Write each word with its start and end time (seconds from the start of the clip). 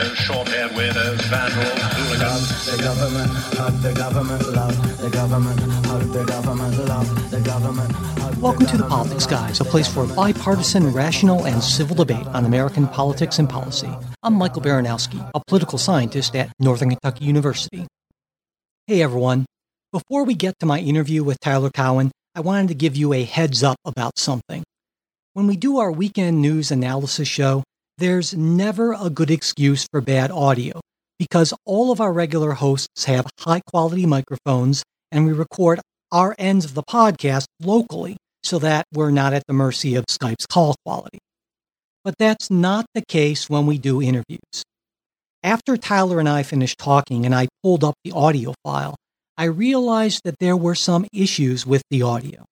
Long-haired 0.00 0.16
short-haired 0.16 0.70
weirdos, 0.72 1.20
vandals, 1.28 1.82
hooligans. 1.94 2.66
The 2.66 2.82
government, 2.82 3.30
hug 3.30 3.74
the 3.82 3.92
government, 3.92 4.48
love 4.52 5.00
the 5.00 5.10
government, 5.10 5.60
hug 5.86 6.02
the 6.12 6.24
government, 6.24 6.78
love 6.86 7.30
the 7.30 7.40
government. 7.40 8.38
Welcome 8.38 8.66
to 8.66 8.76
the 8.78 8.84
Politics 8.84 9.26
Guys, 9.26 9.60
a 9.60 9.64
place 9.64 9.92
for 9.92 10.06
bipartisan, 10.06 10.92
rational, 10.92 11.44
and 11.44 11.62
civil 11.62 11.96
debate 11.96 12.26
on 12.28 12.46
American 12.46 12.86
politics 12.86 13.38
and 13.38 13.48
policy. 13.48 13.90
I'm 14.22 14.34
Michael 14.34 14.62
Baranowski, 14.62 15.30
a 15.34 15.40
political 15.46 15.76
scientist 15.76 16.34
at 16.34 16.50
Northern 16.58 16.90
Kentucky 16.90 17.26
University. 17.26 17.86
Hey 18.86 19.02
everyone. 19.02 19.44
Before 19.92 20.24
we 20.24 20.34
get 20.34 20.54
to 20.60 20.66
my 20.66 20.78
interview 20.78 21.24
with 21.24 21.38
Tyler 21.40 21.70
Cowen, 21.70 22.10
I 22.34 22.40
wanted 22.40 22.68
to 22.68 22.74
give 22.74 22.96
you 22.96 23.12
a 23.12 23.24
heads 23.24 23.62
up 23.62 23.76
about 23.84 24.18
something. 24.18 24.62
When 25.34 25.46
we 25.46 25.56
do 25.56 25.78
our 25.78 25.92
weekend 25.92 26.40
news 26.40 26.70
analysis 26.70 27.28
show, 27.28 27.64
there's 28.00 28.34
never 28.34 28.94
a 28.94 29.10
good 29.10 29.30
excuse 29.30 29.86
for 29.92 30.00
bad 30.00 30.30
audio 30.30 30.80
because 31.18 31.52
all 31.66 31.92
of 31.92 32.00
our 32.00 32.12
regular 32.12 32.52
hosts 32.52 33.04
have 33.04 33.26
high 33.38 33.60
quality 33.60 34.06
microphones 34.06 34.82
and 35.12 35.26
we 35.26 35.32
record 35.32 35.80
our 36.10 36.34
ends 36.38 36.64
of 36.64 36.72
the 36.72 36.82
podcast 36.82 37.44
locally 37.60 38.16
so 38.42 38.58
that 38.58 38.86
we're 38.94 39.10
not 39.10 39.34
at 39.34 39.42
the 39.46 39.52
mercy 39.52 39.96
of 39.96 40.06
Skype's 40.06 40.46
call 40.46 40.74
quality. 40.82 41.18
But 42.02 42.14
that's 42.18 42.50
not 42.50 42.86
the 42.94 43.04
case 43.06 43.50
when 43.50 43.66
we 43.66 43.76
do 43.76 44.00
interviews. 44.00 44.64
After 45.42 45.76
Tyler 45.76 46.18
and 46.20 46.28
I 46.28 46.42
finished 46.42 46.78
talking 46.78 47.26
and 47.26 47.34
I 47.34 47.48
pulled 47.62 47.84
up 47.84 47.94
the 48.02 48.12
audio 48.12 48.54
file, 48.64 48.96
I 49.36 49.44
realized 49.44 50.22
that 50.24 50.38
there 50.40 50.56
were 50.56 50.74
some 50.74 51.06
issues 51.12 51.66
with 51.66 51.82
the 51.90 52.00
audio. 52.00 52.46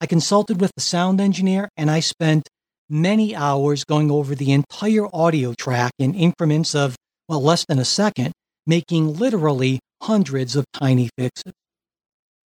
I 0.00 0.06
consulted 0.06 0.58
with 0.58 0.72
the 0.74 0.82
sound 0.82 1.20
engineer 1.20 1.68
and 1.76 1.90
I 1.90 2.00
spent 2.00 2.48
many 2.90 3.34
hours 3.34 3.84
going 3.84 4.10
over 4.10 4.34
the 4.34 4.52
entire 4.52 5.06
audio 5.14 5.54
track 5.54 5.92
in 5.98 6.14
increments 6.14 6.74
of, 6.74 6.96
well, 7.28 7.42
less 7.42 7.64
than 7.66 7.78
a 7.78 7.84
second, 7.84 8.32
making 8.66 9.16
literally 9.16 9.78
hundreds 10.02 10.56
of 10.56 10.64
tiny 10.74 11.08
fixes. 11.16 11.52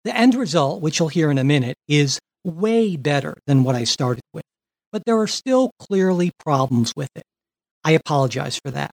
The 0.04 0.18
end 0.18 0.36
result, 0.36 0.82
which 0.82 1.00
you'll 1.00 1.08
hear 1.10 1.32
in 1.32 1.38
a 1.38 1.44
minute, 1.44 1.76
is 1.88 2.20
way 2.44 2.98
better 2.98 3.38
than 3.48 3.64
what 3.64 3.76
I 3.76 3.86
started 3.86 4.24
with, 4.34 4.44
but 4.92 5.04
there 5.06 5.20
are 5.20 5.28
still 5.28 5.72
clearly 5.80 6.32
problems 6.40 6.94
with 6.96 7.10
it. 7.16 7.24
I 7.84 7.92
apologize 7.92 8.60
for 8.64 8.72
that. 8.72 8.92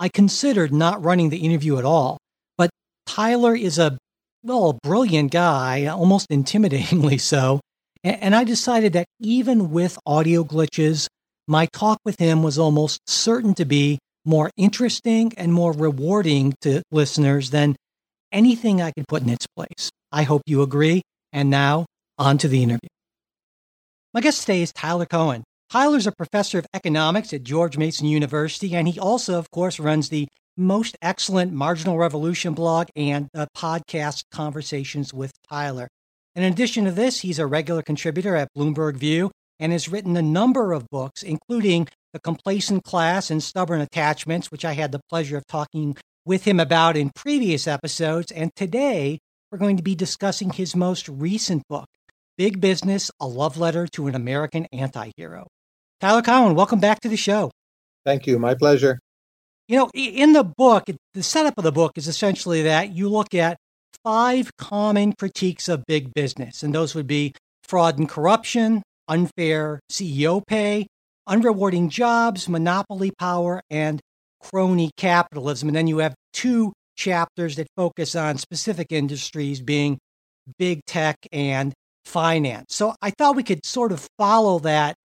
I 0.00 0.08
considered 0.08 0.72
not 0.72 1.04
running 1.04 1.30
the 1.30 1.38
interview 1.38 1.78
at 1.78 1.84
all, 1.84 2.18
but 2.56 2.70
Tyler 3.06 3.54
is 3.54 3.78
a, 3.78 3.98
well, 4.42 4.70
a 4.70 4.86
brilliant 4.86 5.32
guy, 5.32 5.86
almost 5.86 6.28
intimidatingly 6.30 7.20
so, 7.20 7.60
and 8.04 8.34
I 8.34 8.44
decided 8.44 8.92
that 8.94 9.06
even 9.20 9.70
with 9.70 9.98
audio 10.04 10.44
glitches, 10.44 11.06
my 11.46 11.66
talk 11.72 11.98
with 12.04 12.18
him 12.18 12.42
was 12.42 12.58
almost 12.58 13.00
certain 13.06 13.54
to 13.54 13.64
be 13.64 13.98
more 14.24 14.50
interesting 14.56 15.32
and 15.36 15.52
more 15.52 15.72
rewarding 15.72 16.54
to 16.62 16.82
listeners 16.90 17.50
than 17.50 17.76
anything 18.30 18.80
I 18.80 18.92
could 18.92 19.06
put 19.08 19.22
in 19.22 19.28
its 19.28 19.46
place. 19.56 19.90
I 20.10 20.22
hope 20.22 20.42
you 20.46 20.62
agree. 20.62 21.02
And 21.32 21.50
now, 21.50 21.86
on 22.18 22.38
to 22.38 22.48
the 22.48 22.62
interview. 22.62 22.88
My 24.12 24.20
guest 24.20 24.42
today 24.42 24.62
is 24.62 24.72
Tyler 24.72 25.06
Cowen. 25.06 25.42
Tyler's 25.70 26.06
a 26.06 26.12
professor 26.12 26.58
of 26.58 26.66
economics 26.74 27.32
at 27.32 27.42
George 27.42 27.78
Mason 27.78 28.06
University, 28.06 28.74
and 28.76 28.86
he 28.86 29.00
also, 29.00 29.38
of 29.38 29.50
course, 29.50 29.80
runs 29.80 30.10
the 30.10 30.28
most 30.56 30.96
excellent 31.00 31.52
Marginal 31.52 31.96
Revolution 31.96 32.52
blog 32.52 32.88
and 32.94 33.28
the 33.32 33.48
podcast 33.56 34.24
Conversations 34.30 35.14
with 35.14 35.32
Tyler. 35.48 35.88
In 36.34 36.44
addition 36.44 36.86
to 36.86 36.90
this, 36.90 37.20
he's 37.20 37.38
a 37.38 37.46
regular 37.46 37.82
contributor 37.82 38.36
at 38.36 38.48
Bloomberg 38.56 38.96
View 38.96 39.30
and 39.60 39.70
has 39.70 39.88
written 39.88 40.16
a 40.16 40.22
number 40.22 40.72
of 40.72 40.88
books, 40.88 41.22
including 41.22 41.88
The 42.14 42.20
Complacent 42.20 42.84
Class 42.84 43.30
and 43.30 43.42
Stubborn 43.42 43.82
Attachments, 43.82 44.50
which 44.50 44.64
I 44.64 44.72
had 44.72 44.92
the 44.92 45.00
pleasure 45.10 45.36
of 45.36 45.46
talking 45.46 45.96
with 46.24 46.44
him 46.44 46.58
about 46.58 46.96
in 46.96 47.10
previous 47.14 47.66
episodes. 47.66 48.32
And 48.32 48.50
today, 48.56 49.18
we're 49.50 49.58
going 49.58 49.76
to 49.76 49.82
be 49.82 49.94
discussing 49.94 50.50
his 50.50 50.74
most 50.74 51.06
recent 51.06 51.64
book, 51.68 51.84
Big 52.38 52.62
Business 52.62 53.10
A 53.20 53.26
Love 53.26 53.58
Letter 53.58 53.86
to 53.88 54.06
an 54.06 54.14
American 54.14 54.66
Antihero. 54.72 55.46
Tyler 56.00 56.22
Cowen, 56.22 56.54
welcome 56.54 56.80
back 56.80 57.00
to 57.00 57.08
the 57.10 57.16
show. 57.16 57.50
Thank 58.06 58.26
you. 58.26 58.38
My 58.38 58.54
pleasure. 58.54 58.98
You 59.68 59.76
know, 59.76 59.90
in 59.94 60.32
the 60.32 60.44
book, 60.44 60.84
the 61.12 61.22
setup 61.22 61.54
of 61.58 61.64
the 61.64 61.72
book 61.72 61.92
is 61.96 62.08
essentially 62.08 62.62
that 62.62 62.90
you 62.90 63.10
look 63.10 63.34
at 63.34 63.58
five 64.04 64.56
common 64.56 65.12
critiques 65.18 65.68
of 65.68 65.84
big 65.86 66.12
business, 66.14 66.62
and 66.62 66.74
those 66.74 66.94
would 66.94 67.06
be 67.06 67.34
fraud 67.64 67.98
and 67.98 68.08
corruption, 68.08 68.82
unfair 69.08 69.80
CEO 69.90 70.42
pay, 70.46 70.86
unrewarding 71.28 71.88
jobs, 71.88 72.48
monopoly 72.48 73.12
power, 73.18 73.62
and 73.70 74.00
crony 74.40 74.90
capitalism. 74.96 75.68
And 75.68 75.76
then 75.76 75.86
you 75.86 75.98
have 75.98 76.14
two 76.32 76.72
chapters 76.96 77.56
that 77.56 77.68
focus 77.76 78.14
on 78.14 78.38
specific 78.38 78.88
industries 78.90 79.60
being 79.60 79.98
big 80.58 80.84
tech 80.86 81.16
and 81.30 81.72
finance. 82.04 82.74
So 82.74 82.94
I 83.00 83.10
thought 83.10 83.36
we 83.36 83.42
could 83.42 83.64
sort 83.64 83.92
of 83.92 84.06
follow 84.18 84.58
that 84.60 84.96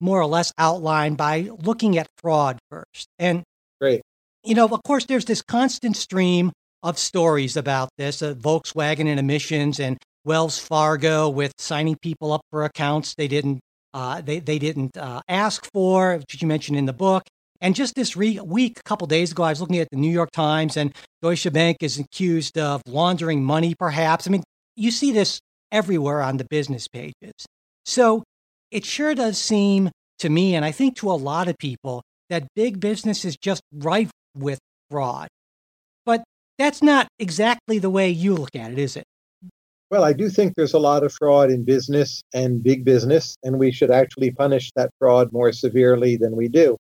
more 0.00 0.20
or 0.20 0.26
less 0.26 0.52
outline 0.58 1.14
by 1.14 1.50
looking 1.62 1.98
at 1.98 2.08
fraud 2.18 2.58
first. 2.70 3.06
And 3.18 3.42
Great. 3.80 4.02
you 4.44 4.54
know, 4.54 4.66
of 4.66 4.82
course, 4.82 5.06
there's 5.06 5.24
this 5.24 5.42
constant 5.42 5.96
stream 5.96 6.52
of 6.86 6.98
stories 6.98 7.56
about 7.56 7.88
this 7.98 8.22
uh, 8.22 8.32
Volkswagen 8.34 9.08
and 9.08 9.18
emissions 9.18 9.80
and 9.80 9.98
Wells 10.24 10.58
Fargo 10.58 11.28
with 11.28 11.52
signing 11.58 11.96
people 12.00 12.32
up 12.32 12.42
for 12.50 12.64
accounts 12.64 13.14
they 13.16 13.26
didn't 13.26 13.58
uh, 13.92 14.20
they 14.20 14.38
they 14.38 14.58
didn't 14.58 14.96
uh, 14.96 15.20
ask 15.26 15.68
for, 15.72 16.16
which 16.18 16.40
you 16.40 16.46
mentioned 16.46 16.78
in 16.78 16.86
the 16.86 16.92
book. 16.92 17.24
And 17.60 17.74
just 17.74 17.94
this 17.94 18.16
re- 18.16 18.38
week, 18.40 18.78
a 18.78 18.82
couple 18.82 19.06
days 19.06 19.32
ago, 19.32 19.42
I 19.42 19.50
was 19.50 19.60
looking 19.60 19.78
at 19.78 19.88
the 19.90 19.96
New 19.96 20.10
York 20.10 20.30
Times, 20.30 20.76
and 20.76 20.94
Deutsche 21.22 21.50
Bank 21.52 21.78
is 21.80 21.98
accused 21.98 22.58
of 22.58 22.82
laundering 22.86 23.42
money, 23.42 23.74
perhaps. 23.74 24.28
I 24.28 24.30
mean, 24.30 24.44
you 24.76 24.90
see 24.90 25.10
this 25.10 25.40
everywhere 25.72 26.20
on 26.20 26.36
the 26.36 26.44
business 26.44 26.86
pages. 26.86 27.32
So 27.84 28.22
it 28.70 28.84
sure 28.84 29.14
does 29.14 29.38
seem 29.38 29.90
to 30.18 30.28
me, 30.28 30.54
and 30.54 30.64
I 30.64 30.70
think 30.70 30.96
to 30.98 31.10
a 31.10 31.14
lot 31.14 31.48
of 31.48 31.56
people, 31.58 32.02
that 32.28 32.46
big 32.54 32.78
business 32.78 33.24
is 33.24 33.36
just 33.36 33.62
rife 33.72 34.10
with 34.36 34.58
fraud. 34.90 35.28
That's 36.58 36.82
not 36.82 37.08
exactly 37.18 37.78
the 37.78 37.90
way 37.90 38.08
you 38.08 38.34
look 38.34 38.56
at 38.56 38.72
it, 38.72 38.78
is 38.78 38.96
it? 38.96 39.04
Well, 39.90 40.02
I 40.02 40.12
do 40.14 40.28
think 40.28 40.54
there's 40.56 40.74
a 40.74 40.78
lot 40.78 41.04
of 41.04 41.12
fraud 41.12 41.50
in 41.50 41.64
business 41.64 42.22
and 42.34 42.62
big 42.62 42.84
business, 42.84 43.36
and 43.44 43.58
we 43.58 43.70
should 43.70 43.90
actually 43.90 44.32
punish 44.32 44.72
that 44.74 44.90
fraud 44.98 45.32
more 45.32 45.52
severely 45.52 46.16
than 46.16 46.34
we 46.34 46.48
do. 46.48 46.76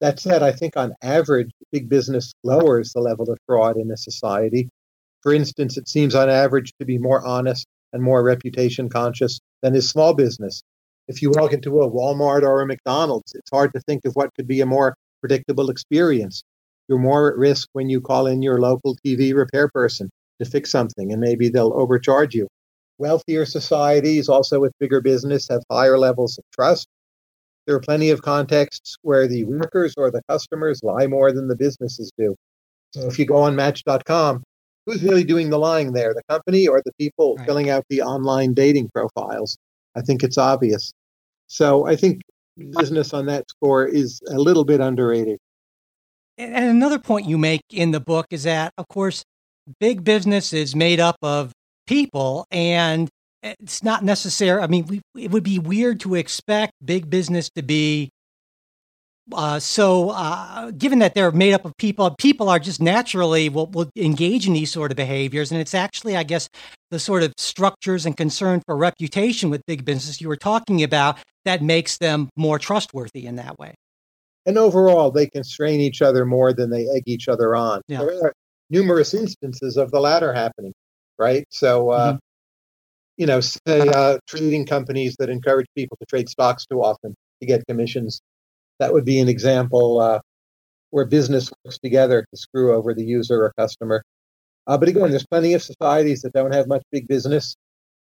That 0.00 0.20
said, 0.20 0.42
I 0.42 0.52
think 0.52 0.76
on 0.76 0.94
average, 1.02 1.50
big 1.72 1.88
business 1.88 2.32
lowers 2.44 2.92
the 2.92 3.00
level 3.00 3.30
of 3.30 3.38
fraud 3.46 3.76
in 3.76 3.90
a 3.90 3.96
society. 3.96 4.68
For 5.22 5.32
instance, 5.32 5.76
it 5.76 5.88
seems 5.88 6.14
on 6.14 6.28
average 6.28 6.72
to 6.78 6.84
be 6.84 6.98
more 6.98 7.24
honest 7.24 7.66
and 7.92 8.02
more 8.02 8.22
reputation 8.22 8.88
conscious 8.88 9.40
than 9.62 9.74
is 9.74 9.88
small 9.88 10.14
business. 10.14 10.62
If 11.08 11.22
you 11.22 11.30
walk 11.30 11.52
into 11.52 11.80
a 11.80 11.90
Walmart 11.90 12.42
or 12.42 12.60
a 12.60 12.66
McDonald's, 12.66 13.32
it's 13.34 13.50
hard 13.50 13.72
to 13.72 13.80
think 13.80 14.04
of 14.04 14.14
what 14.14 14.34
could 14.34 14.46
be 14.46 14.60
a 14.60 14.66
more 14.66 14.94
predictable 15.20 15.70
experience. 15.70 16.42
You're 16.88 16.98
more 16.98 17.30
at 17.30 17.36
risk 17.36 17.68
when 17.72 17.88
you 17.88 18.00
call 18.00 18.26
in 18.26 18.42
your 18.42 18.60
local 18.60 18.96
TV 19.04 19.34
repair 19.34 19.68
person 19.68 20.08
to 20.40 20.44
fix 20.48 20.70
something, 20.70 21.12
and 21.12 21.20
maybe 21.20 21.48
they'll 21.48 21.74
overcharge 21.74 22.34
you. 22.34 22.48
Wealthier 22.98 23.44
societies, 23.46 24.28
also 24.28 24.60
with 24.60 24.72
bigger 24.80 25.00
business, 25.00 25.48
have 25.48 25.62
higher 25.70 25.98
levels 25.98 26.38
of 26.38 26.44
trust. 26.52 26.86
There 27.66 27.76
are 27.76 27.80
plenty 27.80 28.10
of 28.10 28.22
contexts 28.22 28.96
where 29.02 29.28
the 29.28 29.44
workers 29.44 29.94
or 29.96 30.10
the 30.10 30.22
customers 30.28 30.82
lie 30.82 31.06
more 31.06 31.32
than 31.32 31.48
the 31.48 31.56
businesses 31.56 32.10
do. 32.16 32.34
So 32.92 33.06
if 33.06 33.18
you 33.18 33.26
go 33.26 33.36
on 33.36 33.54
Match.com, 33.54 34.42
who's 34.86 35.02
really 35.02 35.24
doing 35.24 35.50
the 35.50 35.58
lying 35.58 35.92
there, 35.92 36.14
the 36.14 36.22
company 36.30 36.66
or 36.66 36.80
the 36.84 36.92
people 36.98 37.36
Right. 37.36 37.46
filling 37.46 37.68
out 37.68 37.84
the 37.90 38.00
online 38.00 38.54
dating 38.54 38.88
profiles? 38.94 39.58
I 39.94 40.00
think 40.00 40.24
it's 40.24 40.38
obvious. 40.38 40.92
So 41.48 41.86
I 41.86 41.94
think 41.94 42.22
business 42.70 43.12
on 43.12 43.26
that 43.26 43.44
score 43.50 43.86
is 43.86 44.20
a 44.28 44.38
little 44.38 44.64
bit 44.64 44.80
underrated. 44.80 45.38
And 46.38 46.54
another 46.54 47.00
point 47.00 47.26
you 47.26 47.36
make 47.36 47.62
in 47.70 47.90
the 47.90 48.00
book 48.00 48.26
is 48.30 48.44
that, 48.44 48.72
of 48.78 48.88
course, 48.88 49.24
big 49.80 50.04
business 50.04 50.52
is 50.52 50.76
made 50.76 51.00
up 51.00 51.16
of 51.22 51.52
people, 51.86 52.46
and 52.50 53.08
it's 53.42 53.82
not 53.82 54.04
necessary. 54.04 54.62
I 54.62 54.68
mean, 54.68 54.86
we, 54.86 55.02
it 55.16 55.32
would 55.32 55.44
be 55.44 55.58
weird 55.58 56.00
to 56.00 56.14
expect 56.14 56.72
big 56.84 57.10
business 57.10 57.50
to 57.56 57.62
be 57.62 58.10
Uh, 59.30 59.60
so, 59.60 60.10
uh, 60.10 60.70
given 60.70 61.00
that 61.00 61.14
they're 61.14 61.30
made 61.32 61.52
up 61.52 61.66
of 61.66 61.76
people, 61.76 62.14
people 62.18 62.48
are 62.48 62.58
just 62.58 62.80
naturally 62.80 63.50
will, 63.50 63.66
will 63.66 63.90
engage 63.94 64.46
in 64.46 64.54
these 64.54 64.72
sort 64.72 64.90
of 64.90 64.96
behaviors. 64.96 65.52
And 65.52 65.60
it's 65.60 65.74
actually, 65.74 66.16
I 66.16 66.22
guess, 66.22 66.48
the 66.90 66.98
sort 66.98 67.22
of 67.22 67.34
structures 67.36 68.06
and 68.06 68.16
concern 68.16 68.62
for 68.64 68.74
reputation 68.74 69.50
with 69.50 69.60
big 69.66 69.84
business 69.84 70.20
you 70.20 70.28
were 70.28 70.36
talking 70.36 70.82
about 70.82 71.18
that 71.44 71.60
makes 71.62 71.98
them 71.98 72.30
more 72.36 72.58
trustworthy 72.58 73.26
in 73.26 73.36
that 73.36 73.58
way. 73.58 73.74
And 74.48 74.56
overall, 74.56 75.10
they 75.10 75.26
constrain 75.26 75.78
each 75.78 76.00
other 76.00 76.24
more 76.24 76.54
than 76.54 76.70
they 76.70 76.88
egg 76.88 77.02
each 77.04 77.28
other 77.28 77.54
on. 77.54 77.82
Yeah. 77.86 77.98
There 77.98 78.24
are 78.24 78.32
numerous 78.70 79.12
instances 79.12 79.76
of 79.76 79.90
the 79.90 80.00
latter 80.00 80.32
happening, 80.32 80.72
right? 81.18 81.44
So, 81.50 81.90
uh, 81.90 82.12
Mhm. 82.14 82.18
you 83.18 83.26
know, 83.26 83.40
say 83.40 83.90
uh, 83.90 84.16
trading 84.26 84.64
companies 84.64 85.16
that 85.18 85.28
encourage 85.28 85.66
people 85.74 85.98
to 86.00 86.06
trade 86.06 86.30
stocks 86.30 86.64
too 86.64 86.82
often 86.82 87.14
to 87.40 87.46
get 87.46 87.66
commissions. 87.66 88.22
That 88.78 88.94
would 88.94 89.04
be 89.04 89.18
an 89.18 89.28
example 89.28 90.00
uh, 90.00 90.20
where 90.88 91.04
business 91.04 91.50
works 91.62 91.78
together 91.78 92.22
to 92.22 92.36
screw 92.38 92.74
over 92.74 92.94
the 92.94 93.04
user 93.04 93.44
or 93.44 93.52
customer. 93.58 94.02
Uh, 94.66 94.78
but 94.78 94.88
again, 94.88 95.10
there's 95.10 95.26
plenty 95.26 95.52
of 95.52 95.62
societies 95.62 96.22
that 96.22 96.32
don't 96.32 96.54
have 96.54 96.66
much 96.66 96.84
big 96.90 97.06
business, 97.06 97.54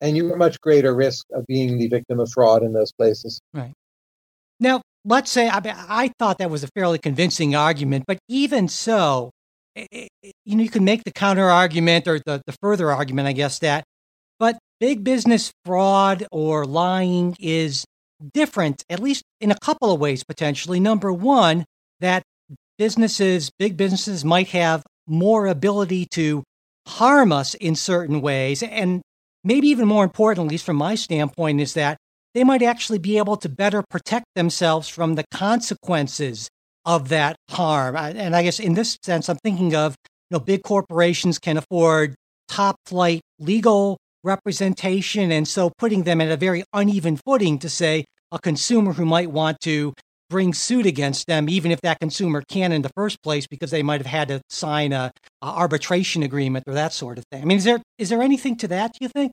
and 0.03 0.15
you're 0.15 0.33
at 0.33 0.39
much 0.39 0.61
greater 0.61 0.95
risk 0.95 1.25
of 1.33 1.47
being 1.47 1.79
the 1.79 1.89
victim 1.89 2.21
of 2.21 2.31
fraud 2.31 2.63
in 2.63 2.75
those 2.75 2.93
places. 2.93 3.41
Now, 3.55 3.73
let's 5.05 5.31
say 5.31 5.49
I, 5.49 5.61
I 5.65 6.13
thought 6.19 6.39
that 6.39 6.51
was 6.51 6.65
a 6.65 6.69
fairly 6.75 6.99
convincing 6.99 7.55
argument, 7.55 8.05
but 8.07 8.19
even 8.29 8.69
so, 8.69 9.31
i- 9.77 9.87
i- 9.93 10.09
you 10.45 10.57
know, 10.57 10.63
you 10.63 10.71
can 10.71 10.85
make 10.85 11.05
the 11.05 11.13
counter 11.13 11.49
argument 11.49 12.07
or 12.09 12.19
the, 12.25 12.41
the 12.47 12.55
further 12.63 12.91
argument, 12.91 13.29
I 13.29 13.33
guess, 13.33 13.59
that, 13.61 13.85
but 14.39 14.59
big 14.81 15.05
business 15.05 15.51
fraud 15.65 16.27
or 16.33 16.65
lying 16.67 17.37
is 17.39 17.85
different, 18.33 18.83
at 18.89 19.01
least 19.01 19.23
in 19.41 19.51
a 19.51 19.59
couple 19.59 19.93
of 19.93 20.01
ways, 20.01 20.25
potentially. 20.25 20.81
Number 20.81 21.13
one, 21.13 21.65
that 22.01 22.23
businesses, 22.79 23.51
big 23.59 23.77
businesses 23.77 24.25
might 24.25 24.49
have 24.49 24.83
more 25.07 25.47
ability 25.47 26.07
to 26.13 26.43
harm 26.87 27.33
us 27.33 27.55
in 27.55 27.75
certain 27.77 28.21
ways. 28.21 28.63
And 28.63 29.03
maybe 29.43 29.69
even 29.69 29.87
more 29.87 30.05
important, 30.05 30.47
at 30.47 30.51
least 30.51 30.65
from 30.67 30.77
my 30.77 30.95
standpoint, 30.95 31.61
is 31.61 31.75
that 31.75 31.97
they 32.35 32.45
might 32.45 32.63
actually 32.63 32.99
be 32.99 33.19
able 33.19 33.37
to 33.37 33.49
better 33.49 33.83
protect 33.89 34.27
themselves 34.35 34.89
from 34.89 35.15
the 35.15 35.25
consequences 35.31 36.49
of 36.85 37.09
that 37.09 37.37
harm. 37.51 37.97
And 37.97 38.37
I 38.37 38.43
guess 38.43 38.61
in 38.61 38.75
this 38.75 38.99
sense, 39.03 39.29
I'm 39.29 39.39
thinking 39.43 39.75
of 39.75 39.95
you 40.31 40.37
know 40.37 40.41
big 40.41 40.63
corporations 40.63 41.39
can 41.39 41.57
afford 41.57 42.15
top 42.49 42.77
flight 42.87 43.21
legal 43.39 43.99
representation, 44.23 45.31
and 45.31 45.47
so 45.47 45.71
putting 45.79 46.03
them 46.03 46.21
at 46.21 46.31
a 46.31 46.37
very 46.37 46.65
uneven 46.73 47.19
footing 47.25 47.59
to 47.61 47.69
say 47.69 48.05
a 48.33 48.39
consumer 48.39 48.93
who 48.93 49.07
might 49.07 49.31
want 49.31 49.61
to 49.61 49.93
bring 50.31 50.55
suit 50.55 50.87
against 50.87 51.27
them, 51.27 51.49
even 51.49 51.71
if 51.71 51.81
that 51.83 52.01
consumer 52.01 52.43
can 52.49 52.73
in 52.73 52.83
the 52.83 52.91
first 52.97 53.23
place, 53.23 53.47
because 53.47 53.71
they 53.71 53.83
might 53.83 54.01
have 54.01 54.07
had 54.07 54.29
to 54.29 54.41
sign 54.49 54.93
a, 54.93 55.13
a 55.43 55.47
arbitration 55.47 56.23
agreement 56.23 56.65
or 56.67 56.75
that 56.75 56.93
sort 56.93 57.19
of 57.19 57.25
thing. 57.31 57.43
I 57.43 57.45
mean, 57.45 57.59
is 57.59 57.65
there 57.65 57.81
is 57.99 58.09
there 58.09 58.23
anything 58.23 58.57
to 58.57 58.69
that? 58.69 58.93
Do 58.93 58.99
you 59.01 59.09
think? 59.09 59.33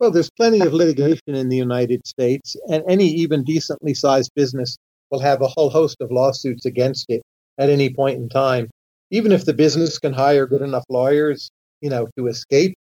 Well, 0.00 0.10
there's 0.10 0.30
plenty 0.30 0.60
of 0.60 0.72
litigation 0.72 1.34
in 1.34 1.50
the 1.50 1.58
United 1.58 2.06
States, 2.06 2.56
and 2.70 2.82
any 2.88 3.06
even 3.06 3.44
decently 3.44 3.92
sized 3.92 4.30
business 4.34 4.78
will 5.10 5.18
have 5.20 5.42
a 5.42 5.46
whole 5.46 5.68
host 5.68 5.98
of 6.00 6.10
lawsuits 6.10 6.64
against 6.64 7.10
it 7.10 7.20
at 7.58 7.68
any 7.68 7.92
point 7.92 8.16
in 8.16 8.30
time. 8.30 8.70
Even 9.10 9.30
if 9.30 9.44
the 9.44 9.52
business 9.52 9.98
can 9.98 10.14
hire 10.14 10.46
good 10.46 10.62
enough 10.62 10.84
lawyers, 10.88 11.50
you 11.82 11.90
know, 11.90 12.08
to 12.16 12.28
escape, 12.28 12.74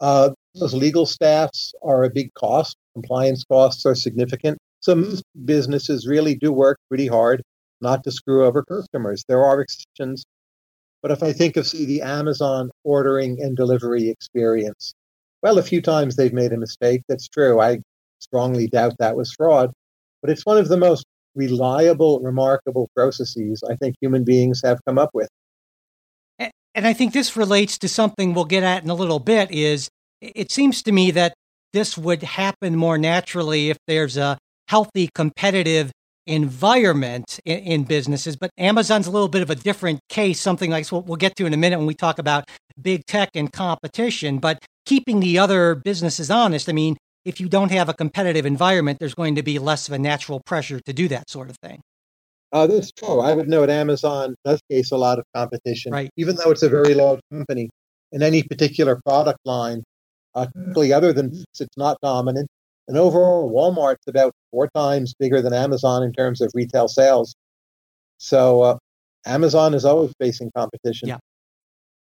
uh, 0.00 0.30
those 0.54 0.72
legal 0.72 1.04
staffs 1.04 1.74
are 1.82 2.04
a 2.04 2.10
big 2.10 2.32
cost. 2.34 2.76
Compliance 2.94 3.42
costs 3.42 3.84
are 3.84 3.96
significant. 3.96 4.56
Some 4.78 5.18
businesses 5.44 6.06
really 6.06 6.36
do 6.36 6.52
work 6.52 6.78
pretty 6.88 7.08
hard 7.08 7.42
not 7.80 8.04
to 8.04 8.12
screw 8.12 8.46
over 8.46 8.62
customers. 8.62 9.24
There 9.26 9.44
are 9.44 9.60
exceptions, 9.60 10.24
but 11.02 11.10
if 11.10 11.24
I 11.24 11.32
think 11.32 11.56
of, 11.56 11.68
the 11.72 12.02
Amazon 12.02 12.70
ordering 12.84 13.42
and 13.42 13.56
delivery 13.56 14.08
experience, 14.08 14.94
well, 15.42 15.58
a 15.58 15.62
few 15.62 15.82
times 15.82 16.16
they've 16.16 16.32
made 16.32 16.52
a 16.52 16.56
mistake. 16.56 17.02
That's 17.08 17.28
true. 17.28 17.60
I 17.60 17.80
strongly 18.20 18.68
doubt 18.68 18.96
that 18.98 19.16
was 19.16 19.32
fraud, 19.32 19.72
but 20.20 20.30
it's 20.30 20.46
one 20.46 20.58
of 20.58 20.68
the 20.68 20.76
most 20.76 21.04
reliable, 21.34 22.20
remarkable 22.20 22.88
processes 22.94 23.62
I 23.68 23.76
think 23.76 23.96
human 24.00 24.24
beings 24.24 24.60
have 24.64 24.78
come 24.86 24.98
up 24.98 25.10
with. 25.14 25.28
And 26.74 26.86
I 26.86 26.92
think 26.92 27.12
this 27.12 27.36
relates 27.36 27.76
to 27.78 27.88
something 27.88 28.32
we'll 28.32 28.44
get 28.44 28.62
at 28.62 28.82
in 28.82 28.90
a 28.90 28.94
little 28.94 29.18
bit 29.18 29.50
is 29.50 29.88
it 30.20 30.50
seems 30.50 30.82
to 30.84 30.92
me 30.92 31.10
that 31.10 31.34
this 31.72 31.98
would 31.98 32.22
happen 32.22 32.76
more 32.76 32.96
naturally 32.96 33.70
if 33.70 33.76
there's 33.86 34.16
a 34.16 34.38
healthy 34.68 35.10
competitive 35.14 35.90
environment 36.26 37.40
in, 37.44 37.58
in 37.58 37.84
businesses. 37.84 38.36
But 38.36 38.50
Amazon's 38.58 39.06
a 39.06 39.10
little 39.10 39.28
bit 39.28 39.42
of 39.42 39.50
a 39.50 39.54
different 39.54 40.00
case, 40.08 40.40
something 40.40 40.70
like 40.70 40.86
what 40.88 41.06
we'll 41.06 41.16
get 41.16 41.36
to 41.36 41.46
in 41.46 41.54
a 41.54 41.56
minute 41.56 41.78
when 41.78 41.86
we 41.86 41.94
talk 41.94 42.18
about 42.18 42.48
big 42.80 43.06
tech 43.06 43.30
and 43.34 43.52
competition. 43.52 44.38
But 44.38 44.58
keeping 44.86 45.20
the 45.20 45.38
other 45.38 45.74
businesses 45.74 46.30
honest, 46.30 46.68
I 46.68 46.72
mean, 46.72 46.96
if 47.24 47.40
you 47.40 47.48
don't 47.48 47.70
have 47.70 47.88
a 47.88 47.94
competitive 47.94 48.46
environment, 48.46 48.98
there's 48.98 49.14
going 49.14 49.36
to 49.36 49.42
be 49.42 49.58
less 49.58 49.88
of 49.88 49.94
a 49.94 49.98
natural 49.98 50.40
pressure 50.44 50.80
to 50.80 50.92
do 50.92 51.08
that 51.08 51.30
sort 51.30 51.50
of 51.50 51.56
thing. 51.62 51.80
Uh, 52.52 52.66
that's 52.66 52.92
true. 52.92 53.20
I 53.20 53.32
would 53.32 53.48
note 53.48 53.70
Amazon 53.70 54.34
does 54.44 54.60
face 54.68 54.90
a 54.90 54.96
lot 54.96 55.18
of 55.18 55.24
competition, 55.34 55.92
Right. 55.92 56.10
even 56.16 56.36
though 56.36 56.50
it's 56.50 56.62
a 56.62 56.68
very 56.68 56.94
large 56.94 57.20
company 57.32 57.70
in 58.10 58.22
any 58.22 58.42
particular 58.42 59.00
product 59.06 59.38
line. 59.44 59.82
Uh, 60.34 60.46
typically, 60.56 60.92
other 60.92 61.12
than 61.12 61.30
it's 61.60 61.76
not 61.76 61.98
dominant. 62.02 62.48
And 62.88 62.96
overall, 62.98 63.50
Walmart's 63.50 64.06
about 64.08 64.32
four 64.50 64.68
times 64.74 65.14
bigger 65.14 65.40
than 65.40 65.52
Amazon 65.52 66.02
in 66.02 66.12
terms 66.12 66.40
of 66.40 66.50
retail 66.54 66.88
sales. 66.88 67.34
So 68.18 68.62
uh, 68.62 68.78
Amazon 69.26 69.74
is 69.74 69.84
always 69.84 70.12
facing 70.18 70.50
competition. 70.56 71.08
Yeah. 71.08 71.18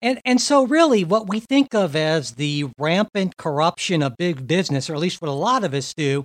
And 0.01 0.21
and 0.25 0.41
so 0.41 0.65
really 0.65 1.03
what 1.03 1.29
we 1.29 1.41
think 1.41 1.75
of 1.75 1.97
as 1.97 2.33
the 2.33 2.67
rampant 2.79 3.37
corruption 3.37 4.03
of 4.03 4.17
big 4.17 4.47
business, 4.47 4.89
or 4.89 4.95
at 4.95 5.01
least 5.01 5.21
what 5.21 5.29
a 5.29 5.33
lot 5.33 5.65
of 5.65 5.75
us 5.75 5.93
do, 5.93 6.25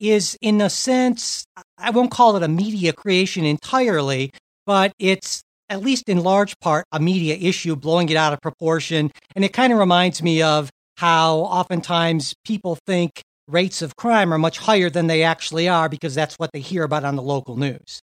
is 0.00 0.36
in 0.40 0.60
a 0.60 0.68
sense, 0.68 1.46
I 1.78 1.90
won't 1.90 2.10
call 2.10 2.36
it 2.36 2.42
a 2.42 2.48
media 2.48 2.92
creation 2.92 3.44
entirely, 3.44 4.32
but 4.66 4.92
it's 4.98 5.42
at 5.68 5.82
least 5.82 6.08
in 6.08 6.22
large 6.22 6.58
part 6.58 6.84
a 6.90 6.98
media 6.98 7.36
issue, 7.36 7.76
blowing 7.76 8.08
it 8.08 8.16
out 8.16 8.32
of 8.32 8.40
proportion. 8.40 9.12
And 9.36 9.44
it 9.44 9.52
kind 9.52 9.72
of 9.72 9.78
reminds 9.78 10.22
me 10.22 10.42
of 10.42 10.70
how 10.96 11.38
oftentimes 11.38 12.34
people 12.44 12.76
think 12.86 13.22
rates 13.48 13.82
of 13.82 13.96
crime 13.96 14.32
are 14.32 14.38
much 14.38 14.58
higher 14.58 14.90
than 14.90 15.06
they 15.06 15.22
actually 15.22 15.68
are 15.68 15.88
because 15.88 16.14
that's 16.14 16.38
what 16.38 16.50
they 16.52 16.60
hear 16.60 16.84
about 16.84 17.04
on 17.04 17.16
the 17.16 17.22
local 17.22 17.56
news. 17.56 18.00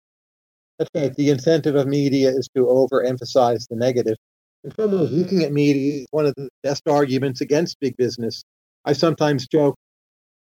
That's 0.78 0.90
right. 0.94 1.14
The 1.14 1.31
incentive 1.31 1.76
of 1.76 1.86
media 1.86 2.31
is 2.31 2.48
to 2.56 2.64
overemphasize 2.64 3.68
the 3.68 3.76
negative. 3.76 4.16
And 4.64 4.75
someone 4.75 5.00
who's 5.00 5.12
looking 5.12 5.42
at 5.42 5.52
media 5.52 6.00
is 6.00 6.06
one 6.11 6.26
of 6.26 6.35
the 6.37 6.49
best 6.62 6.88
arguments 6.88 7.40
against 7.40 7.78
big 7.80 7.97
business. 7.97 8.42
I 8.85 8.92
sometimes 8.92 9.47
joke, 9.47 9.76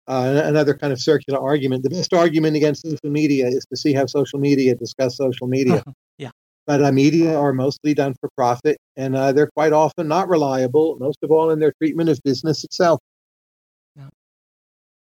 uh, 0.08 0.42
another 0.44 0.75
kind 0.75 0.92
of 0.92 1.00
circular 1.00 1.40
argument, 1.40 1.82
the 1.82 1.90
best 1.90 2.12
argument 2.12 2.56
against 2.56 2.82
social 2.82 3.11
media 3.11 3.46
is 3.46 3.64
to 3.70 3.76
see 3.76 3.92
how 3.92 4.06
social 4.06 4.38
media 4.38 4.75
discuss 4.75 5.16
social 5.16 5.46
media. 5.46 5.82
Yeah. 6.18 6.30
But 6.66 6.82
uh, 6.82 6.92
media 6.92 7.38
are 7.38 7.52
mostly 7.52 7.92
done 7.92 8.14
for 8.18 8.30
profit, 8.38 8.78
and 8.96 9.14
uh, 9.14 9.32
they're 9.32 9.50
quite 9.54 9.75
often 9.75 10.08
not 10.08 10.30
reliable, 10.30 10.96
most 10.99 11.18
of 11.22 11.30
all 11.30 11.50
in 11.50 11.61
their 11.61 11.75
treatment 11.78 12.08
of 12.08 12.18
business 12.25 12.64
itself. 12.64 13.00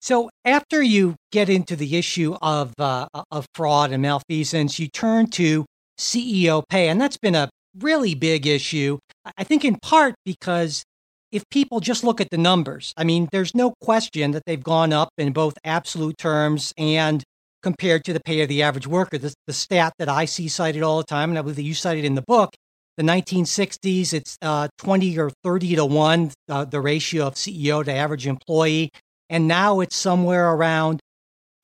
So 0.03 0.31
after 0.45 0.83
you 0.83 1.15
get 1.31 1.49
into 1.49 1.77
the 1.77 1.97
issue 1.97 2.37
of 2.43 2.75
uh, 2.77 3.07
of 3.31 3.47
fraud 3.55 3.93
and 3.93 4.03
malfeasance, 4.03 4.81
you 4.81 4.89
turn 4.89 5.29
to 5.29 5.65
CEO 5.97 6.65
pay, 6.69 6.89
and 6.89 7.01
that's 7.01 7.17
been 7.17 7.37
a 7.37 7.49
really 7.79 8.17
big 8.17 8.45
issue. 8.45 8.99
I 9.39 9.45
think 9.45 9.65
in 9.65 9.77
part 9.81 10.17
because 10.25 10.83
if 11.31 11.45
people 11.51 11.79
just 11.79 12.03
look 12.03 12.21
at 12.21 12.31
the 12.31 12.37
numbers, 12.37 12.93
I 12.97 13.05
mean, 13.05 13.29
there's 13.31 13.55
no 13.55 13.75
question 13.81 14.33
that 14.33 14.43
they've 14.45 14.63
gone 14.63 14.93
up 14.93 15.11
in 15.19 15.33
both 15.33 15.55
absolute 15.63 16.19
terms 16.19 16.75
and 16.77 17.23
compared 17.63 18.05
to 18.07 18.13
the 18.13 18.21
pay 18.21 18.41
of 18.41 18.49
the 18.49 18.61
average 18.61 18.89
worker. 18.89 19.19
The, 19.19 19.33
the 19.47 19.53
stat 19.53 19.93
that 20.01 20.09
I 20.09 20.25
see 20.25 20.49
cited 20.49 20.83
all 20.83 20.99
the 20.99 21.05
time, 21.05 21.31
and 21.31 21.39
I 21.39 21.43
believe 21.43 21.57
that 21.57 21.63
you 21.63 21.75
cited 21.75 22.05
in 22.05 22.17
the 22.17 22.25
book, 22.27 22.51
the 22.97 23.05
1960s, 23.05 24.13
it's 24.13 24.37
uh, 24.43 24.67
20 24.79 25.17
or 25.17 25.31
30 25.45 25.77
to 25.77 25.87
1, 25.87 26.31
uh, 26.49 26.65
the 26.65 26.81
ratio 26.81 27.29
of 27.29 27.35
CEO 27.35 27.85
to 27.85 27.93
average 27.93 28.27
employee. 28.27 28.91
And 29.33 29.49
now 29.49 29.81
it's 29.81 29.97
somewhere 29.97 30.53
around 30.53 31.01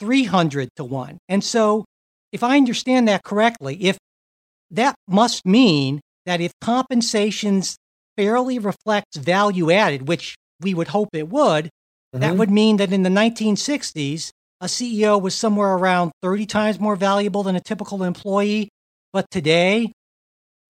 300 0.00 0.70
to 0.76 0.84
1. 0.84 1.18
And 1.28 1.44
so, 1.44 1.84
if 2.32 2.42
I 2.42 2.56
understand 2.56 3.06
that 3.08 3.22
correctly, 3.22 3.76
if 3.84 3.98
that 4.70 4.94
must 5.06 5.46
mean 5.46 6.00
that 6.26 6.40
if 6.40 6.52
compensations 6.60 7.76
fairly 8.16 8.58
reflects 8.58 9.16
value 9.16 9.70
added, 9.70 10.08
which 10.08 10.34
we 10.60 10.74
would 10.74 10.88
hope 10.88 11.10
it 11.12 11.28
would, 11.28 11.70
that 12.12 12.34
Mhm. 12.34 12.38
would 12.38 12.50
mean 12.50 12.78
that 12.78 12.92
in 12.92 13.02
the 13.02 13.10
1960s, 13.10 14.32
a 14.60 14.68
CEO 14.68 15.18
was 15.18 15.34
somewhere 15.34 15.74
around 15.74 16.10
30 16.22 16.46
times 16.46 16.80
more 16.80 16.96
valuable 16.96 17.42
than 17.42 17.54
a 17.54 17.60
typical 17.60 18.02
employee. 18.02 18.70
But 19.12 19.26
today, 19.30 19.92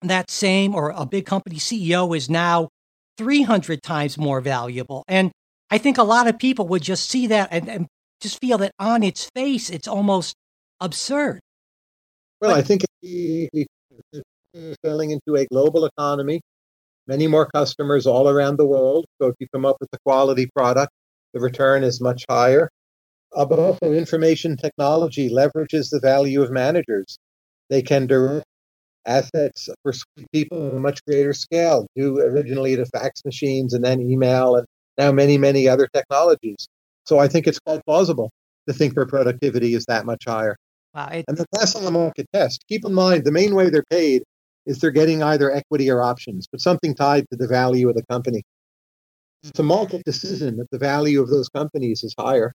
that 0.01 0.29
same 0.29 0.75
or 0.75 0.91
a 0.91 1.05
big 1.05 1.25
company 1.25 1.59
CEO 1.59 2.13
is 2.13 2.29
now 2.29 2.67
300 3.17 3.81
times 3.83 4.17
more 4.17 4.41
valuable. 4.41 5.03
And 5.07 5.31
I 5.71 5.77
think 5.77 5.97
a 5.97 6.03
lot 6.03 6.27
of 6.27 6.39
people 6.39 6.67
would 6.67 6.81
just 6.81 7.09
see 7.09 7.27
that 7.27 7.49
and, 7.51 7.69
and 7.69 7.87
just 8.21 8.39
feel 8.41 8.57
that 8.59 8.71
on 8.79 9.03
its 9.03 9.29
face, 9.35 9.69
it's 9.69 9.87
almost 9.87 10.35
absurd. 10.79 11.39
Well, 12.41 12.55
I 12.55 12.61
think 12.61 12.83
selling 14.83 15.11
into 15.11 15.35
a 15.35 15.45
global 15.45 15.85
economy, 15.85 16.41
many 17.07 17.27
more 17.27 17.47
customers 17.53 18.07
all 18.07 18.29
around 18.29 18.57
the 18.57 18.65
world. 18.65 19.05
So 19.21 19.27
if 19.27 19.35
you 19.39 19.47
come 19.53 19.65
up 19.65 19.77
with 19.79 19.89
a 19.93 19.97
quality 20.05 20.49
product, 20.55 20.91
the 21.33 21.39
return 21.39 21.83
is 21.83 22.01
much 22.01 22.25
higher. 22.29 22.69
Uh, 23.35 23.45
but 23.45 23.59
also, 23.59 23.93
information 23.93 24.57
technology 24.57 25.29
leverages 25.29 25.91
the 25.91 25.99
value 26.01 26.41
of 26.41 26.49
managers. 26.49 27.19
They 27.69 27.83
can 27.83 28.07
direct 28.07 28.45
assets 29.05 29.69
for 29.83 29.93
people 30.33 30.67
at 30.67 30.73
a 30.73 30.79
much 30.79 31.03
greater 31.05 31.33
scale, 31.33 31.85
due 31.95 32.19
originally 32.19 32.75
to 32.75 32.85
fax 32.87 33.23
machines 33.23 33.73
and 33.73 33.85
then 33.85 34.01
email 34.01 34.55
and 34.55 34.65
now 34.99 35.11
many, 35.11 35.37
many 35.37 35.67
other 35.67 35.87
technologies. 35.91 36.67
So 37.05 37.17
I 37.17 37.27
think 37.27 37.47
it's 37.47 37.59
quite 37.59 37.81
plausible 37.87 38.29
to 38.67 38.73
think 38.73 38.93
their 38.93 39.07
productivity 39.07 39.73
is 39.73 39.85
that 39.85 40.05
much 40.05 40.25
higher. 40.27 40.55
Wow, 40.93 41.09
and 41.11 41.37
the 41.37 41.45
last 41.55 41.75
on 41.75 41.85
the 41.85 41.91
market 41.91 42.27
test. 42.33 42.63
Keep 42.67 42.85
in 42.85 42.93
mind, 42.93 43.23
the 43.23 43.31
main 43.31 43.55
way 43.55 43.69
they're 43.69 43.83
paid 43.89 44.23
is 44.65 44.79
they're 44.79 44.91
getting 44.91 45.23
either 45.23 45.51
equity 45.51 45.89
or 45.89 46.03
options, 46.03 46.47
but 46.51 46.61
something 46.61 46.93
tied 46.93 47.25
to 47.31 47.37
the 47.37 47.47
value 47.47 47.89
of 47.89 47.95
the 47.95 48.03
company. 48.09 48.43
It's 49.43 49.59
a 49.59 49.63
market 49.63 50.03
decision 50.03 50.57
that 50.57 50.69
the 50.69 50.77
value 50.77 51.21
of 51.21 51.29
those 51.29 51.47
companies 51.47 52.03
is 52.03 52.13
higher. 52.19 52.51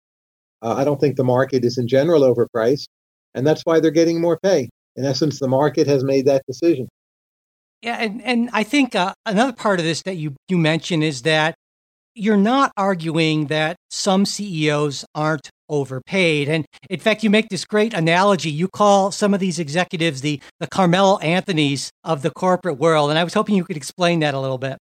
Uh, 0.62 0.74
I 0.76 0.84
don't 0.84 1.00
think 1.00 1.16
the 1.16 1.24
market 1.24 1.64
is 1.64 1.78
in 1.78 1.88
general 1.88 2.22
overpriced, 2.22 2.88
and 3.36 3.46
that's 3.46 3.62
why 3.64 3.80
they're 3.80 3.92
getting 3.92 4.20
more 4.20 4.40
pay. 4.42 4.70
In 4.96 5.06
essence, 5.06 5.40
the 5.40 5.48
market 5.48 5.88
has 5.88 6.04
made 6.04 6.26
that 6.26 6.42
decision. 6.48 6.88
Yeah, 7.82 7.98
and, 8.00 8.22
and 8.24 8.50
I 8.54 8.64
think 8.64 8.96
uh, 8.96 9.14
another 9.26 9.54
part 9.54 9.80
of 9.80 9.86
this 9.86 10.02
that 10.04 10.16
you, 10.16 10.36
you 10.48 10.58
mentioned 10.58 11.04
is 11.04 11.22
that 11.24 11.56
you're 12.14 12.38
not 12.38 12.72
arguing 12.78 13.48
that 13.48 13.78
some 13.90 14.26
CEOs 14.26 15.06
aren't 15.16 15.50
overpaid. 15.70 16.50
And 16.50 16.66
in 16.90 17.00
fact, 17.00 17.24
you 17.24 17.30
make 17.30 17.50
this 17.50 17.66
great 17.66 17.94
analogy. 17.94 18.52
You 18.52 18.68
call 18.68 19.12
some 19.12 19.34
of 19.34 19.40
these 19.40 19.60
executives 19.60 20.22
the, 20.22 20.42
the 20.60 20.68
Carmelo 20.68 21.18
Anthonys 21.20 21.90
of 22.04 22.22
the 22.22 22.32
corporate 22.32 22.78
world. 22.78 23.10
And 23.10 23.18
I 23.18 23.24
was 23.24 23.34
hoping 23.34 23.56
you 23.56 23.64
could 23.64 23.78
explain 23.78 24.20
that 24.20 24.34
a 24.34 24.40
little 24.40 24.58
bit. 24.58 24.78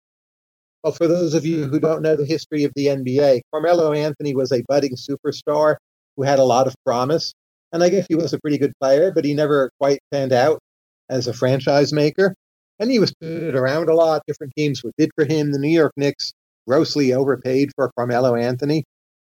Well, 0.82 0.92
for 0.92 1.08
those 1.08 1.32
of 1.32 1.46
you 1.46 1.64
who 1.64 1.80
don't 1.80 2.02
know 2.02 2.14
the 2.14 2.26
history 2.26 2.64
of 2.64 2.72
the 2.76 2.86
NBA, 2.86 3.40
Carmelo 3.50 3.92
Anthony 3.92 4.34
was 4.34 4.52
a 4.52 4.62
budding 4.68 4.96
superstar 4.96 5.76
who 6.16 6.24
had 6.24 6.38
a 6.38 6.44
lot 6.44 6.66
of 6.66 6.74
promise. 6.84 7.32
And 7.72 7.82
I 7.82 7.88
guess 7.88 8.06
he 8.06 8.14
was 8.14 8.34
a 8.34 8.38
pretty 8.38 8.58
good 8.58 8.74
player, 8.80 9.10
but 9.10 9.24
he 9.24 9.32
never 9.32 9.70
quite 9.80 10.00
panned 10.12 10.32
out 10.32 10.60
as 11.08 11.26
a 11.26 11.32
franchise 11.32 11.92
maker. 11.92 12.34
And 12.78 12.90
he 12.90 12.98
was 12.98 13.14
around 13.22 13.88
a 13.88 13.94
lot. 13.94 14.22
Different 14.26 14.52
teams 14.56 14.84
were 14.84 14.92
bid 14.98 15.10
for 15.16 15.24
him. 15.24 15.52
The 15.52 15.58
New 15.58 15.68
York 15.68 15.92
Knicks 15.96 16.34
grossly 16.66 17.12
overpaid 17.12 17.70
for 17.74 17.90
Carmelo 17.96 18.34
Anthony. 18.34 18.84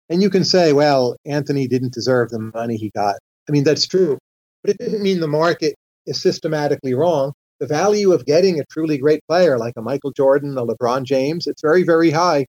And 0.09 0.23
you 0.23 0.31
can 0.31 0.45
say, 0.45 0.73
well, 0.73 1.17
Anthony 1.25 1.67
didn't 1.67 1.95
deserve 1.95 2.31
the 2.31 2.39
money 2.39 2.77
he 2.77 2.91
got. 2.91 3.17
I 3.49 3.53
mean, 3.53 3.65
that's 3.65 3.87
true. 3.87 4.19
But 4.63 4.73
it 4.73 4.79
doesn't 4.79 5.03
mean 5.03 5.21
the 5.21 5.27
market 5.27 5.75
is 6.07 6.21
systematically 6.21 6.95
wrong. 6.95 7.33
The 7.61 7.67
value 7.67 8.13
of 8.13 8.27
getting 8.27 8.59
a 8.59 8.65
truly 8.65 8.99
great 8.99 9.21
player 9.29 9.59
like 9.59 9.75
a 9.77 9.83
Michael 9.83 10.13
Jordan, 10.13 10.59
a 10.59 10.67
LeBron 10.67 11.05
James, 11.05 11.47
it's 11.47 11.63
very, 11.63 11.83
very 11.85 12.11
high. 12.11 12.47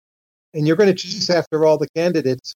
And 0.55 0.67
you're 0.67 0.77
going 0.77 0.95
to 0.95 0.95
choose 0.95 1.31
after 1.31 1.65
all 1.65 1.79
the 1.79 1.89
candidates. 1.95 2.55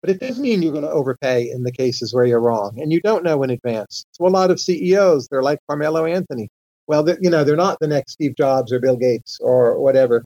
But 0.00 0.10
it 0.10 0.20
doesn't 0.20 0.42
mean 0.42 0.62
you're 0.62 0.72
going 0.72 0.84
to 0.84 0.90
overpay 0.90 1.50
in 1.50 1.64
the 1.64 1.72
cases 1.72 2.14
where 2.14 2.24
you're 2.24 2.40
wrong. 2.40 2.80
And 2.80 2.92
you 2.92 3.00
don't 3.00 3.24
know 3.24 3.42
in 3.42 3.50
advance. 3.50 4.04
So 4.12 4.26
a 4.26 4.28
lot 4.28 4.50
of 4.50 4.60
CEOs, 4.60 5.28
they're 5.28 5.42
like 5.42 5.58
Carmelo 5.68 6.04
Anthony. 6.04 6.48
Well, 6.86 7.06
you 7.20 7.30
know, 7.30 7.44
they're 7.44 7.56
not 7.56 7.78
the 7.80 7.88
next 7.88 8.12
Steve 8.12 8.36
Jobs 8.36 8.72
or 8.72 8.80
Bill 8.80 8.96
Gates 8.96 9.38
or 9.40 9.78
whatever. 9.78 10.24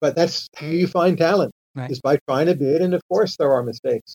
But 0.00 0.14
that's 0.14 0.48
how 0.56 0.66
you 0.66 0.86
find 0.86 1.18
talent 1.18 1.52
right. 1.74 1.90
is 1.90 2.00
by 2.00 2.18
trying 2.28 2.46
to 2.46 2.54
bid. 2.54 2.82
And 2.82 2.94
of 2.94 3.02
course, 3.08 3.36
there 3.36 3.52
are 3.52 3.62
mistakes. 3.62 4.14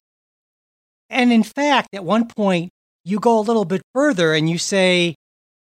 And 1.10 1.32
in 1.32 1.44
fact, 1.44 1.90
at 1.94 2.04
one 2.04 2.28
point, 2.28 2.72
you 3.04 3.20
go 3.20 3.40
a 3.40 3.42
little 3.42 3.66
bit 3.66 3.82
further 3.94 4.34
and 4.34 4.50
you 4.50 4.58
say, 4.58 5.16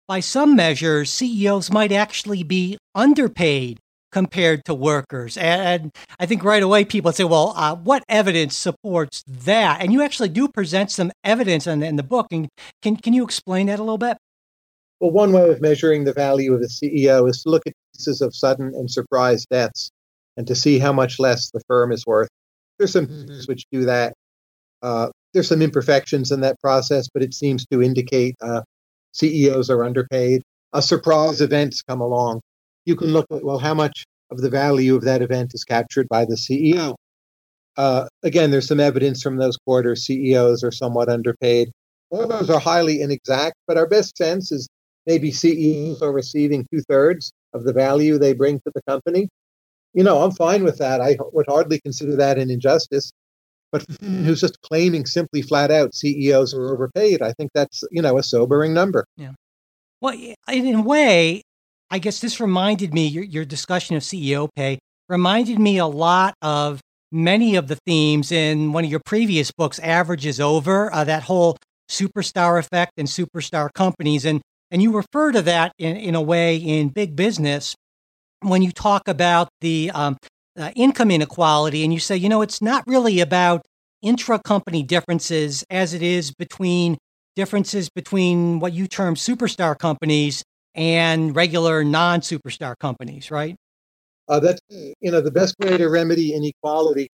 by 0.08 0.20
some 0.20 0.56
measures, 0.56 1.12
CEOs 1.12 1.72
might 1.72 1.92
actually 1.92 2.44
be 2.44 2.78
underpaid 2.96 3.80
compared 4.12 4.66
to 4.66 4.74
workers. 4.74 5.38
And 5.38 5.92
I 6.20 6.26
think 6.26 6.44
right 6.44 6.64
away 6.64 6.84
people 6.84 7.12
say, 7.12 7.24
well, 7.24 7.54
uh, 7.56 7.76
what 7.76 8.04
evidence 8.10 8.56
supports 8.56 9.24
that? 9.28 9.82
And 9.82 9.94
you 9.94 10.02
actually 10.02 10.30
do 10.30 10.48
present 10.48 10.92
some 10.92 11.12
evidence 11.24 11.68
in, 11.68 11.84
in 11.84 11.96
the 11.96 12.04
book. 12.04 12.28
And 12.32 12.50
can, 12.82 12.96
can 12.98 13.14
you 13.14 13.24
explain 13.24 13.68
that 13.68 13.80
a 13.80 13.84
little 13.84 14.00
bit? 14.00 14.18
Well, 15.00 15.12
one 15.12 15.32
way 15.32 15.48
of 15.50 15.62
measuring 15.62 16.04
the 16.04 16.14
value 16.14 16.54
of 16.54 16.62
a 16.62 16.66
CEO 16.66 17.30
is 17.30 17.44
to 17.44 17.50
look 17.50 17.66
at 17.68 17.74
cases 17.96 18.22
of 18.22 18.36
sudden 18.36 18.74
and 18.76 18.90
surprise 18.90 19.46
deaths 19.46 19.92
and 20.39 20.48
to 20.48 20.55
see 20.55 20.79
how 20.79 20.93
much 20.93 21.19
less 21.19 21.51
the 21.51 21.60
firm 21.67 21.91
is 21.91 22.08
worth. 22.08 22.29
There's 22.77 22.93
some 22.93 23.08
mm-hmm. 23.08 23.41
which 23.46 23.65
do 23.74 23.84
that. 23.84 24.13
Uh, 24.81 25.10
there's 25.34 25.50
some 25.50 25.62
imperfections 25.62 26.31
in 26.31 26.39
that 26.39 26.58
process, 26.62 27.10
but 27.13 27.22
it 27.22 27.34
seems 27.34 27.65
to 27.65 27.84
indicate 27.84 28.36
uh, 28.41 28.62
CEOs 29.12 29.69
are 29.69 29.84
underpaid. 29.84 30.41
A 30.72 30.81
surprise 30.81 31.41
events 31.41 31.81
come 31.81 32.00
along. 32.00 32.39
You 32.86 32.96
can 32.96 33.10
look 33.10 33.25
at 33.31 33.43
well, 33.43 33.60
how 33.60 33.74
much 33.74 34.05
of 34.31 34.39
the 34.39 34.50
value 34.50 34.96
of 34.96 35.03
that 35.03 35.22
event 35.22 35.51
is 35.53 35.65
captured 35.65 36.08
by 36.08 36.24
the 36.24 36.36
CEO. 36.36 36.96
Uh, 37.75 38.08
again, 38.24 38.50
there's 38.50 38.67
some 38.67 38.79
evidence 38.79 39.22
from 39.22 39.36
those 39.36 39.58
quarters 39.58 40.05
CEOs 40.05 40.63
are 40.63 40.72
somewhat 40.72 41.10
underpaid. 41.10 41.69
All 42.12 42.27
those 42.27 42.50
are 42.50 42.60
highly 42.60 43.01
inexact, 43.01 43.55
but 43.67 43.75
our 43.75 43.88
best 43.88 44.15
sense 44.15 44.53
is 44.53 44.69
maybe 45.05 45.31
CEOs 45.31 46.01
are 46.01 46.13
receiving 46.13 46.65
two 46.72 46.81
thirds 46.84 47.34
of 47.53 47.65
the 47.65 47.74
value 47.74 48.17
they 48.17 48.34
bring 48.34 48.60
to 48.62 48.72
the 48.74 48.81
company 48.88 49.27
you 49.93 50.03
know, 50.03 50.22
I'm 50.22 50.31
fine 50.31 50.63
with 50.63 50.77
that. 50.77 51.01
I 51.01 51.17
would 51.34 51.46
hardly 51.48 51.79
consider 51.79 52.15
that 52.15 52.38
an 52.38 52.50
injustice. 52.50 53.12
But 53.72 53.86
who's 54.01 54.41
just 54.41 54.62
claiming 54.62 55.05
simply 55.05 55.41
flat 55.41 55.72
out 55.72 55.96
CEOs 55.96 56.53
are 56.53 56.74
overpaid? 56.74 57.22
I 57.22 57.34
think 57.34 57.51
that's, 57.53 57.84
you 57.91 58.01
know, 58.01 58.17
a 58.17 58.24
sobering 58.24 58.74
number. 58.74 59.05
Yeah. 59.17 59.31
Well, 60.01 60.17
in 60.48 60.75
a 60.75 60.81
way, 60.81 61.41
I 61.91 62.00
guess 62.00 62.19
this 62.19 62.39
reminded 62.39 62.93
me, 62.93 63.08
your, 63.08 63.24
your 63.24 63.46
discussion 63.46 63.96
of 63.96 64.03
CEO 64.03 64.48
pay 64.55 64.79
reminded 65.10 65.60
me 65.60 65.77
a 65.77 65.88
lot 65.88 66.36
of 66.41 66.79
many 67.12 67.55
of 67.55 67.67
the 67.67 67.77
themes 67.88 68.31
in 68.31 68.72
one 68.72 68.86
of 68.86 68.91
your 68.91 69.01
previous 69.05 69.51
books, 69.51 69.79
Average 69.79 70.25
Is 70.25 70.39
Over, 70.39 70.93
uh, 70.93 71.03
that 71.03 71.24
whole 71.24 71.58
superstar 71.89 72.60
effect 72.60 72.93
and 72.98 73.08
superstar 73.08 73.69
companies. 73.74 74.24
And, 74.24 74.41
and 74.69 74.81
you 74.81 74.96
refer 74.96 75.31
to 75.31 75.41
that 75.41 75.74
in, 75.79 75.98
in 75.98 76.15
a 76.15 76.22
way 76.22 76.55
in 76.55 76.89
big 76.89 77.15
business 77.15 77.75
when 78.41 78.62
you 78.62 78.72
talk 78.72 79.08
about 79.08 79.50
the 79.62 79.91
um, 79.93 80.17
uh, 80.58 80.72
income 80.75 81.12
inequality 81.12 81.84
and 81.84 81.93
you 81.93 82.00
say, 82.00 82.15
you 82.15 82.29
know, 82.29 82.41
it's 82.41 82.62
not 82.62 82.84
really 82.88 83.19
about 83.19 83.65
intra 84.01 84.39
company 84.39 84.84
differences 84.84 85.63
as 85.69 85.93
it 85.93 86.01
is 86.01 86.31
between 86.31 86.98
differences 87.36 87.89
between 87.89 88.60
what 88.60 88.74
you 88.74 88.88
term 88.88 89.15
superstar 89.15 89.77
companies 89.77 90.43
and 90.75 91.36
regular 91.36 91.84
non 91.84 92.22
superstar 92.22 92.75
companies, 92.79 93.31
right? 93.31 93.55
Uh, 94.27 94.39
that's, 94.39 94.62
you 94.69 95.12
know, 95.12 95.22
the 95.22 95.31
best 95.31 95.55
way 95.60 95.77
to 95.77 95.89
remedy 95.89 96.34
inequality 96.34 97.10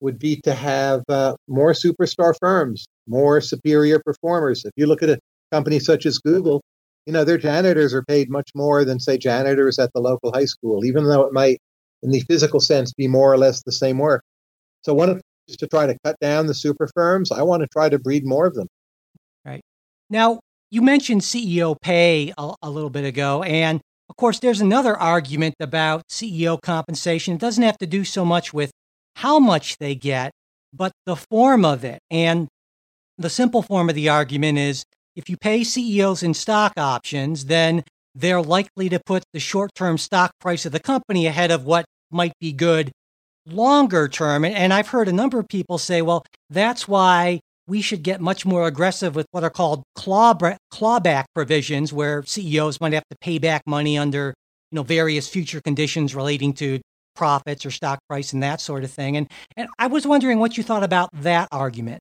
would 0.00 0.18
be 0.18 0.40
to 0.42 0.54
have 0.54 1.02
uh, 1.08 1.34
more 1.48 1.72
superstar 1.72 2.34
firms, 2.40 2.86
more 3.06 3.40
superior 3.40 4.00
performers. 4.04 4.64
If 4.64 4.72
you 4.76 4.86
look 4.86 5.02
at 5.02 5.10
a 5.10 5.18
company 5.52 5.78
such 5.78 6.06
as 6.06 6.18
Google, 6.18 6.62
you 7.06 7.12
know, 7.12 7.24
their 7.24 7.38
janitors 7.38 7.94
are 7.94 8.02
paid 8.02 8.30
much 8.30 8.50
more 8.54 8.84
than, 8.84 9.00
say, 9.00 9.16
janitors 9.18 9.78
at 9.78 9.92
the 9.94 10.00
local 10.00 10.32
high 10.32 10.44
school, 10.44 10.84
even 10.84 11.04
though 11.04 11.22
it 11.22 11.32
might, 11.32 11.58
in 12.02 12.10
the 12.10 12.20
physical 12.20 12.60
sense, 12.60 12.92
be 12.92 13.08
more 13.08 13.32
or 13.32 13.38
less 13.38 13.62
the 13.62 13.72
same 13.72 13.98
work. 13.98 14.22
So 14.82 14.94
one 14.94 15.20
is 15.48 15.56
to 15.56 15.66
try 15.66 15.86
to 15.86 15.96
cut 16.04 16.16
down 16.20 16.46
the 16.46 16.54
super 16.54 16.88
firms. 16.94 17.32
I 17.32 17.42
want 17.42 17.62
to 17.62 17.68
try 17.68 17.88
to 17.88 17.98
breed 17.98 18.26
more 18.26 18.46
of 18.46 18.54
them. 18.54 18.68
Right. 19.44 19.62
Now, 20.10 20.40
you 20.70 20.82
mentioned 20.82 21.22
CEO 21.22 21.80
pay 21.80 22.32
a, 22.36 22.54
a 22.62 22.70
little 22.70 22.90
bit 22.90 23.04
ago. 23.04 23.42
And 23.42 23.80
of 24.10 24.16
course, 24.16 24.38
there's 24.38 24.60
another 24.60 24.96
argument 24.96 25.54
about 25.60 26.02
CEO 26.08 26.60
compensation. 26.60 27.34
It 27.34 27.40
doesn't 27.40 27.62
have 27.62 27.78
to 27.78 27.86
do 27.86 28.04
so 28.04 28.24
much 28.24 28.52
with 28.52 28.70
how 29.16 29.38
much 29.38 29.78
they 29.78 29.94
get, 29.94 30.32
but 30.72 30.92
the 31.06 31.16
form 31.16 31.64
of 31.64 31.84
it. 31.84 32.00
And 32.10 32.48
the 33.16 33.30
simple 33.30 33.62
form 33.62 33.88
of 33.88 33.94
the 33.94 34.08
argument 34.08 34.58
is 34.58 34.84
if 35.18 35.28
you 35.28 35.36
pay 35.36 35.64
CEOs 35.64 36.22
in 36.22 36.32
stock 36.32 36.72
options, 36.76 37.46
then 37.46 37.82
they're 38.14 38.40
likely 38.40 38.88
to 38.88 39.00
put 39.04 39.24
the 39.32 39.40
short 39.40 39.74
term 39.74 39.98
stock 39.98 40.30
price 40.40 40.64
of 40.64 40.70
the 40.70 40.80
company 40.80 41.26
ahead 41.26 41.50
of 41.50 41.64
what 41.64 41.84
might 42.10 42.32
be 42.40 42.52
good 42.52 42.92
longer 43.44 44.06
term. 44.08 44.44
And 44.44 44.72
I've 44.72 44.88
heard 44.88 45.08
a 45.08 45.12
number 45.12 45.38
of 45.40 45.48
people 45.48 45.76
say, 45.78 46.02
well, 46.02 46.24
that's 46.50 46.86
why 46.86 47.40
we 47.66 47.82
should 47.82 48.02
get 48.02 48.20
much 48.20 48.46
more 48.46 48.66
aggressive 48.66 49.14
with 49.16 49.26
what 49.32 49.42
are 49.42 49.50
called 49.50 49.82
clawback 49.96 51.24
provisions, 51.34 51.92
where 51.92 52.22
CEOs 52.22 52.80
might 52.80 52.92
have 52.92 53.08
to 53.10 53.16
pay 53.20 53.38
back 53.38 53.62
money 53.66 53.98
under 53.98 54.34
you 54.70 54.76
know 54.76 54.82
various 54.84 55.28
future 55.28 55.60
conditions 55.60 56.14
relating 56.14 56.52
to 56.52 56.80
profits 57.16 57.66
or 57.66 57.72
stock 57.72 57.98
price 58.08 58.32
and 58.32 58.42
that 58.44 58.60
sort 58.60 58.84
of 58.84 58.90
thing. 58.92 59.16
And 59.16 59.28
and 59.56 59.68
I 59.80 59.88
was 59.88 60.06
wondering 60.06 60.38
what 60.38 60.56
you 60.56 60.62
thought 60.62 60.84
about 60.84 61.10
that 61.12 61.48
argument. 61.50 62.00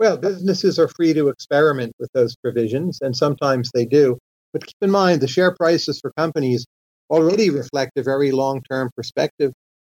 Well, 0.00 0.16
businesses 0.16 0.78
are 0.78 0.88
free 0.88 1.12
to 1.12 1.28
experiment 1.28 1.92
with 1.98 2.08
those 2.14 2.34
provisions, 2.34 3.00
and 3.02 3.14
sometimes 3.14 3.70
they 3.74 3.84
do. 3.84 4.16
But 4.54 4.66
keep 4.66 4.78
in 4.80 4.90
mind, 4.90 5.20
the 5.20 5.28
share 5.28 5.54
prices 5.54 6.00
for 6.00 6.10
companies 6.16 6.64
already 7.10 7.50
reflect 7.50 7.98
a 7.98 8.02
very 8.02 8.32
long 8.32 8.62
term 8.62 8.88
perspective. 8.96 9.52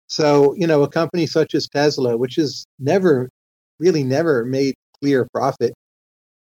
So, 0.09 0.55
you 0.59 0.67
know, 0.67 0.83
a 0.83 0.91
company 0.91 1.27
such 1.27 1.55
as 1.55 1.69
Tesla, 1.69 2.19
which 2.19 2.35
has 2.37 2.67
never, 2.79 3.31
really 3.81 4.05
never 4.05 4.45
made 4.45 4.75
clear 5.01 5.27
profit, 5.33 5.73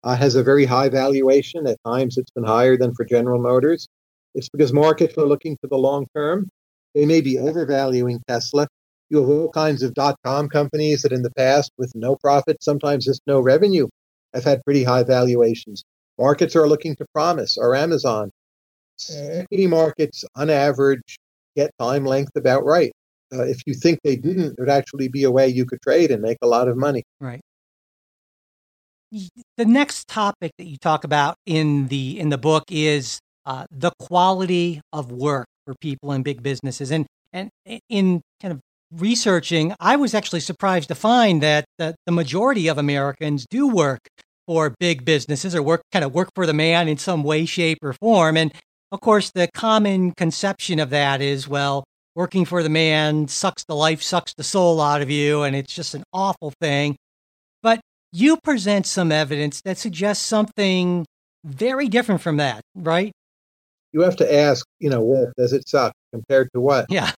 uh, 0.04 0.18
has 0.18 0.36
a 0.36 0.44
very 0.44 0.66
high 0.66 0.90
valuation. 0.90 1.66
At 1.66 1.78
times, 1.86 2.18
it's 2.18 2.32
been 2.32 2.44
higher 2.44 2.76
than 2.78 2.94
for 2.94 3.06
General 3.06 3.42
Motors. 3.42 3.88
It's 4.34 4.50
because 4.50 4.74
markets 4.74 5.18
are 5.18 5.26
looking 5.26 5.56
for 5.62 5.68
the 5.68 5.78
long 5.78 6.08
term. 6.14 6.50
They 6.94 7.06
may 7.06 7.22
be 7.22 7.40
overvaluing 7.40 8.22
Tesla. 8.28 8.68
You 9.10 9.20
have 9.20 9.30
all 9.30 9.52
kinds 9.52 9.84
of 9.84 9.94
dot 9.94 10.16
com 10.26 10.50
companies 10.50 11.04
that 11.04 11.12
in 11.12 11.22
the 11.22 11.32
past, 11.32 11.72
with 11.78 11.92
no 11.96 12.16
profit, 12.16 12.64
sometimes 12.64 13.06
just 13.06 13.22
no 13.28 13.40
revenue, 13.40 13.88
have 14.34 14.44
had 14.44 14.64
pretty 14.64 14.84
high 14.84 15.04
valuations. 15.04 15.84
Markets 16.18 16.56
are 16.56 16.68
looking 16.68 16.96
to 16.96 17.06
promise, 17.14 17.58
or 17.58 17.76
Amazon. 17.76 18.32
Equity 19.12 19.68
markets, 19.68 20.24
on 20.36 20.50
average, 20.50 21.18
get 21.56 21.70
time 21.78 22.06
length 22.06 22.32
about 22.36 22.64
right. 22.66 22.92
Uh, 23.34 23.44
if 23.44 23.62
you 23.66 23.74
think 23.74 24.00
they 24.04 24.16
didn't, 24.16 24.56
there'd 24.56 24.70
actually 24.70 25.08
be 25.08 25.24
a 25.24 25.32
way 25.32 25.48
you 25.48 25.66
could 25.66 25.82
trade 25.82 26.12
and 26.12 26.22
make 26.22 26.38
a 26.42 26.48
lot 26.48 26.68
of 26.68 26.78
money. 26.78 27.04
Right. 27.20 27.42
The 29.58 29.66
next 29.66 30.08
topic 30.08 30.52
that 30.58 30.66
you 30.66 30.78
talk 30.78 31.04
about 31.04 31.36
in 31.46 31.88
the 31.88 32.20
in 32.20 32.30
the 32.30 32.38
book 32.38 32.64
is 32.70 33.20
uh, 33.46 33.66
the 33.70 33.92
quality 34.00 34.82
of 34.92 35.12
work 35.12 35.48
for 35.66 35.76
people 35.80 36.12
in 36.12 36.24
big 36.24 36.42
businesses, 36.42 36.92
and 36.92 37.06
and 37.34 37.50
in 37.90 38.22
kind 38.42 38.54
of 38.54 38.60
researching, 38.92 39.74
I 39.80 39.96
was 39.96 40.14
actually 40.14 40.40
surprised 40.40 40.90
to 40.90 40.96
find 40.96 41.42
that 41.42 41.66
the, 41.78 41.96
the 42.06 42.12
majority 42.12 42.68
of 42.68 42.78
Americans 42.78 43.46
do 43.50 43.68
work 43.68 44.00
for 44.48 44.76
big 44.80 45.06
businesses 45.06 45.56
or 45.56 45.64
work 45.64 45.82
kind 45.92 46.06
of 46.06 46.14
work 46.14 46.30
for 46.36 46.46
the 46.46 46.54
man 46.54 46.88
in 46.88 46.98
some 46.98 47.24
way, 47.24 47.46
shape, 47.46 47.80
or 47.82 47.94
form. 47.94 48.38
And 48.38 48.54
of 48.92 49.02
course, 49.02 49.32
the 49.32 49.50
common 49.54 50.12
conception 50.12 50.80
of 50.80 50.92
that 50.92 51.22
is, 51.22 51.48
well, 51.48 51.84
working 52.16 52.46
for 52.46 52.64
the 52.64 52.70
man 52.70 53.28
sucks 53.28 53.66
the 53.66 53.76
life, 53.76 54.02
sucks 54.02 54.34
the 54.36 54.44
soul 54.44 54.80
out 54.80 55.02
of 55.02 55.10
you, 55.10 55.44
and 55.44 55.56
it's 55.56 55.74
just 55.74 55.96
an 55.96 56.04
awful 56.14 56.54
thing. 56.62 56.96
But 57.62 57.82
you 58.12 58.38
present 58.38 58.86
some 58.86 59.12
evidence 59.12 59.62
that 59.66 59.78
suggests 59.78 60.24
something 60.24 61.06
very 61.44 61.90
different 61.90 62.22
from 62.22 62.38
that, 62.38 62.62
right? 62.76 63.12
You 63.92 64.02
have 64.02 64.16
to 64.18 64.34
ask, 64.34 64.66
you 64.80 64.90
know, 64.90 65.02
what 65.02 65.30
does 65.38 65.54
it 65.54 65.68
suck 65.68 65.94
compared 66.14 66.50
to 66.54 66.62
what? 66.62 66.86
Yeah. 66.90 67.12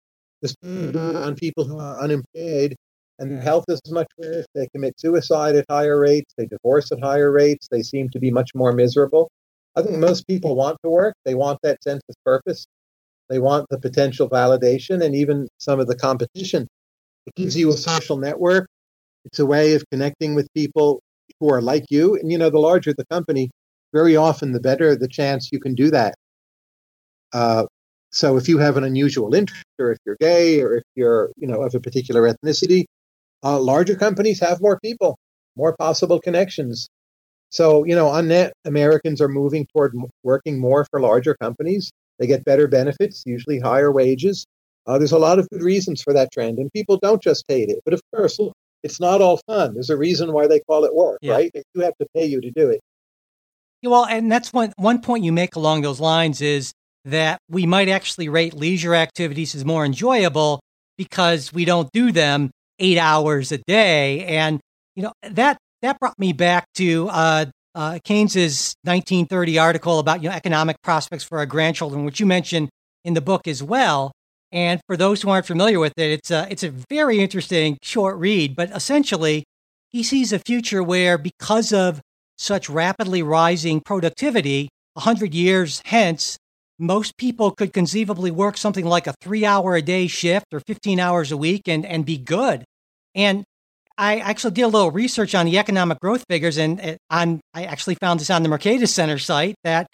This 0.42 0.54
on 0.64 1.34
people 1.34 1.64
who 1.64 1.78
are 1.78 2.00
unemployed 2.00 2.76
and 3.18 3.30
their 3.30 3.40
health 3.40 3.64
is 3.68 3.80
much 3.90 4.08
worse. 4.18 4.46
They 4.54 4.68
commit 4.68 5.00
suicide 5.00 5.56
at 5.56 5.64
higher 5.70 5.98
rates. 5.98 6.34
They 6.36 6.46
divorce 6.46 6.92
at 6.92 7.00
higher 7.00 7.32
rates. 7.32 7.66
They 7.70 7.82
seem 7.82 8.10
to 8.10 8.18
be 8.18 8.30
much 8.30 8.50
more 8.54 8.72
miserable. 8.72 9.30
I 9.74 9.82
think 9.82 9.98
most 9.98 10.26
people 10.26 10.54
want 10.54 10.78
to 10.84 10.90
work. 10.90 11.14
They 11.24 11.34
want 11.34 11.58
that 11.62 11.82
sense 11.82 12.02
of 12.08 12.14
purpose. 12.24 12.66
They 13.28 13.38
want 13.38 13.66
the 13.70 13.78
potential 13.78 14.28
validation 14.28 15.02
and 15.02 15.14
even 15.14 15.48
some 15.58 15.80
of 15.80 15.86
the 15.86 15.96
competition. 15.96 16.68
It 17.26 17.34
gives 17.34 17.56
you 17.56 17.70
a 17.70 17.76
social 17.76 18.16
network. 18.16 18.68
It's 19.24 19.38
a 19.38 19.46
way 19.46 19.74
of 19.74 19.84
connecting 19.90 20.34
with 20.34 20.52
people 20.54 21.00
who 21.40 21.52
are 21.52 21.60
like 21.60 21.84
you. 21.90 22.16
And, 22.16 22.30
you 22.30 22.38
know, 22.38 22.50
the 22.50 22.58
larger 22.58 22.94
the 22.96 23.06
company, 23.06 23.50
very 23.92 24.16
often 24.16 24.52
the 24.52 24.60
better 24.60 24.94
the 24.94 25.08
chance 25.08 25.50
you 25.50 25.58
can 25.58 25.74
do 25.74 25.90
that. 25.90 26.14
Uh, 27.32 27.66
so 28.16 28.38
if 28.38 28.48
you 28.48 28.56
have 28.56 28.78
an 28.78 28.84
unusual 28.84 29.34
interest, 29.34 29.66
or 29.78 29.92
if 29.92 29.98
you're 30.06 30.16
gay, 30.18 30.62
or 30.62 30.76
if 30.76 30.84
you're, 30.94 31.30
you 31.36 31.46
know, 31.46 31.60
of 31.60 31.74
a 31.74 31.80
particular 31.80 32.22
ethnicity, 32.22 32.86
uh, 33.44 33.60
larger 33.60 33.94
companies 33.94 34.40
have 34.40 34.58
more 34.62 34.80
people, 34.80 35.18
more 35.54 35.76
possible 35.76 36.18
connections. 36.18 36.88
So, 37.50 37.84
you 37.84 37.94
know, 37.94 38.08
on 38.08 38.28
net, 38.28 38.54
Americans 38.64 39.20
are 39.20 39.28
moving 39.28 39.66
toward 39.66 39.94
working 40.22 40.58
more 40.58 40.86
for 40.90 40.98
larger 40.98 41.34
companies. 41.34 41.90
They 42.18 42.26
get 42.26 42.42
better 42.42 42.66
benefits, 42.66 43.22
usually 43.26 43.60
higher 43.60 43.92
wages. 43.92 44.46
Uh, 44.86 44.96
there's 44.96 45.12
a 45.12 45.18
lot 45.18 45.38
of 45.38 45.46
good 45.50 45.62
reasons 45.62 46.00
for 46.00 46.14
that 46.14 46.32
trend, 46.32 46.58
and 46.58 46.72
people 46.72 46.98
don't 47.02 47.20
just 47.22 47.44
hate 47.48 47.68
it. 47.68 47.80
But 47.84 47.92
of 47.92 48.00
course, 48.14 48.40
it's 48.82 48.98
not 48.98 49.20
all 49.20 49.38
fun. 49.46 49.74
There's 49.74 49.90
a 49.90 49.96
reason 49.96 50.32
why 50.32 50.46
they 50.46 50.60
call 50.60 50.84
it 50.86 50.94
work, 50.94 51.18
yeah. 51.20 51.34
right? 51.34 51.50
They 51.52 51.62
do 51.74 51.82
have 51.82 51.96
to 52.00 52.06
pay 52.14 52.24
you 52.24 52.40
to 52.40 52.50
do 52.50 52.70
it. 52.70 52.80
Well, 53.82 54.06
and 54.06 54.32
that's 54.32 54.54
one 54.54 54.72
one 54.76 55.02
point 55.02 55.22
you 55.22 55.32
make 55.32 55.54
along 55.54 55.82
those 55.82 56.00
lines 56.00 56.40
is 56.40 56.72
that 57.06 57.38
we 57.48 57.66
might 57.66 57.88
actually 57.88 58.28
rate 58.28 58.52
leisure 58.52 58.94
activities 58.94 59.54
as 59.54 59.64
more 59.64 59.84
enjoyable 59.84 60.60
because 60.98 61.52
we 61.52 61.64
don't 61.64 61.90
do 61.92 62.12
them 62.12 62.50
eight 62.78 62.98
hours 62.98 63.52
a 63.52 63.58
day. 63.58 64.24
And 64.24 64.60
you 64.94 65.02
know 65.02 65.12
that 65.22 65.56
that 65.82 65.98
brought 65.98 66.18
me 66.18 66.32
back 66.32 66.66
to 66.74 67.08
uh, 67.10 67.46
uh, 67.74 67.98
Keynes's 68.04 68.74
1930 68.82 69.58
article 69.58 69.98
about 69.98 70.22
you 70.22 70.28
know 70.28 70.34
economic 70.34 70.76
prospects 70.82 71.24
for 71.24 71.38
our 71.38 71.46
grandchildren, 71.46 72.04
which 72.04 72.20
you 72.20 72.26
mentioned 72.26 72.68
in 73.04 73.14
the 73.14 73.20
book 73.20 73.46
as 73.46 73.62
well. 73.62 74.12
And 74.52 74.80
for 74.86 74.96
those 74.96 75.22
who 75.22 75.30
aren't 75.30 75.46
familiar 75.46 75.78
with 75.78 75.92
it, 75.96 76.10
it's 76.10 76.30
a 76.30 76.46
it's 76.50 76.62
a 76.62 76.70
very 76.90 77.20
interesting 77.20 77.78
short 77.82 78.16
read. 78.16 78.56
But 78.56 78.70
essentially, 78.70 79.44
he 79.90 80.02
sees 80.02 80.32
a 80.32 80.38
future 80.38 80.82
where 80.82 81.18
because 81.18 81.72
of 81.72 82.00
such 82.38 82.68
rapidly 82.68 83.22
rising 83.22 83.80
productivity, 83.80 84.68
hundred 84.96 85.34
years 85.34 85.82
hence, 85.84 86.36
most 86.78 87.16
people 87.16 87.50
could 87.50 87.72
conceivably 87.72 88.30
work 88.30 88.56
something 88.56 88.84
like 88.84 89.06
a 89.06 89.14
three 89.20 89.44
hour 89.44 89.76
a 89.76 89.82
day 89.82 90.06
shift 90.06 90.46
or 90.52 90.60
15 90.60 91.00
hours 91.00 91.32
a 91.32 91.36
week 91.36 91.68
and, 91.68 91.86
and 91.86 92.04
be 92.04 92.18
good. 92.18 92.64
And 93.14 93.44
I 93.98 94.18
actually 94.18 94.52
did 94.52 94.62
a 94.62 94.68
little 94.68 94.90
research 94.90 95.34
on 95.34 95.46
the 95.46 95.58
economic 95.58 96.00
growth 96.00 96.24
figures, 96.28 96.58
and 96.58 96.80
eh, 96.80 96.96
on 97.08 97.40
I 97.54 97.64
actually 97.64 97.94
found 97.94 98.20
this 98.20 98.28
on 98.28 98.42
the 98.42 98.48
Mercatus 98.48 98.88
Center 98.88 99.18
site 99.18 99.54
that 99.64 99.86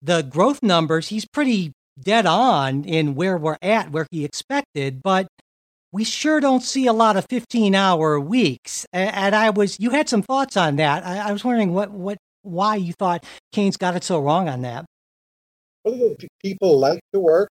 the 0.00 0.22
growth 0.22 0.62
numbers 0.62 1.08
he's 1.08 1.26
pretty 1.26 1.72
dead 2.00 2.26
on 2.26 2.84
in 2.84 3.16
where 3.16 3.36
we're 3.36 3.58
at, 3.60 3.90
where 3.90 4.06
he 4.10 4.24
expected, 4.24 5.02
but 5.02 5.26
we 5.92 6.04
sure 6.04 6.40
don't 6.40 6.62
see 6.62 6.86
a 6.86 6.92
lot 6.92 7.16
of 7.16 7.26
15 7.30 7.74
hour 7.74 8.20
weeks. 8.20 8.86
And 8.92 9.34
I 9.34 9.50
was, 9.50 9.80
you 9.80 9.90
had 9.90 10.08
some 10.08 10.22
thoughts 10.22 10.56
on 10.56 10.76
that. 10.76 11.04
I, 11.04 11.32
was 11.32 11.44
wondering 11.44 11.72
what, 11.72 11.90
what, 11.90 12.18
why 12.42 12.76
you 12.76 12.92
thought 12.92 13.24
Keynes 13.52 13.76
got 13.76 13.96
it 13.96 14.04
so 14.04 14.20
wrong 14.20 14.48
on 14.48 14.62
that. 14.62 14.84
People 16.42 16.78
like 16.78 17.00
to 17.12 17.20
work. 17.20 17.50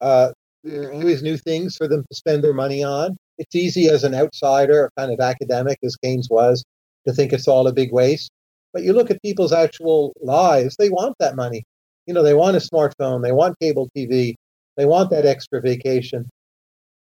Uh, 0.00 0.32
there 0.64 0.88
are 0.88 0.92
always 0.92 1.22
new 1.22 1.36
things 1.36 1.76
for 1.76 1.88
them 1.88 2.04
to 2.08 2.16
spend 2.16 2.42
their 2.42 2.54
money 2.54 2.82
on 2.82 3.16
it's 3.38 3.54
easy 3.54 3.88
as 3.88 4.04
an 4.04 4.14
outsider, 4.14 4.90
kind 4.98 5.12
of 5.12 5.20
academic 5.20 5.78
as 5.84 5.96
Keynes 5.96 6.28
was, 6.28 6.64
to 7.06 7.12
think 7.14 7.32
it's 7.32 7.48
all 7.48 7.66
a 7.68 7.72
big 7.72 7.92
waste. 7.92 8.30
But 8.72 8.82
you 8.82 8.92
look 8.92 9.10
at 9.10 9.22
people's 9.22 9.52
actual 9.52 10.12
lives, 10.20 10.76
they 10.76 10.90
want 10.90 11.14
that 11.20 11.36
money. 11.36 11.62
You 12.06 12.14
know, 12.14 12.22
they 12.22 12.34
want 12.34 12.56
a 12.56 12.60
smartphone, 12.60 13.22
they 13.22 13.32
want 13.32 13.58
cable 13.60 13.88
TV, 13.96 14.34
they 14.76 14.84
want 14.84 15.10
that 15.10 15.24
extra 15.24 15.60
vacation. 15.60 16.28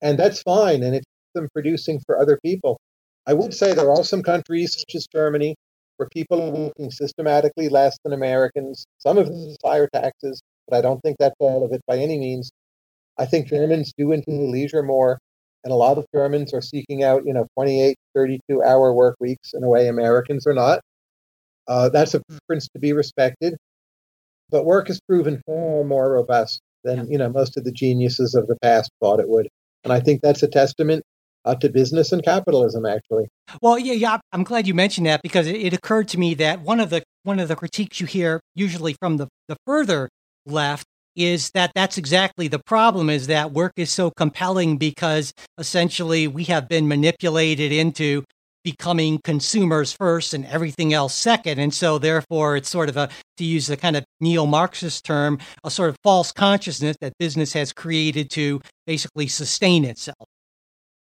And 0.00 0.18
that's 0.18 0.42
fine. 0.42 0.82
And 0.82 0.96
it's 0.96 1.06
them 1.34 1.48
producing 1.52 2.00
for 2.04 2.18
other 2.18 2.38
people. 2.44 2.78
I 3.26 3.34
would 3.34 3.54
say 3.54 3.72
there 3.72 3.90
are 3.90 4.04
some 4.04 4.22
countries, 4.22 4.74
such 4.74 4.94
as 4.96 5.06
Germany, 5.06 5.54
where 5.96 6.08
people 6.12 6.42
are 6.42 6.50
working 6.50 6.90
systematically 6.90 7.68
less 7.68 7.96
than 8.02 8.12
Americans. 8.12 8.84
Some 8.98 9.18
of 9.18 9.26
them 9.26 9.36
is 9.36 9.56
higher 9.64 9.88
taxes, 9.92 10.40
but 10.68 10.76
I 10.76 10.80
don't 10.80 11.00
think 11.00 11.16
that's 11.18 11.36
all 11.38 11.64
of 11.64 11.72
it 11.72 11.80
by 11.86 11.98
any 11.98 12.18
means. 12.18 12.50
I 13.18 13.26
think 13.26 13.48
Germans 13.48 13.92
do 13.96 14.12
enjoy 14.12 14.32
leisure 14.32 14.82
more 14.82 15.18
and 15.64 15.72
a 15.72 15.76
lot 15.76 15.98
of 15.98 16.06
Germans 16.14 16.52
are 16.52 16.60
seeking 16.60 17.02
out, 17.02 17.24
you 17.24 17.32
know, 17.32 17.46
28, 17.54 17.96
32 18.14 18.62
hour 18.62 18.92
work 18.92 19.16
weeks 19.20 19.52
in 19.54 19.62
a 19.62 19.68
way 19.68 19.88
Americans 19.88 20.46
are 20.46 20.54
not. 20.54 20.80
Uh, 21.68 21.88
that's 21.88 22.14
a 22.14 22.22
preference 22.28 22.68
to 22.68 22.80
be 22.80 22.92
respected. 22.92 23.56
But 24.50 24.64
work 24.64 24.88
has 24.88 25.00
proven 25.08 25.40
far 25.46 25.84
more 25.84 26.12
robust 26.12 26.60
than, 26.84 27.10
you 27.10 27.16
know, 27.16 27.28
most 27.28 27.56
of 27.56 27.64
the 27.64 27.72
geniuses 27.72 28.34
of 28.34 28.48
the 28.48 28.56
past 28.60 28.90
thought 29.00 29.20
it 29.20 29.28
would. 29.28 29.48
And 29.84 29.92
I 29.92 30.00
think 30.00 30.20
that's 30.20 30.42
a 30.42 30.48
testament 30.48 31.02
uh, 31.44 31.54
to 31.56 31.68
business 31.68 32.12
and 32.12 32.22
capitalism, 32.22 32.84
actually. 32.84 33.28
Well, 33.60 33.78
yeah, 33.78 33.94
yeah. 33.94 34.18
I'm 34.32 34.44
glad 34.44 34.66
you 34.66 34.74
mentioned 34.74 35.06
that 35.06 35.22
because 35.22 35.46
it, 35.46 35.56
it 35.56 35.72
occurred 35.72 36.08
to 36.08 36.18
me 36.18 36.34
that 36.34 36.60
one 36.60 36.80
of 36.80 36.90
the 36.90 37.02
one 37.22 37.38
of 37.38 37.48
the 37.48 37.56
critiques 37.56 38.00
you 38.00 38.06
hear 38.06 38.40
usually 38.54 38.96
from 39.00 39.16
the, 39.16 39.28
the 39.48 39.56
further 39.64 40.08
left 40.46 40.86
is 41.14 41.50
that 41.50 41.72
that's 41.74 41.98
exactly 41.98 42.48
the 42.48 42.58
problem 42.58 43.10
is 43.10 43.26
that 43.26 43.52
work 43.52 43.72
is 43.76 43.90
so 43.90 44.10
compelling 44.10 44.78
because 44.78 45.32
essentially 45.58 46.26
we 46.26 46.44
have 46.44 46.68
been 46.68 46.88
manipulated 46.88 47.70
into 47.72 48.24
becoming 48.64 49.18
consumers 49.24 49.92
first 49.92 50.34
and 50.34 50.46
everything 50.46 50.92
else 50.92 51.14
second. 51.14 51.58
And 51.58 51.74
so 51.74 51.98
therefore 51.98 52.56
it's 52.56 52.68
sort 52.68 52.88
of 52.88 52.96
a 52.96 53.08
to 53.36 53.44
use 53.44 53.66
the 53.66 53.76
kind 53.76 53.96
of 53.96 54.04
neo-marxist 54.20 55.04
term 55.04 55.38
a 55.64 55.70
sort 55.70 55.90
of 55.90 55.96
false 56.02 56.32
consciousness 56.32 56.96
that 57.00 57.12
business 57.18 57.52
has 57.52 57.72
created 57.72 58.30
to 58.30 58.60
basically 58.86 59.26
sustain 59.26 59.84
itself. 59.84 60.28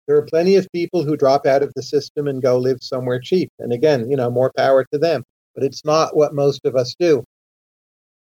There 0.06 0.16
are 0.16 0.22
plenty 0.22 0.56
of 0.56 0.66
people 0.74 1.04
who 1.04 1.16
drop 1.16 1.46
out 1.46 1.62
of 1.62 1.72
the 1.76 1.82
system 1.82 2.28
and 2.28 2.42
go 2.42 2.58
live 2.58 2.78
somewhere 2.82 3.20
cheap. 3.20 3.50
And 3.58 3.72
again 3.72 4.10
you 4.10 4.16
know 4.16 4.30
more 4.30 4.52
power 4.56 4.84
to 4.92 4.98
them. 4.98 5.24
But 5.54 5.64
it's 5.64 5.84
not 5.84 6.16
what 6.16 6.34
most 6.34 6.66
of 6.66 6.74
us 6.74 6.96
do 6.98 7.24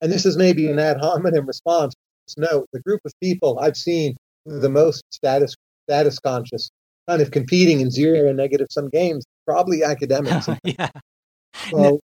and 0.01 0.11
this 0.11 0.27
is 0.27 0.37
maybe 0.37 0.69
an 0.69 0.79
ad 0.79 0.99
hominem 0.99 1.47
response. 1.47 1.95
No, 2.37 2.65
the 2.73 2.81
group 2.81 3.01
of 3.05 3.13
people 3.21 3.59
I've 3.59 3.77
seen 3.77 4.17
the 4.47 4.69
most 4.69 5.03
status 5.11 5.55
status 5.89 6.19
conscious, 6.19 6.71
kind 7.09 7.21
of 7.21 7.31
competing 7.31 7.81
in 7.81 7.91
zero 7.91 8.29
and 8.29 8.37
negative 8.37 8.69
sum 8.71 8.89
games, 8.89 9.25
probably 9.47 9.83
academics. 9.83 10.49
yeah. 10.65 10.91
So 11.71 12.01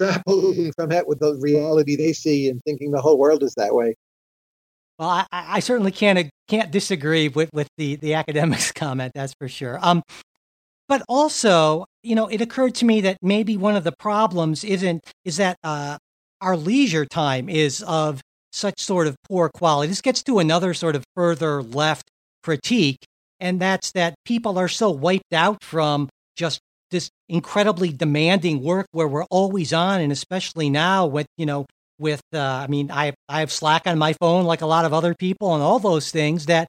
extrapolating 0.00 0.72
from 0.74 0.90
that 0.90 1.06
with 1.06 1.20
the 1.20 1.34
reality 1.36 1.96
they 1.96 2.12
see 2.12 2.48
and 2.48 2.62
thinking 2.64 2.90
the 2.90 3.00
whole 3.00 3.18
world 3.18 3.42
is 3.42 3.54
that 3.56 3.74
way. 3.74 3.94
Well, 4.98 5.10
I, 5.10 5.26
I 5.30 5.60
certainly 5.60 5.92
can't 5.92 6.28
can't 6.48 6.70
disagree 6.70 7.28
with, 7.28 7.50
with 7.52 7.68
the, 7.76 7.96
the 7.96 8.14
academics 8.14 8.72
comment. 8.74 9.12
That's 9.14 9.34
for 9.38 9.48
sure. 9.48 9.78
Um, 9.80 10.02
but 10.88 11.02
also, 11.08 11.84
you 12.02 12.14
know, 12.14 12.26
it 12.28 12.40
occurred 12.40 12.74
to 12.76 12.84
me 12.84 13.02
that 13.02 13.18
maybe 13.20 13.56
one 13.56 13.76
of 13.76 13.84
the 13.84 13.92
problems 13.98 14.64
isn't 14.64 15.04
is 15.24 15.36
that 15.36 15.56
uh, 15.62 15.98
our 16.40 16.56
leisure 16.56 17.04
time 17.06 17.48
is 17.48 17.82
of 17.82 18.20
such 18.52 18.80
sort 18.80 19.06
of 19.06 19.16
poor 19.28 19.48
quality. 19.48 19.88
This 19.88 20.00
gets 20.00 20.22
to 20.24 20.38
another 20.38 20.74
sort 20.74 20.96
of 20.96 21.04
further 21.14 21.62
left 21.62 22.04
critique, 22.42 23.04
and 23.40 23.60
that's 23.60 23.92
that 23.92 24.14
people 24.24 24.58
are 24.58 24.68
so 24.68 24.90
wiped 24.90 25.32
out 25.32 25.62
from 25.62 26.08
just 26.36 26.60
this 26.90 27.10
incredibly 27.28 27.92
demanding 27.92 28.62
work 28.62 28.86
where 28.92 29.08
we're 29.08 29.26
always 29.30 29.72
on, 29.72 30.00
and 30.00 30.12
especially 30.12 30.70
now 30.70 31.06
with 31.06 31.26
you 31.36 31.46
know 31.46 31.66
with 31.98 32.22
uh, 32.32 32.40
I 32.40 32.66
mean 32.68 32.90
I 32.90 33.12
I 33.28 33.40
have 33.40 33.52
Slack 33.52 33.86
on 33.86 33.98
my 33.98 34.14
phone 34.14 34.44
like 34.44 34.62
a 34.62 34.66
lot 34.66 34.84
of 34.84 34.94
other 34.94 35.14
people 35.14 35.54
and 35.54 35.62
all 35.62 35.78
those 35.78 36.10
things 36.10 36.46
that 36.46 36.68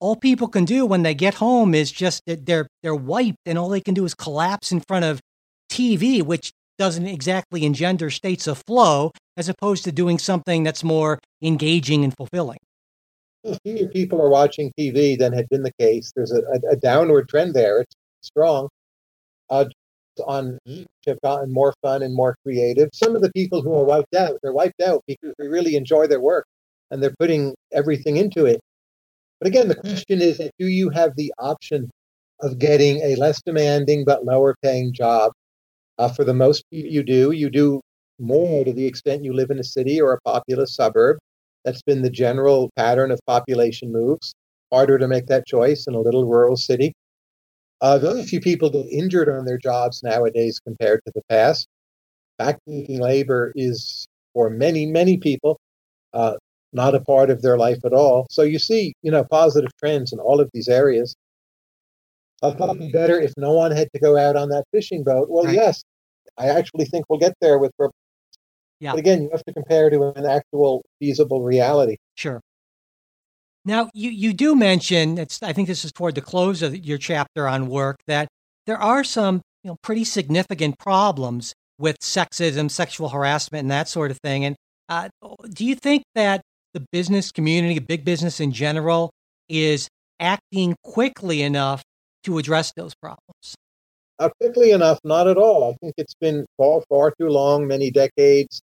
all 0.00 0.16
people 0.16 0.48
can 0.48 0.64
do 0.64 0.86
when 0.86 1.02
they 1.02 1.14
get 1.14 1.34
home 1.34 1.74
is 1.74 1.92
just 1.92 2.22
they're 2.26 2.66
they're 2.82 2.94
wiped 2.94 3.38
and 3.46 3.58
all 3.58 3.68
they 3.68 3.80
can 3.80 3.94
do 3.94 4.04
is 4.04 4.14
collapse 4.14 4.72
in 4.72 4.80
front 4.88 5.04
of 5.04 5.20
TV, 5.70 6.22
which 6.22 6.52
doesn't 6.80 7.06
exactly 7.06 7.66
engender 7.66 8.08
states 8.08 8.46
of 8.46 8.62
flow, 8.66 9.12
as 9.36 9.50
opposed 9.50 9.84
to 9.84 9.92
doing 9.92 10.18
something 10.18 10.64
that's 10.64 10.82
more 10.82 11.18
engaging 11.42 12.04
and 12.04 12.16
fulfilling. 12.16 12.56
Fewer 13.64 13.86
people 13.88 14.20
are 14.22 14.30
watching 14.30 14.72
TV 14.80 15.18
than 15.18 15.34
had 15.34 15.46
been 15.50 15.62
the 15.62 15.74
case. 15.78 16.10
There's 16.16 16.32
a, 16.32 16.40
a, 16.40 16.72
a 16.72 16.76
downward 16.76 17.28
trend 17.28 17.52
there. 17.52 17.82
It's 17.82 17.94
strong. 18.22 18.70
Uh, 19.50 19.66
on 20.26 20.58
have 21.06 21.20
gotten 21.22 21.52
more 21.52 21.74
fun 21.82 22.02
and 22.02 22.14
more 22.14 22.34
creative. 22.44 22.88
Some 22.94 23.14
of 23.14 23.20
the 23.20 23.32
people 23.32 23.60
who 23.60 23.74
are 23.74 23.84
wiped 23.84 24.14
out, 24.14 24.38
they're 24.42 24.52
wiped 24.52 24.80
out 24.80 25.02
because 25.06 25.34
they 25.38 25.48
really 25.48 25.76
enjoy 25.76 26.06
their 26.06 26.20
work 26.20 26.46
and 26.90 27.02
they're 27.02 27.14
putting 27.18 27.54
everything 27.72 28.16
into 28.16 28.46
it. 28.46 28.58
But 29.38 29.48
again, 29.48 29.68
the 29.68 29.74
question 29.74 30.22
is 30.22 30.38
do 30.58 30.66
you 30.66 30.88
have 30.90 31.14
the 31.16 31.32
option 31.38 31.90
of 32.40 32.58
getting 32.58 33.02
a 33.02 33.16
less 33.16 33.42
demanding 33.42 34.04
but 34.06 34.24
lower 34.24 34.54
paying 34.62 34.94
job? 34.94 35.32
Uh, 36.00 36.08
for 36.08 36.24
the 36.24 36.32
most 36.32 36.64
you 36.70 37.02
do, 37.02 37.30
you 37.30 37.50
do 37.50 37.78
more 38.18 38.64
to 38.64 38.72
the 38.72 38.86
extent 38.86 39.22
you 39.22 39.34
live 39.34 39.50
in 39.50 39.58
a 39.58 39.64
city 39.64 40.00
or 40.00 40.14
a 40.14 40.20
populous 40.22 40.74
suburb. 40.74 41.18
That's 41.62 41.82
been 41.82 42.00
the 42.00 42.08
general 42.08 42.70
pattern 42.74 43.10
of 43.10 43.20
population 43.26 43.92
moves. 43.92 44.32
Harder 44.72 44.96
to 44.96 45.06
make 45.06 45.26
that 45.26 45.46
choice 45.46 45.86
in 45.86 45.94
a 45.94 46.00
little 46.00 46.24
rural 46.24 46.56
city. 46.56 46.94
Uh, 47.82 47.98
very 47.98 48.24
few 48.24 48.40
people 48.40 48.70
get 48.70 48.86
injured 48.86 49.28
on 49.28 49.44
their 49.44 49.58
jobs 49.58 50.02
nowadays 50.02 50.58
compared 50.58 51.02
to 51.04 51.12
the 51.14 51.20
past. 51.28 51.66
Backbreaking 52.40 52.98
labor 52.98 53.52
is, 53.54 54.06
for 54.32 54.48
many, 54.48 54.86
many 54.86 55.18
people, 55.18 55.60
uh, 56.14 56.36
not 56.72 56.94
a 56.94 57.00
part 57.00 57.28
of 57.28 57.42
their 57.42 57.58
life 57.58 57.84
at 57.84 57.92
all. 57.92 58.26
So 58.30 58.40
you 58.40 58.58
see, 58.58 58.94
you 59.02 59.10
know, 59.10 59.24
positive 59.24 59.70
trends 59.76 60.14
in 60.14 60.18
all 60.18 60.40
of 60.40 60.48
these 60.54 60.68
areas. 60.68 61.14
I 62.42 62.52
thought 62.52 62.70
it'd 62.70 62.78
be 62.78 62.90
better 62.90 63.20
if 63.20 63.34
no 63.36 63.52
one 63.52 63.70
had 63.70 63.92
to 63.92 64.00
go 64.00 64.16
out 64.16 64.34
on 64.34 64.48
that 64.48 64.64
fishing 64.72 65.04
boat. 65.04 65.28
Well, 65.28 65.44
right. 65.44 65.56
yes, 65.56 65.84
I 66.38 66.48
actually 66.48 66.84
think 66.86 67.06
we'll 67.08 67.18
get 67.18 67.34
there 67.40 67.58
with. 67.58 67.72
Yeah. 68.80 68.92
But 68.92 68.98
again, 69.00 69.22
you 69.22 69.30
have 69.30 69.44
to 69.44 69.52
compare 69.52 69.90
to 69.90 70.12
an 70.16 70.26
actual 70.26 70.82
feasible 70.98 71.42
reality. 71.42 71.96
Sure. 72.16 72.40
Now, 73.64 73.90
you, 73.92 74.10
you 74.10 74.32
do 74.32 74.56
mention, 74.56 75.18
it's, 75.18 75.42
I 75.42 75.52
think 75.52 75.68
this 75.68 75.84
is 75.84 75.92
toward 75.92 76.14
the 76.14 76.22
close 76.22 76.62
of 76.62 76.74
your 76.74 76.96
chapter 76.96 77.46
on 77.46 77.68
work, 77.68 77.96
that 78.06 78.28
there 78.66 78.78
are 78.78 79.04
some 79.04 79.42
you 79.62 79.70
know, 79.70 79.76
pretty 79.82 80.04
significant 80.04 80.78
problems 80.78 81.52
with 81.78 81.98
sexism, 81.98 82.70
sexual 82.70 83.10
harassment, 83.10 83.62
and 83.62 83.70
that 83.70 83.88
sort 83.88 84.10
of 84.10 84.18
thing. 84.18 84.44
And 84.44 84.56
uh, 84.88 85.08
do 85.52 85.66
you 85.66 85.74
think 85.74 86.04
that 86.14 86.40
the 86.72 86.84
business 86.90 87.32
community, 87.32 87.78
big 87.78 88.04
business 88.04 88.40
in 88.40 88.52
general, 88.52 89.10
is 89.48 89.88
acting 90.18 90.76
quickly 90.82 91.42
enough 91.42 91.82
to 92.24 92.38
address 92.38 92.72
those 92.76 92.94
problems? 92.94 93.54
Uh, 94.20 94.28
quickly 94.38 94.70
enough, 94.72 94.98
not 95.02 95.26
at 95.26 95.38
all. 95.38 95.70
I 95.70 95.74
think 95.80 95.94
it's 95.96 96.14
been 96.20 96.44
far, 96.58 96.82
far 96.90 97.10
too 97.18 97.28
long, 97.28 97.66
many 97.66 97.90
decades. 97.90 98.60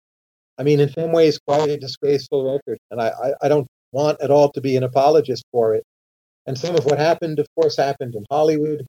I 0.59 0.65
mean, 0.65 0.81
in 0.81 0.91
some 0.91 1.13
ways, 1.13 1.39
quite 1.47 1.69
a 1.71 1.77
disgraceful 1.79 2.53
record. 2.53 2.79
And 2.91 3.01
I, 3.01 3.09
I, 3.09 3.33
I 3.43 3.49
don't 3.49 3.69
want 3.93 4.21
at 4.21 4.33
all 4.33 4.51
to 4.51 4.61
be 4.61 4.77
an 4.77 4.83
apologist 4.83 5.45
for 5.53 5.77
it. 5.77 5.85
And 6.47 6.59
some 6.59 6.75
of 6.75 6.85
what 6.85 6.99
happened, 6.99 7.39
of 7.39 7.47
course, 7.55 7.77
happened 7.77 8.17
in 8.17 8.25
Hollywood, 8.31 8.85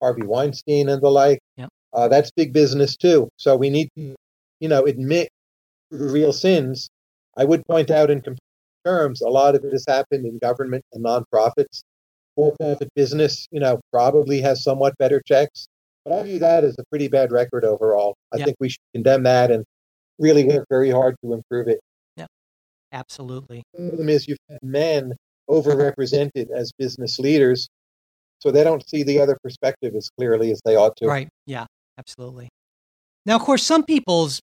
Harvey 0.00 0.24
Weinstein 0.24 0.88
and 0.88 1.02
the 1.02 1.10
like. 1.10 1.40
Yep. 1.58 1.68
Uh, 1.92 2.08
that's 2.08 2.30
big 2.30 2.54
business 2.54 2.96
too. 2.96 3.28
So 3.36 3.54
we 3.56 3.68
need 3.68 3.90
to, 3.96 4.14
you 4.60 4.68
know, 4.68 4.86
admit 4.86 5.28
real 5.90 6.32
sins. 6.32 6.88
I 7.36 7.44
would 7.44 7.66
point 7.66 7.90
out 7.90 8.10
in 8.10 8.22
terms, 8.86 9.20
a 9.20 9.28
lot 9.28 9.54
of 9.54 9.64
it 9.64 9.72
has 9.72 9.84
happened 9.86 10.24
in 10.24 10.38
government 10.38 10.84
and 10.94 11.04
nonprofits. 11.04 11.82
For-profit 12.34 12.88
business, 12.94 13.46
you 13.50 13.60
know, 13.60 13.80
probably 13.92 14.40
has 14.40 14.62
somewhat 14.62 14.96
better 14.98 15.20
checks. 15.26 15.66
But 16.08 16.20
I 16.20 16.22
view 16.22 16.38
that 16.38 16.64
as 16.64 16.74
a 16.78 16.84
pretty 16.86 17.08
bad 17.08 17.32
record 17.32 17.64
overall. 17.64 18.16
I 18.32 18.38
yep. 18.38 18.46
think 18.46 18.56
we 18.60 18.70
should 18.70 18.80
condemn 18.94 19.24
that 19.24 19.50
and 19.50 19.64
really 20.18 20.44
work 20.44 20.66
very 20.70 20.90
hard 20.90 21.16
to 21.22 21.34
improve 21.34 21.68
it. 21.68 21.80
Yeah, 22.16 22.26
absolutely. 22.92 23.62
The 23.74 23.88
problem 23.88 24.08
is 24.08 24.26
you've 24.26 24.38
had 24.48 24.58
men 24.62 25.14
overrepresented 25.50 26.50
as 26.50 26.72
business 26.78 27.18
leaders, 27.18 27.68
so 28.38 28.50
they 28.50 28.64
don't 28.64 28.88
see 28.88 29.02
the 29.02 29.20
other 29.20 29.36
perspective 29.42 29.94
as 29.94 30.08
clearly 30.18 30.50
as 30.50 30.62
they 30.64 30.76
ought 30.76 30.96
to. 30.96 31.06
Right. 31.06 31.28
Yeah, 31.46 31.66
absolutely. 31.98 32.48
Now, 33.26 33.36
of 33.36 33.42
course, 33.42 33.62
some 33.62 33.84
people's 33.84 34.40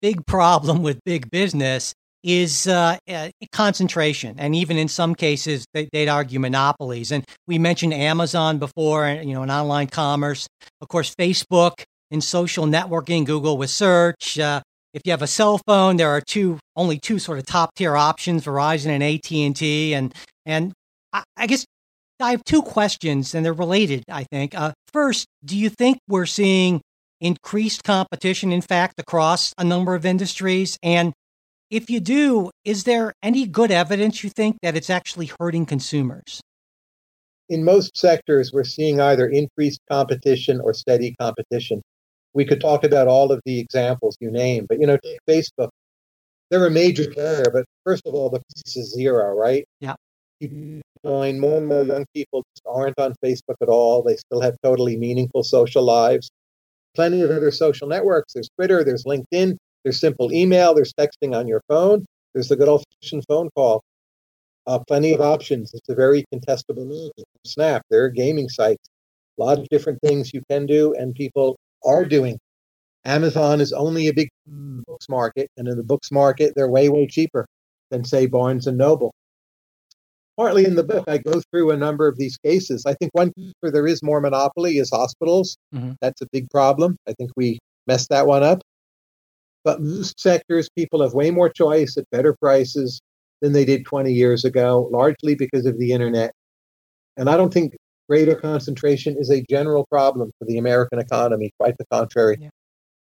big 0.00 0.24
problem 0.26 0.82
with 0.82 0.98
big 1.04 1.30
business 1.30 1.92
is 2.22 2.66
uh, 2.66 2.96
uh, 3.08 3.28
concentration, 3.52 4.36
and 4.38 4.54
even 4.54 4.76
in 4.76 4.88
some 4.88 5.14
cases, 5.14 5.66
they, 5.74 5.88
would 5.92 6.08
argue 6.08 6.38
monopolies. 6.38 7.10
And 7.10 7.24
we 7.46 7.58
mentioned 7.58 7.94
Amazon 7.94 8.58
before, 8.58 9.06
and 9.06 9.28
you 9.28 9.34
know, 9.34 9.42
in 9.42 9.50
online 9.50 9.88
commerce. 9.88 10.46
Of 10.80 10.88
course, 10.88 11.14
Facebook 11.14 11.82
in 12.10 12.20
social 12.20 12.66
networking, 12.66 13.24
Google 13.24 13.56
with 13.56 13.70
search, 13.70 14.38
uh, 14.38 14.60
if 14.94 15.02
you 15.04 15.12
have 15.12 15.22
a 15.22 15.26
cell 15.26 15.58
phone, 15.66 15.96
there 15.96 16.10
are 16.10 16.20
two 16.20 16.58
only 16.76 16.98
two 16.98 17.18
sort 17.18 17.38
of 17.38 17.46
top 17.46 17.74
tier 17.74 17.96
options: 17.96 18.44
Verizon 18.44 18.88
and 18.88 19.02
AT 19.02 19.32
and 19.32 19.56
T. 19.56 19.94
And 19.94 20.14
and 20.44 20.72
I, 21.12 21.22
I, 21.36 21.46
guess 21.46 21.64
I 22.20 22.32
have 22.32 22.44
two 22.44 22.62
questions, 22.62 23.34
and 23.34 23.44
they're 23.44 23.52
related. 23.52 24.04
I 24.10 24.24
think. 24.24 24.54
Uh, 24.54 24.72
first, 24.92 25.26
do 25.44 25.56
you 25.56 25.70
think 25.70 25.98
we're 26.08 26.26
seeing 26.26 26.82
increased 27.20 27.84
competition, 27.84 28.52
in 28.52 28.60
fact, 28.60 28.94
across 28.98 29.52
a 29.56 29.64
number 29.64 29.94
of 29.94 30.04
industries? 30.04 30.76
And 30.82 31.12
if 31.72 31.90
you 31.90 31.98
do, 31.98 32.50
is 32.64 32.84
there 32.84 33.14
any 33.22 33.46
good 33.46 33.72
evidence 33.72 34.22
you 34.22 34.30
think 34.30 34.58
that 34.62 34.76
it's 34.76 34.90
actually 34.90 35.30
hurting 35.40 35.66
consumers? 35.66 36.40
In 37.48 37.64
most 37.64 37.96
sectors, 37.96 38.52
we're 38.52 38.62
seeing 38.64 39.00
either 39.00 39.26
increased 39.26 39.80
competition 39.90 40.60
or 40.60 40.72
steady 40.72 41.16
competition 41.20 41.82
we 42.34 42.44
could 42.44 42.60
talk 42.60 42.84
about 42.84 43.08
all 43.08 43.30
of 43.30 43.40
the 43.44 43.58
examples 43.58 44.16
you 44.20 44.30
name, 44.30 44.66
but 44.68 44.80
you 44.80 44.86
know, 44.86 44.96
take 45.02 45.18
Facebook. 45.28 45.68
They're 46.50 46.66
a 46.66 46.70
major 46.70 47.10
player, 47.10 47.44
but 47.52 47.64
first 47.84 48.06
of 48.06 48.14
all, 48.14 48.28
the 48.28 48.40
price 48.40 48.76
is 48.76 48.92
zero, 48.92 49.34
right? 49.34 49.64
Yeah. 49.80 49.94
You 50.40 50.82
find 51.02 51.40
more 51.40 51.58
and 51.58 51.66
more 51.66 51.84
young 51.84 52.04
people 52.14 52.44
just 52.54 52.66
aren't 52.66 52.98
on 52.98 53.14
Facebook 53.24 53.56
at 53.62 53.68
all. 53.68 54.02
They 54.02 54.16
still 54.16 54.40
have 54.40 54.56
totally 54.62 54.96
meaningful 54.96 55.44
social 55.44 55.82
lives. 55.82 56.30
Plenty 56.94 57.22
of 57.22 57.30
other 57.30 57.50
social 57.50 57.88
networks. 57.88 58.34
There's 58.34 58.50
Twitter, 58.56 58.84
there's 58.84 59.04
LinkedIn, 59.04 59.56
there's 59.84 60.00
simple 60.00 60.32
email, 60.32 60.74
there's 60.74 60.92
texting 60.92 61.36
on 61.36 61.48
your 61.48 61.62
phone, 61.68 62.04
there's 62.34 62.48
the 62.48 62.56
good 62.56 62.68
old 62.68 62.84
fashioned 63.00 63.24
phone 63.28 63.50
call. 63.54 63.82
Uh, 64.66 64.78
plenty 64.78 65.12
of 65.12 65.20
options. 65.20 65.74
It's 65.74 65.88
a 65.88 65.94
very 65.94 66.24
contestable 66.32 66.86
market. 66.86 67.24
Snap, 67.44 67.82
there 67.90 68.04
are 68.04 68.08
gaming 68.08 68.48
sites, 68.48 68.88
a 69.38 69.42
lot 69.42 69.58
of 69.58 69.68
different 69.70 69.98
things 70.02 70.32
you 70.32 70.42
can 70.48 70.66
do, 70.66 70.94
and 70.94 71.14
people 71.14 71.56
are 71.84 72.04
doing. 72.04 72.38
Amazon 73.04 73.60
is 73.60 73.72
only 73.72 74.06
a 74.06 74.12
big 74.12 74.28
books 74.46 75.08
market, 75.08 75.48
and 75.56 75.66
in 75.66 75.76
the 75.76 75.82
books 75.82 76.12
market, 76.12 76.52
they're 76.54 76.68
way, 76.68 76.88
way 76.88 77.08
cheaper 77.08 77.44
than, 77.90 78.04
say, 78.04 78.26
Barnes 78.26 78.68
and 78.68 78.78
Noble. 78.78 79.12
Partly 80.36 80.64
in 80.64 80.76
the 80.76 80.84
book, 80.84 81.04
I 81.08 81.18
go 81.18 81.42
through 81.50 81.72
a 81.72 81.76
number 81.76 82.06
of 82.06 82.16
these 82.16 82.36
cases. 82.38 82.86
I 82.86 82.94
think 82.94 83.10
one 83.12 83.32
where 83.60 83.72
there 83.72 83.86
is 83.86 84.02
more 84.02 84.20
monopoly 84.20 84.78
is 84.78 84.90
hospitals. 84.90 85.56
Mm-hmm. 85.74 85.92
That's 86.00 86.22
a 86.22 86.26
big 86.32 86.48
problem. 86.50 86.96
I 87.08 87.12
think 87.12 87.32
we 87.36 87.58
messed 87.86 88.08
that 88.10 88.26
one 88.26 88.42
up. 88.42 88.62
But 89.64 89.80
most 89.80 90.18
sectors, 90.20 90.68
people 90.76 91.02
have 91.02 91.14
way 91.14 91.30
more 91.30 91.48
choice 91.48 91.96
at 91.96 92.10
better 92.10 92.34
prices 92.34 93.00
than 93.40 93.52
they 93.52 93.64
did 93.64 93.84
20 93.84 94.12
years 94.12 94.44
ago, 94.44 94.88
largely 94.90 95.34
because 95.34 95.66
of 95.66 95.78
the 95.78 95.92
internet. 95.92 96.32
And 97.16 97.28
I 97.28 97.36
don't 97.36 97.52
think 97.52 97.76
greater 98.08 98.34
concentration 98.34 99.16
is 99.18 99.30
a 99.30 99.42
general 99.42 99.86
problem 99.90 100.30
for 100.38 100.44
the 100.46 100.58
American 100.58 100.98
economy. 100.98 101.50
Quite 101.58 101.78
the 101.78 101.84
contrary. 101.90 102.38
Yeah. 102.40 102.48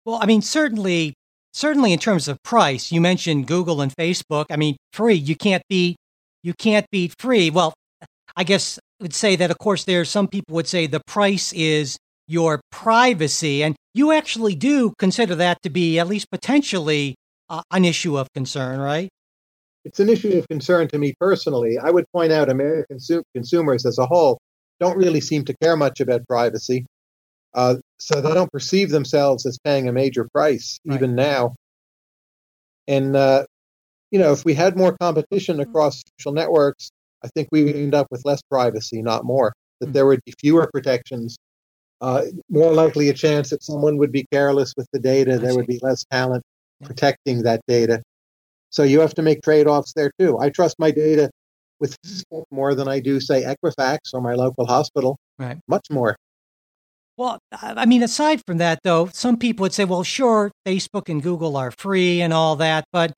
Well, 0.06 0.20
I 0.22 0.26
mean, 0.26 0.42
certainly, 0.42 1.14
certainly 1.54 1.92
in 1.92 2.00
terms 2.00 2.28
of 2.28 2.42
price, 2.44 2.92
you 2.92 3.02
mentioned 3.02 3.48
Google 3.48 3.82
and 3.82 3.94
Facebook. 3.94 4.46
I 4.50 4.56
mean, 4.56 4.78
free. 4.94 5.16
You 5.16 5.36
can't 5.36 5.64
beat. 5.70 5.98
You 6.44 6.54
can't 6.54 6.86
beat 6.92 7.16
free. 7.20 7.50
Well, 7.50 7.74
I 8.36 8.44
guess 8.44 8.78
I 9.00 9.04
would 9.04 9.14
say 9.14 9.36
that. 9.36 9.52
Of 9.52 9.58
course, 9.58 9.84
there 9.84 10.02
are 10.02 10.06
some 10.06 10.28
people 10.28 10.56
would 10.56 10.68
say 10.68 10.88
the 10.88 11.02
price 11.08 11.52
is 11.54 11.98
your 12.28 12.62
privacy, 12.72 13.64
and 13.64 13.76
you 13.94 14.12
actually 14.12 14.56
do 14.56 14.94
consider 15.00 15.36
that 15.36 15.62
to 15.64 15.70
be 15.70 16.00
at 16.00 16.08
least 16.08 16.30
potentially 16.32 17.16
uh, 17.50 17.62
an 17.72 17.86
issue 17.86 18.18
of 18.18 18.32
concern, 18.34 18.80
right? 18.80 19.10
It's 19.86 20.00
an 20.00 20.10
issue 20.10 20.38
of 20.38 20.48
concern 20.48 20.88
to 20.90 20.98
me 20.98 21.14
personally. 21.20 21.78
I 21.78 21.92
would 21.92 22.06
point 22.12 22.32
out 22.32 22.50
American 22.50 22.98
consumers 23.36 23.86
as 23.86 24.00
a 24.00 24.06
whole 24.06 24.40
don't 24.80 24.98
really 24.98 25.22
seem 25.22 25.46
to 25.46 25.56
care 25.62 25.78
much 25.78 26.00
about 26.02 26.28
privacy. 26.28 26.86
Uh, 27.54 27.76
so 28.00 28.20
they 28.20 28.34
don't 28.34 28.52
perceive 28.52 28.90
themselves 28.90 29.46
as 29.46 29.58
paying 29.64 29.88
a 29.88 29.94
major 29.94 30.28
price 30.34 30.80
Right. 30.86 30.96
even 30.96 31.16
now. 31.16 31.56
And 32.88 33.16
uh, 33.16 33.46
you 34.12 34.20
know, 34.20 34.32
if 34.32 34.44
we 34.46 34.54
had 34.54 34.76
more 34.78 34.96
competition 34.98 35.60
across 35.60 36.04
social 36.20 36.34
networks, 36.34 36.90
I 37.24 37.30
think 37.30 37.48
we 37.52 37.64
would 37.64 37.76
end 37.76 37.96
up 37.96 38.08
with 38.12 38.24
less 38.26 38.42
privacy, 38.50 39.02
not 39.02 39.24
more. 39.24 39.54
That 39.80 39.88
Hmm. 39.88 39.92
there 39.94 40.06
would 40.06 40.22
be 40.26 40.34
fewer 40.40 40.70
protections, 40.74 41.38
uh, 42.02 42.24
more 42.50 42.74
likely 42.74 43.10
a 43.10 43.14
chance 43.14 43.50
that 43.50 43.64
someone 43.64 43.98
would 43.98 44.12
be 44.12 44.26
careless 44.32 44.74
with 44.76 44.88
the 44.92 45.00
data. 45.00 45.38
There 45.38 45.56
would 45.56 45.68
be 45.68 45.80
less 45.82 46.06
talent 46.12 46.44
protecting 46.84 47.44
that 47.44 47.62
data. 47.68 48.02
So 48.70 48.84
you 48.84 49.00
have 49.00 49.14
to 49.16 49.22
make 49.22 49.42
trade-offs 49.42 49.94
there 49.94 50.12
too. 50.20 50.38
I 50.40 50.50
trust 50.50 50.76
my 50.80 50.92
data 50.92 51.30
with 51.80 51.98
more 52.52 52.76
than 52.76 52.88
I 52.88 53.00
do, 53.00 53.20
say, 53.20 53.44
Equifax 53.44 54.14
or 54.14 54.22
my 54.22 54.34
local 54.34 54.66
hospital. 54.66 55.18
Right. 55.40 55.58
Much 55.68 55.88
more. 55.90 56.16
Well, 57.18 57.40
I 57.52 57.74
I 57.78 57.86
mean, 57.86 58.04
aside 58.04 58.42
from 58.46 58.58
that, 58.58 58.80
though, 58.84 59.08
some 59.14 59.38
people 59.38 59.64
would 59.64 59.74
say, 59.74 59.86
well, 59.86 60.04
sure, 60.04 60.52
Facebook 60.68 61.08
and 61.10 61.24
Google 61.24 61.56
are 61.56 61.72
free 61.72 62.22
and 62.22 62.34
all 62.34 62.58
that, 62.58 62.84
but 62.92 63.14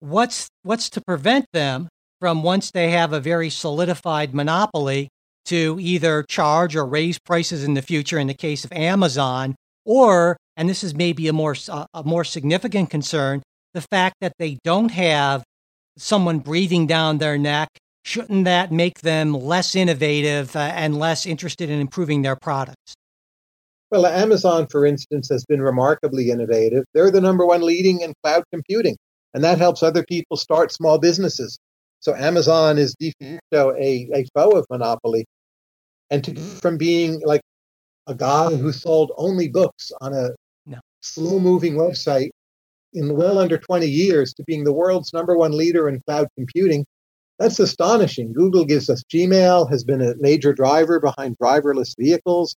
what's 0.00 0.48
what's 0.62 0.88
to 0.90 1.00
prevent 1.00 1.46
them 1.52 1.88
from 2.20 2.42
once 2.42 2.70
they 2.70 2.90
have 2.90 3.12
a 3.12 3.20
very 3.20 3.50
solidified 3.50 4.34
monopoly 4.34 5.08
to 5.46 5.78
either 5.80 6.22
charge 6.24 6.76
or 6.76 6.86
raise 6.86 7.18
prices 7.18 7.64
in 7.64 7.74
the 7.74 7.82
future 7.82 8.18
in 8.18 8.26
the 8.26 8.34
case 8.34 8.64
of 8.64 8.72
Amazon, 8.72 9.54
or 9.84 10.36
and 10.56 10.68
this 10.68 10.84
is 10.84 10.94
maybe 10.94 11.28
a 11.28 11.32
more 11.32 11.56
a 11.68 11.86
a 11.94 12.04
more 12.04 12.24
significant 12.24 12.90
concern, 12.90 13.42
the 13.74 13.80
fact 13.80 14.16
that 14.20 14.34
they 14.38 14.58
don't 14.64 14.90
have 14.90 15.42
someone 15.96 16.38
breathing 16.38 16.86
down 16.86 17.18
their 17.18 17.38
neck. 17.38 17.68
Shouldn't 18.04 18.46
that 18.46 18.72
make 18.72 19.00
them 19.00 19.32
less 19.32 19.76
innovative 19.76 20.56
uh, 20.56 20.72
and 20.74 20.98
less 20.98 21.24
interested 21.24 21.70
in 21.70 21.80
improving 21.80 22.22
their 22.22 22.34
products? 22.34 22.94
Well, 23.92 24.06
Amazon, 24.06 24.66
for 24.68 24.86
instance, 24.86 25.28
has 25.28 25.44
been 25.44 25.60
remarkably 25.60 26.30
innovative. 26.30 26.84
They're 26.94 27.10
the 27.10 27.20
number 27.20 27.46
one 27.46 27.60
leading 27.60 28.00
in 28.00 28.14
cloud 28.24 28.42
computing, 28.52 28.96
and 29.34 29.44
that 29.44 29.58
helps 29.58 29.82
other 29.82 30.02
people 30.02 30.36
start 30.36 30.72
small 30.72 30.98
businesses. 30.98 31.58
So 32.02 32.14
Amazon 32.14 32.78
is 32.78 32.94
de 32.98 33.12
mm-hmm. 33.22 33.36
facto 33.36 33.72
a, 33.76 34.08
a 34.12 34.26
foe 34.34 34.50
of 34.50 34.66
monopoly. 34.68 35.24
And 36.10 36.22
to, 36.24 36.32
mm-hmm. 36.32 36.58
from 36.58 36.76
being 36.76 37.22
like 37.24 37.40
a 38.06 38.14
guy 38.14 38.54
who 38.54 38.72
sold 38.72 39.12
only 39.16 39.48
books 39.48 39.92
on 40.00 40.12
a 40.12 40.30
No. 40.66 40.80
slow 41.00 41.38
moving 41.38 41.74
website 41.74 42.30
in 42.92 43.16
well 43.16 43.38
under 43.38 43.56
20 43.56 43.86
years 43.86 44.34
to 44.34 44.44
being 44.44 44.64
the 44.64 44.72
world's 44.72 45.12
number 45.12 45.36
one 45.36 45.56
leader 45.56 45.88
in 45.88 46.02
cloud 46.06 46.28
computing, 46.36 46.84
that's 47.38 47.60
astonishing. 47.60 48.32
Google 48.32 48.64
gives 48.64 48.90
us 48.90 49.02
Gmail, 49.04 49.70
has 49.70 49.84
been 49.84 50.02
a 50.02 50.16
major 50.16 50.52
driver 50.52 51.00
behind 51.00 51.36
driverless 51.38 51.94
vehicles. 51.96 52.56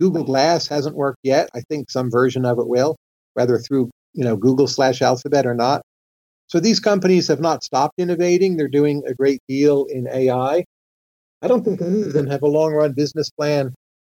Google 0.00 0.22
mm-hmm. 0.22 0.32
Glass 0.32 0.66
hasn't 0.66 0.96
worked 0.96 1.20
yet. 1.22 1.50
I 1.54 1.60
think 1.68 1.90
some 1.90 2.10
version 2.10 2.46
of 2.46 2.58
it 2.58 2.66
will, 2.66 2.96
whether 3.34 3.58
through 3.58 3.90
you 4.14 4.24
know 4.24 4.36
Google 4.36 4.66
slash 4.66 5.02
Alphabet 5.02 5.46
or 5.46 5.54
not. 5.54 5.82
So 6.50 6.58
these 6.58 6.80
companies 6.80 7.28
have 7.28 7.38
not 7.38 7.62
stopped 7.62 7.94
innovating. 7.98 8.56
They're 8.56 8.66
doing 8.66 9.04
a 9.06 9.14
great 9.14 9.40
deal 9.48 9.84
in 9.84 10.08
AI. 10.08 10.64
I 11.42 11.46
don't 11.46 11.64
think 11.64 11.80
any 11.80 12.02
of 12.02 12.12
them 12.12 12.26
have 12.26 12.42
a 12.42 12.48
long 12.48 12.72
run 12.72 12.92
business 12.92 13.30
plan, 13.30 13.72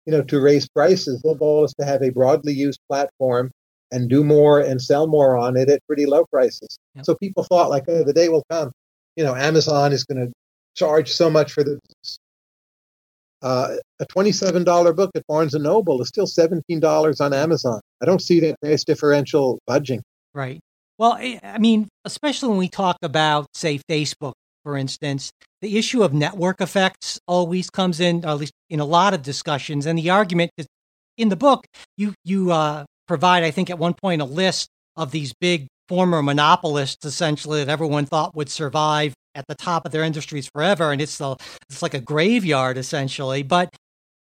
you 0.06 0.12
know, 0.12 0.22
to 0.22 0.40
raise 0.40 0.66
prices. 0.66 1.20
Their 1.20 1.34
goal 1.34 1.64
is 1.64 1.74
to 1.74 1.84
have 1.84 2.02
a 2.02 2.08
broadly 2.08 2.54
used 2.54 2.80
platform 2.88 3.50
and 3.90 4.08
do 4.08 4.24
more 4.24 4.60
and 4.60 4.80
sell 4.80 5.06
more 5.06 5.36
on 5.36 5.58
it 5.58 5.68
at 5.68 5.86
pretty 5.86 6.06
low 6.06 6.24
prices. 6.32 6.78
Yep. 6.94 7.04
So 7.04 7.14
people 7.16 7.44
thought 7.44 7.68
like, 7.68 7.84
oh, 7.88 8.02
the 8.02 8.14
day 8.14 8.30
will 8.30 8.44
come, 8.48 8.72
you 9.14 9.24
know, 9.24 9.34
Amazon 9.34 9.92
is 9.92 10.04
going 10.04 10.26
to 10.26 10.32
charge 10.74 11.12
so 11.12 11.28
much 11.28 11.52
for 11.52 11.62
this. 11.62 11.78
Uh, 13.42 13.76
a 14.00 14.06
twenty-seven 14.06 14.64
dollar 14.64 14.94
book 14.94 15.10
at 15.14 15.26
Barnes 15.26 15.52
and 15.52 15.64
Noble 15.64 16.00
is 16.00 16.08
still 16.08 16.26
seventeen 16.26 16.80
dollars 16.80 17.20
on 17.20 17.34
Amazon. 17.34 17.80
I 18.00 18.06
don't 18.06 18.22
see 18.22 18.40
that 18.40 18.58
price 18.62 18.84
differential 18.84 19.58
budging. 19.66 20.02
Right. 20.32 20.60
Well, 20.98 21.12
I 21.12 21.40
I 21.42 21.58
mean, 21.58 21.88
especially 22.04 22.48
when 22.50 22.58
we 22.58 22.68
talk 22.68 22.96
about, 23.02 23.46
say, 23.54 23.80
Facebook, 23.90 24.32
for 24.64 24.76
instance, 24.76 25.30
the 25.60 25.78
issue 25.78 26.02
of 26.02 26.12
network 26.12 26.60
effects 26.60 27.18
always 27.26 27.70
comes 27.70 28.00
in, 28.00 28.24
at 28.24 28.38
least 28.38 28.52
in 28.70 28.80
a 28.80 28.84
lot 28.84 29.14
of 29.14 29.22
discussions. 29.22 29.86
And 29.86 29.98
the 29.98 30.10
argument 30.10 30.50
is 30.56 30.66
in 31.16 31.28
the 31.28 31.36
book, 31.36 31.66
you 31.96 32.14
you 32.24 32.52
uh, 32.52 32.84
provide, 33.08 33.42
I 33.44 33.50
think, 33.50 33.70
at 33.70 33.78
one 33.78 33.94
point, 33.94 34.22
a 34.22 34.26
list 34.26 34.68
of 34.96 35.10
these 35.10 35.32
big 35.40 35.66
former 35.88 36.22
monopolists, 36.22 37.04
essentially, 37.04 37.64
that 37.64 37.70
everyone 37.72 38.06
thought 38.06 38.34
would 38.36 38.48
survive 38.50 39.14
at 39.34 39.44
the 39.48 39.54
top 39.54 39.86
of 39.86 39.92
their 39.92 40.04
industries 40.04 40.48
forever, 40.54 40.92
and 40.92 41.00
it's 41.00 41.18
the 41.18 41.36
it's 41.68 41.82
like 41.82 41.94
a 41.94 42.00
graveyard, 42.00 42.76
essentially. 42.78 43.42
But 43.42 43.70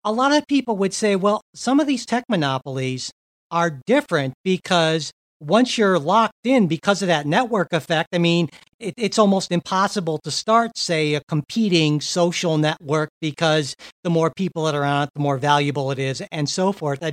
a 0.05 0.12
lot 0.12 0.33
of 0.33 0.46
people 0.46 0.77
would 0.79 0.94
say, 0.94 1.16
well, 1.16 1.40
some 1.55 1.81
of 1.81 1.87
these 1.87 2.07
tech 2.07 2.24
monopolies 2.29 3.11
are 3.50 3.81
different 3.87 4.35
because 4.44 5.11
once 5.46 5.78
you're 5.78 5.98
locked 5.98 6.35
in 6.44 6.66
because 6.66 7.02
of 7.02 7.09
that 7.09 7.26
network 7.26 7.72
effect, 7.72 8.09
I 8.12 8.18
mean, 8.18 8.48
it, 8.80 8.94
it's 8.96 9.18
almost 9.18 9.52
impossible 9.52 10.18
to 10.24 10.30
start, 10.30 10.76
say, 10.76 11.14
a 11.14 11.22
competing 11.28 12.00
social 12.00 12.59
network 12.59 13.11
because 13.20 13.76
the 14.02 14.11
more 14.11 14.33
people 14.35 14.64
that 14.64 14.74
are 14.74 14.85
on 14.85 15.04
it, 15.04 15.11
the 15.14 15.20
more 15.20 15.38
valuable 15.38 15.90
it 15.90 15.98
is, 15.98 16.22
and 16.33 16.48
so 16.48 16.72
forth. 16.72 17.02
Uh, 17.02 17.12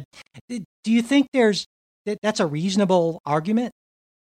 Do 0.49 0.91
you 0.91 1.01
think 1.01 1.27
there's 1.33 1.65
that 2.05 2.17
that's 2.23 2.39
a 2.39 2.45
reasonable 2.45 3.21
argument? 3.25 3.71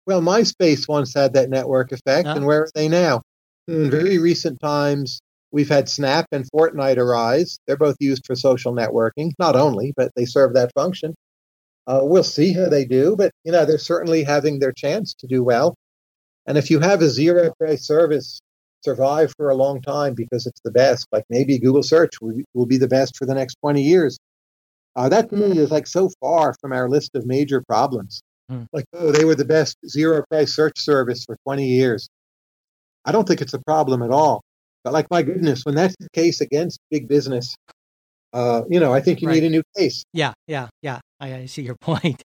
Well, 0.06 0.22
MySpace 0.22 0.88
once 0.88 1.14
had 1.14 1.34
that 1.34 1.50
network 1.50 1.92
effect, 1.92 2.26
and 2.26 2.46
where 2.46 2.62
are 2.62 2.70
they 2.74 2.88
now? 2.88 3.22
In 3.68 3.90
very 3.90 4.16
recent 4.16 4.58
times, 4.60 5.20
we've 5.52 5.68
had 5.68 5.88
Snap 5.88 6.26
and 6.32 6.46
Fortnite 6.50 6.96
arise. 6.96 7.58
They're 7.66 7.76
both 7.76 7.96
used 8.00 8.26
for 8.26 8.34
social 8.34 8.72
networking, 8.72 9.32
not 9.38 9.54
only, 9.54 9.92
but 9.96 10.10
they 10.16 10.24
serve 10.24 10.54
that 10.54 10.72
function. 10.74 11.14
Uh, 11.88 12.00
we'll 12.02 12.22
see 12.22 12.52
how 12.52 12.68
they 12.68 12.84
do, 12.84 13.16
but 13.16 13.32
you 13.44 13.50
know 13.50 13.64
they're 13.64 13.78
certainly 13.78 14.22
having 14.22 14.58
their 14.58 14.72
chance 14.72 15.14
to 15.14 15.26
do 15.26 15.42
well. 15.42 15.74
And 16.46 16.58
if 16.58 16.70
you 16.70 16.80
have 16.80 17.00
a 17.00 17.08
zero 17.08 17.52
price 17.58 17.86
service 17.86 18.40
survive 18.84 19.32
for 19.36 19.48
a 19.48 19.56
long 19.56 19.80
time 19.80 20.14
because 20.14 20.46
it's 20.46 20.60
the 20.60 20.70
best, 20.70 21.06
like 21.12 21.24
maybe 21.30 21.58
Google 21.58 21.82
Search 21.82 22.20
will, 22.20 22.42
will 22.54 22.66
be 22.66 22.76
the 22.76 22.88
best 22.88 23.16
for 23.16 23.26
the 23.26 23.34
next 23.34 23.56
20 23.62 23.82
years, 23.82 24.18
uh, 24.96 25.08
that 25.08 25.30
to 25.30 25.36
me 25.36 25.58
is 25.58 25.70
like 25.70 25.86
so 25.86 26.10
far 26.20 26.54
from 26.60 26.72
our 26.72 26.88
list 26.88 27.14
of 27.14 27.26
major 27.26 27.62
problems. 27.62 28.20
Hmm. 28.48 28.64
Like, 28.72 28.84
oh, 28.92 29.10
they 29.10 29.24
were 29.24 29.34
the 29.34 29.44
best 29.44 29.76
zero 29.86 30.24
price 30.30 30.54
search 30.54 30.78
service 30.78 31.24
for 31.24 31.36
20 31.44 31.66
years. 31.66 32.08
I 33.04 33.12
don't 33.12 33.26
think 33.26 33.40
it's 33.40 33.54
a 33.54 33.62
problem 33.62 34.02
at 34.02 34.10
all. 34.10 34.42
But 34.84 34.92
like, 34.92 35.10
my 35.10 35.22
goodness, 35.22 35.64
when 35.64 35.74
that's 35.74 35.96
the 35.98 36.10
case 36.12 36.40
against 36.40 36.80
big 36.90 37.08
business, 37.08 37.54
uh, 38.32 38.62
you 38.68 38.78
know, 38.80 38.92
I 38.92 39.00
think 39.00 39.20
you 39.20 39.28
Right. 39.28 39.34
need 39.42 39.44
a 39.44 39.50
new 39.50 39.62
case. 39.76 40.04
Yeah, 40.12 40.32
yeah, 40.46 40.68
yeah. 40.82 41.00
I, 41.20 41.34
I 41.34 41.46
see 41.46 41.62
your 41.62 41.76
point. 41.80 42.22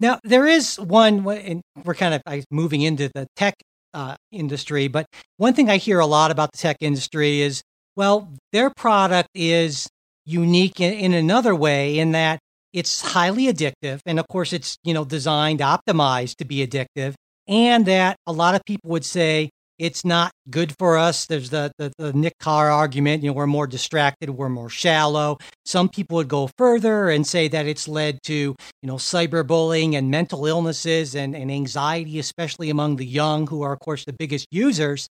Now 0.00 0.18
there 0.24 0.46
is 0.46 0.78
one, 0.78 1.26
and 1.28 1.62
we're 1.84 1.94
kind 1.94 2.14
of 2.14 2.22
I, 2.26 2.44
moving 2.50 2.82
into 2.82 3.10
the 3.14 3.26
tech 3.36 3.54
uh, 3.94 4.16
industry, 4.32 4.88
but 4.88 5.06
one 5.38 5.54
thing 5.54 5.70
I 5.70 5.78
hear 5.78 6.00
a 6.00 6.06
lot 6.06 6.30
about 6.30 6.52
the 6.52 6.58
tech 6.58 6.76
industry 6.80 7.40
is, 7.40 7.62
well, 7.96 8.32
their 8.52 8.70
product 8.70 9.30
is 9.34 9.88
unique 10.26 10.80
in, 10.80 10.92
in 10.92 11.14
another 11.14 11.54
way, 11.54 11.98
in 11.98 12.12
that 12.12 12.38
it's 12.72 13.00
highly 13.00 13.44
addictive, 13.46 14.00
and 14.04 14.20
of 14.20 14.28
course, 14.28 14.52
it's 14.52 14.76
you 14.84 14.92
know 14.92 15.04
designed, 15.04 15.60
optimized 15.60 16.36
to 16.36 16.44
be 16.44 16.66
addictive, 16.66 17.14
and 17.48 17.86
that 17.86 18.16
a 18.26 18.32
lot 18.32 18.54
of 18.54 18.60
people 18.66 18.90
would 18.90 19.04
say 19.04 19.48
it's 19.78 20.04
not 20.04 20.32
good 20.50 20.74
for 20.78 20.96
us. 20.96 21.26
There's 21.26 21.50
the, 21.50 21.72
the 21.78 21.92
the 21.98 22.12
Nick 22.12 22.34
Carr 22.38 22.70
argument. 22.70 23.22
You 23.22 23.30
know, 23.30 23.34
we're 23.34 23.46
more 23.46 23.66
distracted, 23.66 24.30
we're 24.30 24.48
more 24.48 24.70
shallow. 24.70 25.38
Some 25.64 25.88
people 25.88 26.16
would 26.16 26.28
go 26.28 26.48
further 26.56 27.08
and 27.10 27.26
say 27.26 27.48
that 27.48 27.66
it's 27.66 27.88
led 27.88 28.22
to, 28.24 28.34
you 28.34 28.56
know, 28.82 28.96
cyberbullying 28.96 29.94
and 29.94 30.10
mental 30.10 30.46
illnesses 30.46 31.14
and, 31.14 31.34
and 31.34 31.50
anxiety, 31.50 32.18
especially 32.18 32.70
among 32.70 32.96
the 32.96 33.06
young, 33.06 33.46
who 33.46 33.62
are, 33.62 33.72
of 33.72 33.80
course, 33.80 34.04
the 34.04 34.12
biggest 34.12 34.46
users. 34.50 35.08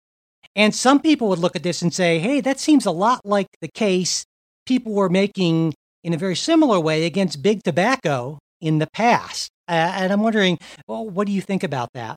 And 0.54 0.74
some 0.74 1.00
people 1.00 1.28
would 1.28 1.38
look 1.38 1.56
at 1.56 1.62
this 1.62 1.82
and 1.82 1.92
say, 1.92 2.18
hey, 2.18 2.40
that 2.40 2.58
seems 2.58 2.86
a 2.86 2.90
lot 2.90 3.20
like 3.24 3.46
the 3.60 3.68
case 3.68 4.24
people 4.64 4.92
were 4.92 5.08
making 5.08 5.74
in 6.02 6.14
a 6.14 6.16
very 6.16 6.36
similar 6.36 6.80
way 6.80 7.04
against 7.04 7.42
big 7.42 7.62
tobacco 7.62 8.38
in 8.60 8.78
the 8.78 8.86
past. 8.92 9.50
Uh, 9.68 9.92
and 9.96 10.12
I'm 10.12 10.22
wondering, 10.22 10.58
well, 10.86 11.08
what 11.08 11.26
do 11.26 11.32
you 11.32 11.42
think 11.42 11.62
about 11.62 11.90
that? 11.94 12.16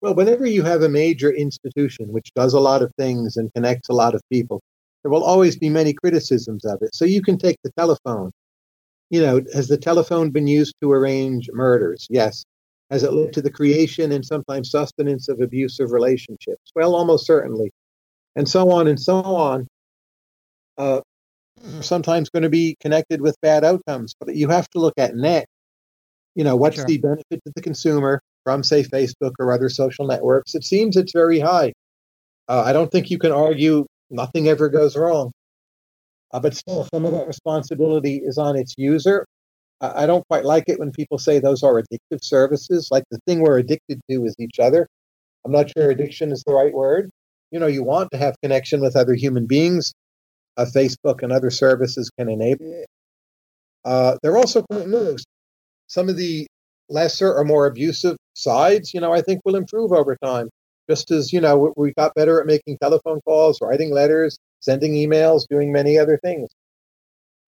Well, 0.00 0.14
whenever 0.14 0.46
you 0.46 0.62
have 0.62 0.82
a 0.82 0.88
major 0.88 1.32
institution 1.32 2.12
which 2.12 2.32
does 2.34 2.54
a 2.54 2.60
lot 2.60 2.82
of 2.82 2.92
things 2.96 3.36
and 3.36 3.52
connects 3.54 3.88
a 3.88 3.92
lot 3.94 4.14
of 4.14 4.22
people, 4.30 4.60
there 5.02 5.10
will 5.10 5.24
always 5.24 5.56
be 5.56 5.68
many 5.68 5.92
criticisms 5.92 6.64
of 6.64 6.82
it. 6.82 6.94
So 6.94 7.04
you 7.04 7.22
can 7.22 7.36
take 7.38 7.56
the 7.64 7.72
telephone. 7.76 8.30
You 9.10 9.22
know, 9.22 9.40
has 9.54 9.68
the 9.68 9.78
telephone 9.78 10.30
been 10.30 10.46
used 10.46 10.74
to 10.82 10.92
arrange 10.92 11.48
murders? 11.52 12.06
Yes. 12.10 12.44
Has 12.90 13.02
it 13.02 13.12
led 13.12 13.32
to 13.34 13.42
the 13.42 13.50
creation 13.50 14.12
and 14.12 14.24
sometimes 14.24 14.70
sustenance 14.70 15.28
of 15.28 15.40
abusive 15.40 15.90
relationships? 15.92 16.70
Well, 16.74 16.94
almost 16.94 17.26
certainly. 17.26 17.70
And 18.36 18.48
so 18.48 18.70
on 18.70 18.86
and 18.86 19.00
so 19.00 19.16
on. 19.16 19.66
Uh, 20.76 21.00
sometimes 21.80 22.30
going 22.30 22.44
to 22.44 22.48
be 22.48 22.76
connected 22.80 23.20
with 23.20 23.36
bad 23.42 23.64
outcomes, 23.64 24.14
but 24.20 24.34
you 24.36 24.48
have 24.48 24.68
to 24.70 24.78
look 24.78 24.94
at 24.96 25.16
net. 25.16 25.46
You 26.34 26.44
know, 26.44 26.56
what's 26.56 26.76
Sure. 26.76 26.84
the 26.84 26.98
benefit 26.98 27.42
to 27.44 27.52
the 27.54 27.62
consumer 27.62 28.20
from, 28.44 28.62
say, 28.62 28.82
Facebook 28.82 29.32
or 29.38 29.52
other 29.52 29.68
social 29.68 30.06
networks? 30.06 30.54
It 30.54 30.64
seems 30.64 30.96
it's 30.96 31.12
very 31.12 31.40
high. 31.40 31.72
Uh, 32.48 32.62
I 32.64 32.72
don't 32.72 32.90
think 32.90 33.10
you 33.10 33.18
can 33.18 33.32
argue 33.32 33.86
nothing 34.10 34.48
ever 34.48 34.68
goes 34.68 34.96
wrong. 34.96 35.32
Uh, 36.32 36.40
but 36.40 36.54
still, 36.54 36.86
some 36.92 37.04
of 37.04 37.12
that 37.12 37.26
responsibility 37.26 38.20
is 38.22 38.38
on 38.38 38.56
its 38.56 38.74
user. 38.76 39.26
I 39.80 40.06
don't 40.06 40.26
quite 40.26 40.44
like 40.44 40.64
it 40.66 40.80
when 40.80 40.90
people 40.90 41.18
say 41.18 41.38
those 41.38 41.62
are 41.62 41.80
addictive 41.80 42.22
services. 42.22 42.88
Like 42.90 43.04
the 43.10 43.20
thing 43.26 43.40
we're 43.40 43.58
addicted 43.58 44.00
to 44.10 44.24
is 44.24 44.34
each 44.38 44.58
other. 44.58 44.88
I'm 45.44 45.52
not 45.52 45.70
sure 45.70 45.90
addiction 45.90 46.32
is 46.32 46.42
the 46.44 46.52
right 46.52 46.74
word. 46.74 47.10
You 47.52 47.60
know, 47.60 47.68
you 47.68 47.84
want 47.84 48.10
to 48.10 48.18
have 48.18 48.34
connection 48.42 48.80
with 48.80 48.96
other 48.96 49.14
human 49.14 49.46
beings. 49.46 49.92
Uh, 50.56 50.66
Facebook 50.74 51.22
and 51.22 51.32
other 51.32 51.50
services 51.50 52.10
can 52.18 52.28
enable 52.28 52.72
it. 52.72 52.86
Uh, 53.84 54.16
they're 54.22 54.36
also 54.36 54.62
quite 54.62 54.88
loose. 54.88 55.24
Some 55.86 56.08
of 56.08 56.16
the 56.16 56.48
lesser 56.88 57.34
or 57.34 57.44
more 57.44 57.66
abusive 57.66 58.16
sides, 58.34 58.94
you 58.94 59.00
know, 59.00 59.12
I 59.12 59.20
think 59.20 59.40
will 59.44 59.56
improve 59.56 59.92
over 59.92 60.16
time. 60.22 60.48
Just 60.88 61.10
as, 61.10 61.32
you 61.32 61.40
know, 61.40 61.72
we 61.76 61.92
got 61.92 62.14
better 62.14 62.40
at 62.40 62.46
making 62.46 62.78
telephone 62.78 63.20
calls, 63.20 63.58
writing 63.60 63.92
letters, 63.92 64.38
sending 64.60 64.92
emails, 64.92 65.46
doing 65.48 65.70
many 65.70 65.98
other 65.98 66.18
things. 66.22 66.48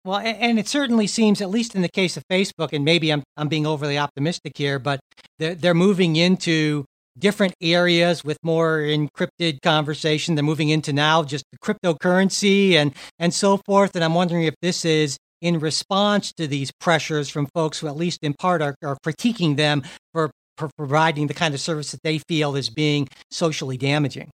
Well, 0.04 0.18
and 0.18 0.58
it 0.58 0.68
certainly 0.68 1.06
seems, 1.06 1.42
at 1.42 1.50
least 1.50 1.74
in 1.74 1.82
the 1.82 1.88
case 1.88 2.16
of 2.16 2.22
Facebook, 2.30 2.72
and 2.72 2.84
maybe 2.84 3.12
I'm 3.12 3.22
I'm 3.36 3.48
being 3.48 3.66
overly 3.66 3.98
optimistic 3.98 4.56
here, 4.56 4.78
but 4.78 5.00
they're 5.38 5.54
they're 5.54 5.74
moving 5.74 6.16
into 6.16 6.86
different 7.18 7.54
areas 7.60 8.24
with 8.24 8.38
more 8.42 8.78
encrypted 8.78 9.60
conversation. 9.62 10.34
They're 10.34 10.44
moving 10.44 10.68
into 10.68 10.92
now 10.92 11.24
just 11.24 11.44
cryptocurrency 11.62 12.72
and 12.72 12.94
and 13.18 13.34
so 13.34 13.58
forth. 13.66 13.94
And 13.96 14.04
I'm 14.04 14.14
wondering 14.14 14.44
if 14.44 14.54
this 14.62 14.84
is 14.84 15.18
in 15.40 15.58
response 15.58 16.32
to 16.32 16.46
these 16.46 16.70
pressures 16.80 17.28
from 17.28 17.46
folks 17.54 17.78
who, 17.78 17.86
at 17.86 17.96
least 17.96 18.20
in 18.22 18.34
part, 18.34 18.62
are, 18.62 18.74
are 18.82 18.96
critiquing 19.04 19.56
them 19.56 19.82
for, 20.12 20.30
for 20.56 20.70
providing 20.76 21.26
the 21.26 21.34
kind 21.34 21.54
of 21.54 21.60
service 21.60 21.92
that 21.92 22.02
they 22.02 22.18
feel 22.18 22.56
is 22.56 22.68
being 22.70 23.08
socially 23.30 23.76
damaging. 23.76 24.30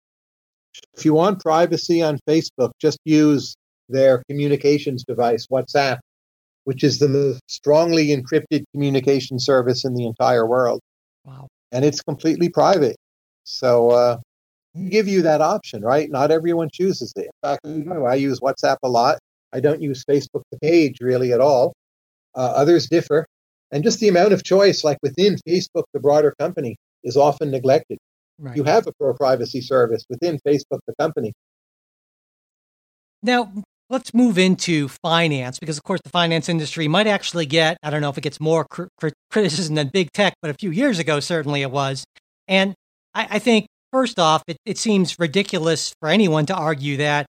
If 0.96 1.04
you 1.04 1.14
want 1.14 1.40
privacy 1.40 2.02
on 2.02 2.18
Facebook, 2.28 2.72
just 2.80 2.98
use 3.04 3.54
their 3.88 4.22
communications 4.28 5.04
device, 5.04 5.46
WhatsApp, 5.46 5.98
which 6.64 6.82
is 6.82 6.98
the 6.98 7.08
most 7.08 7.42
strongly 7.48 8.08
encrypted 8.08 8.64
communication 8.72 9.38
service 9.38 9.84
in 9.84 9.94
the 9.94 10.06
entire 10.06 10.46
world. 10.46 10.80
Wow. 11.24 11.48
And 11.70 11.84
it's 11.84 12.00
completely 12.00 12.48
private. 12.48 12.96
So, 13.44 13.90
uh, 13.90 14.18
give 14.88 15.06
you 15.06 15.22
that 15.22 15.40
option, 15.40 15.82
right? 15.82 16.10
Not 16.10 16.30
everyone 16.30 16.68
chooses 16.72 17.12
it. 17.16 17.30
In 17.64 17.84
fact, 17.84 18.06
I 18.06 18.14
use 18.14 18.40
WhatsApp 18.40 18.76
a 18.82 18.88
lot. 18.88 19.18
I 19.54 19.60
don't 19.60 19.80
use 19.80 20.04
Facebook 20.04 20.42
the 20.50 20.58
page 20.58 20.98
really 21.00 21.32
at 21.32 21.40
all. 21.40 21.72
Uh, 22.34 22.52
others 22.56 22.88
differ. 22.88 23.26
And 23.70 23.82
just 23.84 24.00
the 24.00 24.08
amount 24.08 24.32
of 24.32 24.42
choice, 24.42 24.84
like 24.84 24.98
within 25.02 25.36
Facebook, 25.48 25.84
the 25.92 26.00
broader 26.00 26.34
company, 26.38 26.76
is 27.04 27.16
often 27.16 27.50
neglected. 27.50 27.98
Right. 28.38 28.56
You 28.56 28.64
have 28.64 28.86
a 28.86 28.92
pro 28.92 29.14
privacy 29.14 29.60
service 29.60 30.04
within 30.10 30.40
Facebook, 30.46 30.80
the 30.86 30.94
company. 30.98 31.32
Now, 33.22 33.52
let's 33.88 34.12
move 34.12 34.38
into 34.38 34.88
finance 34.88 35.58
because, 35.58 35.78
of 35.78 35.84
course, 35.84 36.00
the 36.02 36.10
finance 36.10 36.48
industry 36.48 36.88
might 36.88 37.06
actually 37.06 37.46
get, 37.46 37.78
I 37.82 37.90
don't 37.90 38.00
know 38.00 38.10
if 38.10 38.18
it 38.18 38.22
gets 38.22 38.40
more 38.40 38.64
cr- 38.64 38.84
cr- 38.98 39.08
criticism 39.30 39.76
than 39.76 39.88
big 39.88 40.10
tech, 40.12 40.34
but 40.42 40.50
a 40.50 40.54
few 40.54 40.70
years 40.70 40.98
ago, 40.98 41.20
certainly 41.20 41.62
it 41.62 41.70
was. 41.70 42.04
And 42.48 42.74
I, 43.14 43.28
I 43.30 43.38
think, 43.38 43.66
first 43.92 44.18
off, 44.18 44.42
it, 44.48 44.56
it 44.66 44.78
seems 44.78 45.18
ridiculous 45.18 45.94
for 46.00 46.08
anyone 46.08 46.46
to 46.46 46.54
argue 46.54 46.96
that 46.98 47.26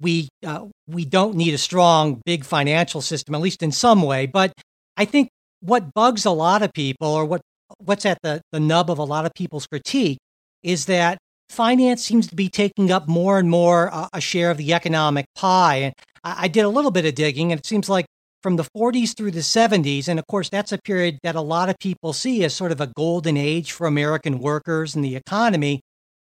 we 0.00 0.28
uh, 0.44 0.66
we 0.86 1.04
don't 1.04 1.36
need 1.36 1.54
a 1.54 1.58
strong 1.58 2.20
big 2.24 2.44
financial 2.44 3.00
system 3.00 3.34
at 3.34 3.40
least 3.40 3.62
in 3.62 3.72
some 3.72 4.02
way 4.02 4.26
but 4.26 4.52
i 4.96 5.04
think 5.04 5.28
what 5.60 5.92
bugs 5.94 6.24
a 6.24 6.30
lot 6.30 6.62
of 6.62 6.72
people 6.72 7.08
or 7.08 7.24
what 7.24 7.40
what's 7.78 8.06
at 8.06 8.18
the, 8.22 8.40
the 8.52 8.60
nub 8.60 8.90
of 8.90 8.98
a 8.98 9.04
lot 9.04 9.26
of 9.26 9.32
people's 9.34 9.66
critique 9.66 10.18
is 10.62 10.86
that 10.86 11.18
finance 11.48 12.02
seems 12.02 12.26
to 12.26 12.36
be 12.36 12.48
taking 12.48 12.90
up 12.90 13.08
more 13.08 13.38
and 13.38 13.50
more 13.50 13.92
uh, 13.92 14.08
a 14.12 14.20
share 14.20 14.50
of 14.50 14.56
the 14.56 14.72
economic 14.72 15.26
pie. 15.34 15.76
And 15.76 15.94
I, 16.24 16.44
I 16.44 16.48
did 16.48 16.64
a 16.64 16.68
little 16.68 16.90
bit 16.90 17.06
of 17.06 17.14
digging 17.14 17.52
and 17.52 17.58
it 17.58 17.66
seems 17.66 17.88
like 17.88 18.06
from 18.42 18.56
the 18.56 18.66
40s 18.76 19.16
through 19.16 19.32
the 19.32 19.40
70s 19.40 20.06
and 20.06 20.18
of 20.18 20.26
course 20.28 20.48
that's 20.48 20.70
a 20.70 20.78
period 20.78 21.18
that 21.24 21.34
a 21.34 21.40
lot 21.40 21.68
of 21.68 21.76
people 21.80 22.12
see 22.12 22.44
as 22.44 22.54
sort 22.54 22.70
of 22.70 22.80
a 22.80 22.86
golden 22.86 23.36
age 23.36 23.72
for 23.72 23.88
american 23.88 24.38
workers 24.38 24.94
and 24.94 25.04
the 25.04 25.16
economy 25.16 25.80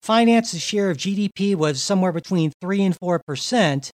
finance's 0.01 0.61
share 0.61 0.89
of 0.89 0.97
GDP 0.97 1.55
was 1.55 1.81
somewhere 1.81 2.11
between 2.11 2.51
3 2.61 2.83
and 2.83 2.99
4%. 2.99 3.89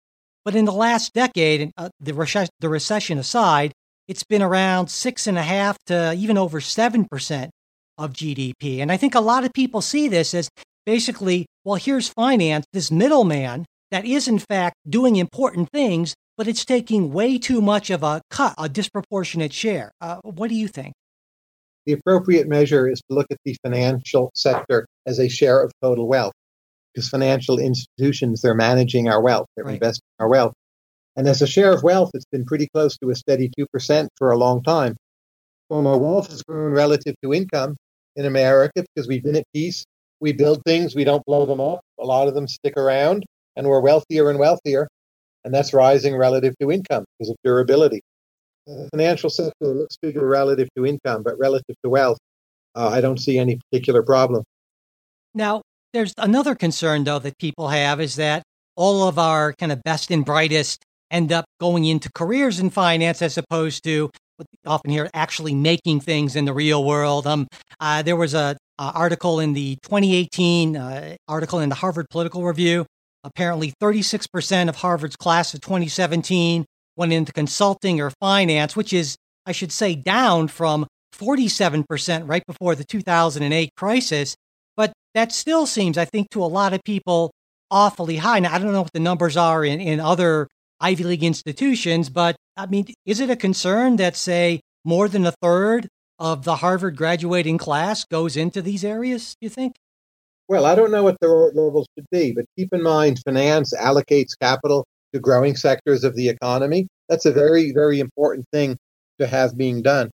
But 0.44 0.56
in 0.56 0.66
the 0.66 0.72
last 0.72 1.14
decade, 1.14 1.72
uh, 1.78 1.90
the, 2.00 2.14
rec- 2.14 2.50
the 2.60 2.70
recession 2.70 3.18
aside, 3.18 3.74
it's 4.08 4.24
been 4.24 4.42
around 4.42 4.88
6.5 4.88 5.76
to 5.88 6.14
even 6.14 6.38
over 6.38 6.60
7% 6.60 7.50
of 7.98 8.14
GDP. 8.14 8.80
And 8.80 8.92
I 8.92 8.98
think 8.98 9.16
a 9.16 9.20
lot 9.20 9.46
of 9.46 9.54
people 9.54 9.82
see 9.82 10.08
this 10.08 10.34
as 10.34 10.50
basically, 10.86 11.46
well, 11.64 11.76
here's 11.76 12.10
finance, 12.10 12.66
this 12.74 12.92
middleman 12.92 13.66
that 13.92 14.06
is, 14.06 14.28
in 14.28 14.40
fact, 14.40 14.76
doing 14.90 15.18
important 15.18 15.70
things, 15.72 16.16
but 16.38 16.48
it's 16.48 16.66
taking 16.66 17.14
way 17.14 17.38
too 17.38 17.62
much 17.62 17.90
of 17.90 18.04
a 18.04 18.22
cut, 18.32 18.56
a 18.58 18.68
disproportionate 18.68 19.54
share. 19.54 19.92
Uh, 20.02 20.18
what 20.24 20.50
do 20.50 20.56
you 20.56 20.68
think? 20.68 20.94
The 21.86 21.94
appropriate 21.94 22.48
measure 22.48 22.88
is 22.88 23.00
to 23.10 23.16
look 23.16 23.28
at 23.32 23.38
the 23.44 23.56
financial 23.64 24.32
sector 24.36 24.86
as 25.06 25.20
a 25.20 25.30
share 25.30 25.64
of 25.64 25.72
total 25.82 26.08
wealth 26.08 26.34
because 26.94 27.10
financial 27.10 27.58
institutions, 27.58 28.42
they're 28.42 28.54
managing 28.54 29.08
our 29.08 29.22
wealth, 29.22 29.48
they're 29.56 29.66
right. 29.66 29.76
investing 29.76 30.04
our 30.20 30.30
wealth. 30.30 30.54
And 31.16 31.28
as 31.28 31.42
a 31.42 31.48
share 31.48 31.74
of 31.74 31.84
wealth, 31.84 32.12
it's 32.14 32.26
been 32.32 32.46
pretty 32.46 32.68
close 32.74 32.98
to 32.98 33.10
a 33.10 33.16
steady 33.16 33.50
2% 33.58 34.08
for 34.18 34.32
a 34.32 34.38
long 34.38 34.64
time. 34.64 34.96
Well, 35.70 35.86
our 35.88 35.98
wealth 35.98 36.30
has 36.30 36.44
grown 36.44 36.72
relative 36.72 37.16
to 37.24 37.34
income 37.34 37.76
in 38.16 38.26
America 38.26 38.84
because 38.94 39.08
we've 39.08 39.24
been 39.24 39.36
at 39.36 39.46
peace. 39.54 39.86
We 40.20 40.34
build 40.34 40.62
things, 40.66 40.96
we 40.96 41.04
don't 41.04 41.26
blow 41.26 41.46
them 41.46 41.60
up. 41.60 41.82
A 42.00 42.06
lot 42.06 42.28
of 42.28 42.36
them 42.36 42.48
stick 42.48 42.74
around, 42.78 43.26
and 43.56 43.68
we're 43.68 43.82
wealthier 43.82 44.30
and 44.30 44.38
wealthier. 44.38 44.88
And 45.44 45.54
that's 45.54 45.74
rising 45.74 46.16
relative 46.16 46.54
to 46.62 46.72
income 46.72 47.06
because 47.18 47.32
of 47.32 47.38
durability. 47.44 48.02
The 48.68 48.90
financial 48.92 49.30
sector 49.30 49.68
looks 49.68 49.98
bigger 50.02 50.26
relative 50.26 50.70
to 50.76 50.86
income, 50.86 51.24
but 51.24 51.38
relative 51.40 51.76
to 51.84 51.90
wealth, 51.90 52.18
uh, 52.76 52.90
I 52.90 53.02
don't 53.02 53.20
see 53.20 53.38
any 53.38 53.60
particular 53.70 54.04
problem. 54.04 54.44
Now, 55.34 55.62
there's 55.94 56.14
another 56.18 56.56
concern, 56.56 57.04
though, 57.04 57.20
that 57.20 57.38
people 57.38 57.70
have 57.70 58.00
is 58.00 58.16
that 58.16 58.44
all 58.76 59.08
of 59.08 59.20
our 59.20 59.54
kind 59.54 59.72
of 59.72 59.84
best 59.84 60.12
and 60.12 60.24
brightest 60.24 60.84
end 61.10 61.32
up 61.32 61.46
going 61.60 61.86
into 61.86 62.10
careers 62.14 62.60
in 62.60 62.70
finance 62.70 63.22
as 63.22 63.38
opposed 63.38 63.84
to 63.84 64.10
often 64.66 64.92
hear 64.92 65.10
actually 65.14 65.54
making 65.54 66.00
things 66.00 66.36
in 66.36 66.46
the 66.46 66.54
real 66.54 66.84
world. 66.84 67.28
Um, 67.28 67.48
uh, 67.80 68.02
there 68.02 68.16
was 68.16 68.34
a, 68.34 68.58
a, 68.80 68.84
article 68.84 69.40
in 69.40 69.54
the 69.54 69.78
2018 69.84 70.78
uh, 70.78 71.16
article 71.28 71.60
in 71.60 71.70
the 71.70 71.76
Harvard 71.76 72.08
Political 72.10 72.44
Review. 72.44 72.86
Apparently, 73.24 73.74
36% 73.82 74.70
of 74.70 74.78
Harvard's 74.78 75.16
class 75.16 75.54
of 75.54 75.62
2017 75.62 76.66
went 76.96 77.14
into 77.14 77.32
consulting 77.32 78.02
or 78.02 78.12
finance, 78.20 78.76
which 78.76 78.94
is, 78.94 79.16
I 79.46 79.52
should 79.52 79.72
say, 79.72 79.96
down 79.96 80.48
from 80.48 80.88
47% 81.16 82.28
right 82.28 82.44
before 82.46 82.76
the 82.76 82.84
2008 82.84 83.70
crisis. 83.76 84.36
But 84.76 84.94
that 85.14 85.32
still 85.32 85.66
seems, 85.66 85.98
I 85.98 86.06
think, 86.06 86.30
to 86.32 86.44
a 86.44 86.46
lot 86.46 86.74
of 86.74 86.84
people 86.84 87.32
awfully 87.70 88.18
high. 88.18 88.40
Now, 88.40 88.54
I 88.54 88.60
don't 88.60 88.74
know 88.74 88.82
what 88.82 88.94
the 88.94 89.00
numbers 89.00 89.38
are 89.38 89.64
in, 89.64 89.80
in 89.80 90.00
other 90.00 90.48
Ivy 90.80 91.04
League 91.04 91.24
institutions, 91.24 92.10
but 92.10 92.36
I 92.58 92.66
mean, 92.66 92.86
is 93.06 93.20
it 93.20 93.30
a 93.30 93.36
concern 93.36 93.96
that, 93.98 94.16
say, 94.16 94.62
more 94.84 95.08
than 95.08 95.26
a 95.26 95.34
third 95.42 95.88
of 96.20 96.44
the 96.44 96.58
Harvard 96.58 96.96
graduating 96.96 97.58
class 97.58 98.06
goes 98.06 98.38
into 98.38 98.62
these 98.62 98.84
areas, 98.84 99.36
do 99.40 99.46
you 99.46 99.50
think? 99.50 99.76
Well, 100.48 100.66
I 100.66 100.76
don't 100.76 100.92
know 100.92 101.04
what 101.04 101.18
the 101.22 101.30
levels 101.30 101.88
should 101.98 102.08
be, 102.12 102.34
but 102.34 102.46
keep 102.58 102.74
in 102.74 102.84
mind 102.84 103.20
finance 103.24 103.74
allocates 103.74 104.38
capital 104.40 104.86
to 105.14 105.20
growing 105.20 105.56
sectors 105.56 106.04
of 106.04 106.16
the 106.16 106.30
economy. 106.30 106.88
That's 107.10 107.26
a 107.26 107.32
very, 107.32 107.72
very 107.72 108.00
important 108.00 108.46
thing 108.52 108.78
to 109.20 109.28
have 109.28 109.58
being 109.58 109.82
done. 109.82 110.10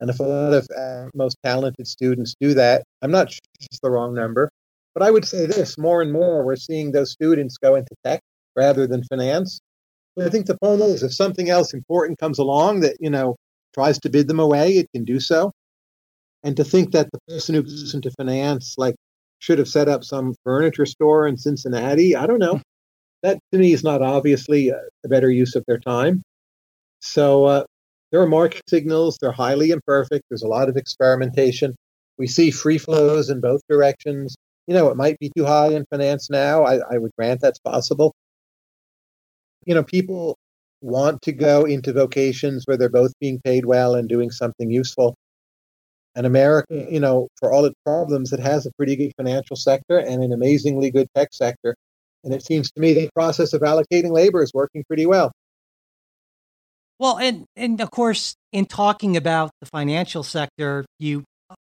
And 0.00 0.10
if 0.10 0.20
a 0.20 0.24
lot 0.24 0.52
of 0.52 0.68
uh, 0.76 1.08
most 1.14 1.36
talented 1.44 1.86
students 1.86 2.34
do 2.40 2.54
that, 2.54 2.84
I'm 3.02 3.10
not 3.10 3.32
sure 3.32 3.40
it's 3.60 3.80
the 3.80 3.90
wrong 3.90 4.14
number, 4.14 4.50
but 4.92 5.02
I 5.02 5.10
would 5.10 5.24
say 5.24 5.46
this 5.46 5.78
more 5.78 6.02
and 6.02 6.12
more 6.12 6.44
we're 6.44 6.56
seeing 6.56 6.92
those 6.92 7.12
students 7.12 7.56
go 7.56 7.74
into 7.74 7.94
tech 8.04 8.20
rather 8.56 8.86
than 8.86 9.02
finance. 9.04 9.60
But 10.16 10.26
I 10.26 10.30
think 10.30 10.46
the 10.46 10.58
point 10.58 10.82
is 10.82 11.02
if 11.02 11.14
something 11.14 11.48
else 11.48 11.74
important 11.74 12.18
comes 12.18 12.38
along 12.38 12.80
that, 12.80 12.96
you 13.00 13.10
know, 13.10 13.36
tries 13.72 13.98
to 14.00 14.10
bid 14.10 14.28
them 14.28 14.40
away, 14.40 14.76
it 14.76 14.88
can 14.94 15.04
do 15.04 15.18
so. 15.18 15.52
And 16.42 16.56
to 16.56 16.64
think 16.64 16.92
that 16.92 17.10
the 17.10 17.18
person 17.28 17.54
who 17.54 17.62
goes 17.62 17.94
into 17.94 18.10
finance, 18.10 18.74
like, 18.76 18.94
should 19.38 19.58
have 19.58 19.68
set 19.68 19.88
up 19.88 20.04
some 20.04 20.34
furniture 20.44 20.86
store 20.86 21.26
in 21.26 21.36
Cincinnati, 21.36 22.14
I 22.14 22.26
don't 22.26 22.38
know. 22.38 22.60
That 23.24 23.38
to 23.52 23.58
me 23.58 23.72
is 23.72 23.82
not 23.82 24.02
obviously 24.02 24.68
a, 24.68 24.80
better 25.04 25.30
use 25.30 25.56
of 25.56 25.64
their 25.66 25.78
time. 25.78 26.22
So 27.00 27.46
uh, 27.46 27.64
there 28.12 28.20
are 28.20 28.26
market 28.26 28.62
signals. 28.68 29.16
They're 29.18 29.32
highly 29.32 29.70
imperfect. 29.70 30.24
There's 30.28 30.42
a 30.42 30.46
lot 30.48 30.68
of 30.68 30.76
experimentation. 30.76 31.74
We 32.18 32.26
see 32.26 32.50
free 32.50 32.76
flows 32.76 33.30
in 33.30 33.40
both 33.40 33.62
directions. 33.66 34.36
You 34.66 34.74
know, 34.74 34.90
it 34.90 34.98
might 34.98 35.18
be 35.18 35.32
too 35.34 35.46
high 35.46 35.68
in 35.68 35.86
finance 35.90 36.28
now. 36.28 36.64
I, 36.64 36.80
I 36.94 36.98
would 36.98 37.12
grant 37.16 37.40
that's 37.40 37.58
possible. 37.58 38.12
You 39.64 39.74
know, 39.74 39.82
people 39.82 40.36
want 40.82 41.22
to 41.22 41.32
go 41.32 41.64
into 41.64 41.94
vocations 41.94 42.64
where 42.66 42.76
they're 42.76 42.90
both 42.90 43.12
being 43.20 43.40
paid 43.40 43.64
well 43.64 43.94
and 43.94 44.06
doing 44.06 44.30
something 44.30 44.70
useful. 44.70 45.14
And 46.14 46.26
America, 46.26 46.86
you 46.90 47.00
know, 47.00 47.28
for 47.40 47.54
all 47.54 47.64
its 47.64 47.76
problems, 47.86 48.34
it 48.34 48.40
has 48.40 48.66
a 48.66 48.72
pretty 48.76 48.96
good 48.96 49.12
financial 49.16 49.56
sector 49.56 49.96
and 49.96 50.22
an 50.22 50.34
amazingly 50.34 50.90
good 50.90 51.08
tech 51.16 51.30
sector. 51.32 51.74
And 52.24 52.32
it 52.32 52.44
seems 52.44 52.70
to 52.72 52.80
me 52.80 52.94
the 52.94 53.10
process 53.14 53.52
of 53.52 53.60
allocating 53.60 54.10
labor 54.10 54.42
is 54.42 54.52
working 54.54 54.84
pretty 54.84 55.06
well. 55.06 55.30
Well, 56.98 57.18
and 57.18 57.44
and 57.56 57.80
of 57.80 57.90
course, 57.90 58.34
in 58.52 58.66
talking 58.66 59.16
about 59.16 59.50
the 59.60 59.66
financial 59.66 60.22
sector, 60.22 60.84
you 60.98 61.24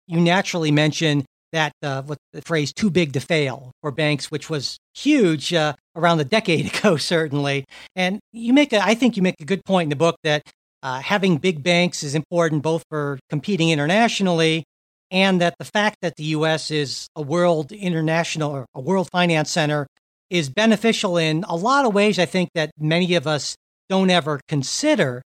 you 0.07 0.19
naturally 0.21 0.71
mention 0.71 1.25
that 1.51 1.73
uh, 1.81 2.03
what 2.03 2.17
the 2.33 2.41
phrase 2.41 2.71
"too 2.71 2.89
big 2.89 3.13
to 3.13 3.19
fail" 3.19 3.71
for 3.81 3.91
banks, 3.91 4.29
which 4.29 4.49
was 4.49 4.77
huge 4.93 5.53
uh, 5.53 5.73
around 5.95 6.19
a 6.19 6.25
decade 6.25 6.73
ago, 6.77 6.97
certainly. 6.97 7.65
And 7.95 8.19
you 8.31 8.53
make 8.53 8.73
a, 8.73 8.83
I 8.83 8.93
think 8.93 9.17
you 9.17 9.23
make 9.23 9.41
a 9.41 9.45
good 9.45 9.65
point 9.65 9.87
in 9.87 9.89
the 9.89 9.95
book 9.95 10.17
that 10.23 10.43
uh, 10.83 10.99
having 11.01 11.37
big 11.37 11.63
banks 11.63 12.03
is 12.03 12.13
important 12.13 12.61
both 12.61 12.83
for 12.89 13.19
competing 13.29 13.71
internationally 13.71 14.63
and 15.09 15.41
that 15.41 15.55
the 15.57 15.65
fact 15.65 15.97
that 16.01 16.15
the 16.17 16.23
U.S. 16.25 16.69
is 16.69 17.07
a 17.15 17.21
world 17.21 17.71
international 17.71 18.65
a 18.75 18.79
world 18.81 19.09
finance 19.11 19.49
center 19.51 19.87
is 20.30 20.49
beneficial 20.49 21.17
in 21.17 21.43
a 21.47 21.55
lot 21.55 21.86
of 21.86 21.93
ways. 21.93 22.19
I 22.19 22.25
think 22.25 22.49
that 22.55 22.71
many 22.80 23.15
of 23.15 23.28
us 23.28 23.55
don't 23.89 24.09
ever 24.09 24.39
consider. 24.47 25.21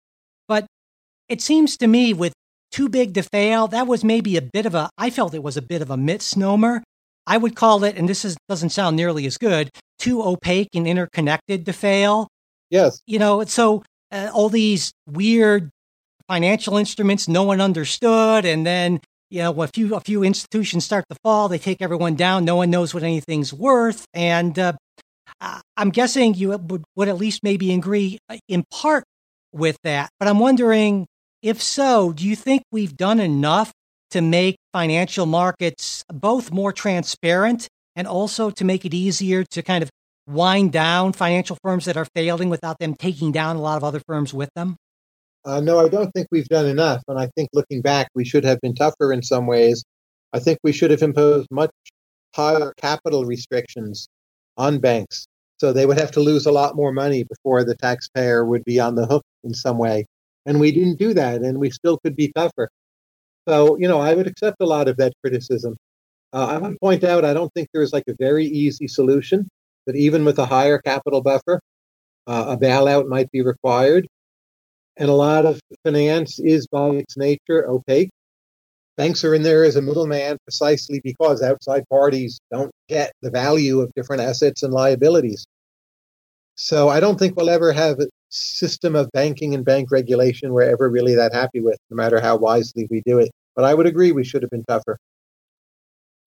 But 0.48 0.66
it 1.30 1.41
seems 1.41 1.78
to 1.78 1.88
me 1.88 2.14
with 2.14 2.34
too 2.72 2.89
big 2.89 3.14
to 3.14 3.24
fail, 3.24 3.68
that 3.68 3.88
was 3.88 4.04
maybe 4.04 4.38
a 4.38 4.41
bit 4.41 4.66
of 4.66 4.76
a, 4.76 4.89
I 4.98 5.10
felt 5.10 5.34
it 5.34 5.43
was 5.43 5.58
a 5.58 5.62
bit 5.62 5.82
of 5.82 5.89
a 5.89 5.98
misnomer. 5.98 6.84
I 7.26 7.38
would 7.38 7.56
call 7.56 7.84
it, 7.84 7.98
and 7.98 8.08
this 8.08 8.24
is, 8.24 8.38
doesn't 8.48 8.70
sound 8.70 8.95
nearly 8.95 9.26
as 9.26 9.38
good, 9.38 9.70
too 10.00 10.22
opaque 10.22 10.70
and 10.74 10.88
interconnected 10.88 11.66
to 11.66 11.74
fail. 11.74 12.28
Yes. 12.70 13.02
You 13.06 13.20
know, 13.20 13.43
so 13.45 13.84
uh, 14.12 14.30
all 14.34 14.50
these 14.50 14.91
weird 15.06 15.70
financial 16.28 16.78
instruments 16.78 17.28
no 17.28 17.43
one 17.43 17.62
understood, 17.62 18.45
and 18.45 18.66
then 18.66 19.00
you 19.30 19.41
know, 19.41 19.62
a 19.62 19.68
few 19.68 19.93
a 19.95 20.00
few 20.00 20.24
institutions 20.24 20.86
start 20.86 21.06
to 21.10 21.18
fall, 21.24 21.50
they 21.50 21.58
take 21.58 21.82
everyone 21.82 22.16
down. 22.16 22.45
No 22.45 22.56
one 22.56 22.70
knows 22.70 22.93
what 22.93 23.04
anything's 23.04 23.54
worth, 23.54 24.06
and 24.14 24.58
uh, 24.58 24.74
I'm 25.40 25.90
guessing 25.92 26.34
you 26.34 26.50
would, 26.50 26.84
would 26.96 27.08
at 27.08 27.18
least 27.18 27.44
maybe 27.44 27.74
agree 27.74 28.18
uh, 28.30 28.38
in 28.48 28.64
part 28.72 29.04
with 29.52 29.78
that. 29.84 30.10
But 30.20 30.28
I'm 30.28 30.40
wondering 30.40 31.06
if 31.42 31.62
so, 31.62 32.12
do 32.14 32.28
you 32.28 32.36
think 32.36 32.64
we've 32.72 32.96
done 32.96 33.20
enough 33.20 33.72
to 34.12 34.22
make 34.22 34.58
financial 34.74 35.26
markets 35.26 36.04
both 36.12 36.52
more 36.52 36.72
transparent 36.72 37.68
and 37.96 38.08
also 38.08 38.50
to 38.50 38.66
make 38.66 38.86
it 38.86 38.94
easier 38.94 39.44
to 39.44 39.62
kind 39.62 39.84
of 39.84 39.90
wind 40.28 40.72
down 40.72 41.14
financial 41.14 41.58
firms 41.64 41.86
that 41.86 41.98
are 41.98 42.08
failing 42.16 42.50
without 42.50 42.80
them 42.80 42.96
taking 42.96 43.32
down 43.32 43.56
a 43.56 43.62
lot 43.62 43.78
of 43.78 43.84
other 43.84 44.02
firms 44.08 44.34
with 44.34 44.50
them? 44.56 44.76
Uh, 45.46 45.62
no, 45.62 45.80
I 45.80 45.88
don't 45.88 46.12
think 46.12 46.28
we've 46.32 46.48
done 46.48 46.66
enough. 46.66 47.02
And 47.08 47.20
I 47.20 47.30
think 47.36 47.50
looking 47.54 47.82
back, 47.82 48.10
we 48.16 48.26
should 48.26 48.44
have 48.44 48.60
been 48.62 48.76
tougher 48.76 49.14
in 49.14 49.22
some 49.22 49.48
ways. 49.48 49.84
I 50.34 50.40
think 50.40 50.60
we 50.64 50.74
should 50.74 50.92
have 50.92 51.02
imposed 51.02 51.48
much 51.52 51.72
higher 52.36 52.74
capital 52.78 53.26
restrictions 53.26 54.10
on 54.58 54.80
banks. 54.80 55.28
So 55.58 55.74
they 55.74 55.86
would 55.86 55.99
have 55.99 56.12
to 56.12 56.20
lose 56.20 56.45
a 56.45 56.51
lot 56.51 56.76
more 56.76 56.91
money 56.91 57.24
before 57.24 57.64
the 57.64 57.76
taxpayer 57.76 58.45
would 58.45 58.64
be 58.64 58.80
on 58.80 58.95
the 58.95 59.08
hook 59.08 59.24
in 59.43 59.53
some 59.53 59.78
way. 59.78 60.05
And 60.45 60.60
we 60.60 60.72
didn't 60.72 60.99
do 60.99 61.14
that, 61.14 61.41
and 61.41 61.60
we 61.60 61.72
still 61.72 61.97
could 61.97 62.16
be 62.16 62.32
tougher. 62.34 62.70
So, 63.47 63.78
you 63.78 63.88
know, 63.88 63.99
I 63.99 64.14
would 64.14 64.28
accept 64.28 64.58
a 64.62 64.66
lot 64.66 64.88
of 64.88 64.97
that 64.97 65.14
criticism. 65.24 65.78
Uh, 66.34 66.60
I 66.62 66.70
to 66.70 66.76
point 66.82 67.03
out 67.03 67.26
I 67.26 67.34
don't 67.34 67.51
think 67.53 67.70
there's 67.74 67.93
like 67.93 68.03
a 68.08 68.16
very 68.20 68.45
easy 68.45 68.88
solution, 68.88 69.47
that 69.86 69.95
even 69.95 70.26
with 70.26 70.38
a 70.38 70.45
higher 70.45 70.80
capital 70.80 71.22
buffer, 71.22 71.60
uh, 72.28 72.45
a 72.49 72.58
bailout 72.58 73.08
might 73.08 73.32
be 73.32 73.41
required. 73.41 74.08
And 74.97 75.10
a 75.10 75.14
lot 75.14 75.45
of 75.45 75.60
finance 75.84 76.39
is 76.39 76.68
by 76.68 76.89
its 76.89 77.18
nature 77.18 77.70
opaque. 77.70 78.10
Banks 78.98 79.24
are 79.24 79.36
in 79.36 79.43
there 79.43 79.64
as 79.64 79.76
a 79.76 79.82
middleman 79.82 80.38
precisely 80.43 81.00
because 81.04 81.43
outside 81.43 81.84
parties 81.88 82.39
don't 82.52 82.72
get 82.89 83.14
the 83.22 83.30
value 83.30 83.80
of 83.80 83.93
different 83.95 84.24
assets 84.24 84.64
and 84.64 84.74
liabilities. 84.74 85.45
So 86.56 86.89
I 86.89 87.00
don't 87.00 87.20
think 87.20 87.36
we'll 87.36 87.52
ever 87.52 87.72
have 87.72 88.00
a 88.00 88.08
system 88.30 88.95
of 88.95 89.10
banking 89.12 89.54
and 89.54 89.64
bank 89.64 89.91
regulation 89.91 90.52
we're 90.52 90.64
ever 90.64 90.89
really 90.89 91.14
that 91.14 91.34
happy 91.34 91.62
with, 91.62 91.78
no 91.91 91.95
matter 91.95 92.20
how 92.20 92.38
wisely 92.38 92.88
we 92.89 93.04
do 93.06 93.20
it. 93.20 93.30
But 93.56 93.66
I 93.66 93.76
would 93.76 93.86
agree 93.86 94.12
we 94.12 94.24
should 94.24 94.41
have 94.41 94.50
been 94.50 94.66
tougher. 94.68 94.98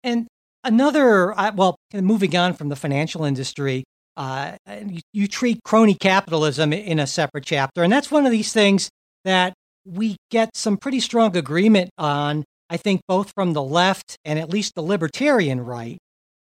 And 0.04 0.28
another, 0.62 1.34
well, 1.54 1.76
moving 1.92 2.36
on 2.36 2.54
from 2.54 2.68
the 2.68 2.76
financial 2.76 3.24
industry, 3.24 3.82
uh, 4.16 4.52
you, 4.86 5.00
you 5.12 5.26
treat 5.26 5.64
crony 5.64 5.94
capitalism 5.94 6.72
in 6.72 7.00
a 7.00 7.06
separate 7.08 7.44
chapter. 7.44 7.82
And 7.82 7.92
that's 7.92 8.10
one 8.10 8.24
of 8.24 8.30
these 8.30 8.52
things 8.52 8.88
that 9.24 9.54
we 9.84 10.16
get 10.30 10.56
some 10.56 10.76
pretty 10.76 11.00
strong 11.00 11.36
agreement 11.36 11.90
on 11.98 12.44
I 12.72 12.78
think 12.78 13.02
both 13.06 13.32
from 13.34 13.52
the 13.52 13.62
left 13.62 14.16
and 14.24 14.38
at 14.38 14.48
least 14.48 14.74
the 14.74 14.82
libertarian 14.82 15.60
right. 15.60 15.98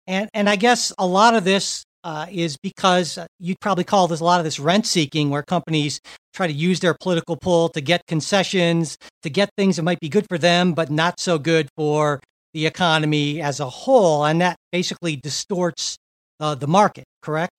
And, 0.07 0.29
and 0.33 0.49
I 0.49 0.55
guess 0.55 0.93
a 0.97 1.05
lot 1.05 1.35
of 1.35 1.43
this 1.43 1.83
uh, 2.05 2.25
is 2.31 2.55
because 2.63 3.17
uh, 3.17 3.25
you'd 3.37 3.59
probably 3.59 3.83
call 3.83 4.07
this 4.07 4.21
a 4.21 4.23
lot 4.23 4.39
of 4.39 4.45
this 4.45 4.57
rent 4.57 4.87
seeking, 4.87 5.29
where 5.29 5.43
companies 5.43 5.99
try 6.33 6.47
to 6.47 6.53
use 6.53 6.79
their 6.79 6.95
political 7.01 7.35
pull 7.35 7.67
to 7.69 7.81
get 7.81 8.01
concessions, 8.07 8.97
to 9.23 9.29
get 9.29 9.49
things 9.57 9.75
that 9.75 9.83
might 9.83 9.99
be 9.99 10.07
good 10.07 10.25
for 10.29 10.37
them, 10.37 10.71
but 10.71 10.89
not 10.89 11.19
so 11.19 11.37
good 11.37 11.67
for 11.75 12.21
the 12.53 12.65
economy 12.65 13.41
as 13.41 13.59
a 13.59 13.69
whole. 13.69 14.23
And 14.23 14.39
that 14.39 14.55
basically 14.71 15.17
distorts 15.17 15.97
uh, 16.39 16.55
the 16.55 16.67
market, 16.67 17.03
correct? 17.21 17.51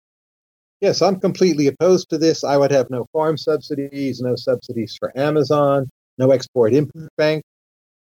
Yes, 0.81 1.03
I'm 1.03 1.21
completely 1.21 1.67
opposed 1.67 2.09
to 2.09 2.17
this. 2.17 2.43
I 2.43 2.57
would 2.57 2.71
have 2.71 2.89
no 2.89 3.07
farm 3.13 3.37
subsidies, 3.37 4.23
no 4.23 4.35
subsidies 4.35 4.97
for 4.99 5.13
Amazon, 5.15 5.91
no 6.17 6.31
export 6.31 6.73
import 6.73 7.11
bank. 7.19 7.43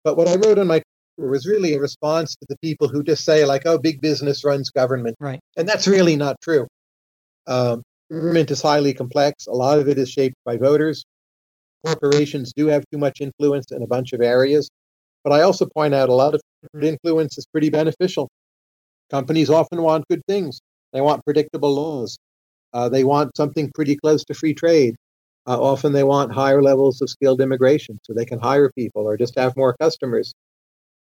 But 0.03 0.17
what 0.17 0.27
I 0.27 0.35
wrote 0.35 0.59
on 0.59 0.67
my 0.67 0.81
was 1.17 1.45
really 1.45 1.73
a 1.73 1.79
response 1.79 2.35
to 2.35 2.45
the 2.47 2.57
people 2.59 2.87
who 2.87 3.03
just 3.03 3.25
say, 3.25 3.45
like, 3.45 3.63
oh, 3.65 3.77
big 3.77 4.01
business 4.01 4.43
runs 4.45 4.69
government. 4.69 5.17
Right. 5.19 5.39
And 5.57 5.67
that's 5.67 5.87
really 5.87 6.15
not 6.15 6.37
true. 6.41 6.67
Um, 7.47 7.83
government 8.09 8.51
is 8.51 8.61
highly 8.61 8.93
complex. 8.93 9.47
A 9.47 9.51
lot 9.51 9.79
of 9.79 9.87
it 9.89 9.97
is 9.97 10.09
shaped 10.09 10.37
by 10.45 10.57
voters. 10.57 11.03
Corporations 11.85 12.53
do 12.53 12.67
have 12.67 12.83
too 12.91 12.97
much 12.97 13.21
influence 13.21 13.71
in 13.71 13.83
a 13.83 13.87
bunch 13.87 14.13
of 14.13 14.21
areas. 14.21 14.69
But 15.23 15.33
I 15.33 15.41
also 15.41 15.65
point 15.65 15.93
out 15.93 16.09
a 16.09 16.13
lot 16.13 16.33
of 16.33 16.41
influence 16.81 17.37
is 17.37 17.45
pretty 17.47 17.69
beneficial. 17.69 18.29
Companies 19.09 19.49
often 19.49 19.81
want 19.81 20.07
good 20.09 20.21
things. 20.27 20.59
They 20.93 21.01
want 21.01 21.23
predictable 21.25 21.73
laws. 21.73 22.17
Uh, 22.73 22.89
they 22.89 23.03
want 23.03 23.35
something 23.35 23.71
pretty 23.73 23.95
close 23.95 24.23
to 24.25 24.33
free 24.33 24.53
trade. 24.53 24.95
Uh, 25.47 25.59
often 25.59 25.93
they 25.93 26.03
want 26.03 26.31
higher 26.31 26.61
levels 26.61 27.01
of 27.01 27.09
skilled 27.09 27.41
immigration 27.41 27.99
so 28.03 28.13
they 28.13 28.25
can 28.25 28.39
hire 28.39 28.71
people 28.71 29.03
or 29.03 29.17
just 29.17 29.37
have 29.37 29.55
more 29.57 29.75
customers. 29.79 30.33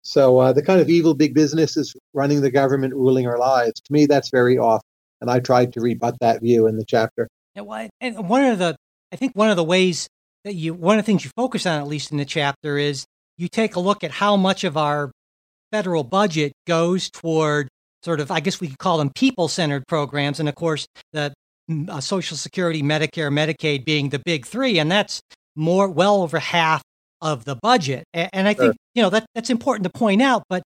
So 0.03 0.39
uh, 0.39 0.53
the 0.53 0.61
kind 0.61 0.79
of 0.79 0.89
evil 0.89 1.13
big 1.13 1.33
business 1.33 1.75
is 1.75 1.95
running 2.13 2.41
the 2.41 2.51
government, 2.51 2.93
ruling 2.93 3.27
our 3.27 3.37
lives. 3.37 3.81
To 3.81 3.93
me, 3.93 4.05
that's 4.05 4.29
very 4.29 4.57
off. 4.57 4.81
And 5.19 5.29
I 5.29 5.39
tried 5.39 5.73
to 5.73 5.81
rebut 5.81 6.17
that 6.21 6.41
view 6.41 6.67
in 6.67 6.77
the 6.77 6.85
chapter. 6.85 7.27
Yeah, 7.55 7.63
well, 7.63 7.89
and 7.99 8.29
one 8.29 8.45
of 8.45 8.59
the, 8.59 8.75
I 9.11 9.15
think 9.15 9.33
one 9.33 9.49
of 9.49 9.55
the 9.55 9.63
ways 9.63 10.07
that 10.43 10.53
you, 10.53 10.73
one 10.73 10.99
of 10.99 11.03
the 11.03 11.07
things 11.07 11.25
you 11.25 11.31
focus 11.35 11.65
on, 11.65 11.79
at 11.79 11.87
least 11.87 12.11
in 12.11 12.17
the 12.17 12.25
chapter, 12.25 12.77
is 12.77 13.05
you 13.37 13.47
take 13.47 13.75
a 13.75 13.79
look 13.79 14.03
at 14.03 14.11
how 14.11 14.37
much 14.37 14.63
of 14.63 14.77
our 14.77 15.11
federal 15.71 16.03
budget 16.03 16.53
goes 16.67 17.09
toward 17.09 17.67
sort 18.03 18.19
of, 18.19 18.29
I 18.29 18.39
guess 18.39 18.61
we 18.61 18.67
could 18.67 18.77
call 18.77 18.99
them 18.99 19.09
people 19.09 19.47
centered 19.47 19.87
programs. 19.87 20.39
And 20.39 20.47
of 20.47 20.55
course, 20.55 20.85
the 21.13 21.33
uh, 21.89 21.99
Social 22.01 22.37
Security, 22.37 22.81
Medicare, 22.81 23.31
Medicaid 23.31 23.85
being 23.85 24.09
the 24.09 24.19
big 24.19 24.45
three, 24.45 24.79
and 24.79 24.91
that's 24.91 25.21
more 25.55 25.89
well 25.89 26.21
over 26.21 26.39
half 26.39 26.81
of 27.21 27.45
the 27.45 27.55
budget. 27.55 28.05
And, 28.13 28.29
and 28.33 28.47
I 28.47 28.53
think 28.53 28.73
sure. 28.73 28.75
you 28.95 29.01
know 29.01 29.09
that 29.09 29.25
that's 29.35 29.49
important 29.49 29.83
to 29.85 29.89
point 29.89 30.21
out. 30.21 30.43
But 30.49 30.63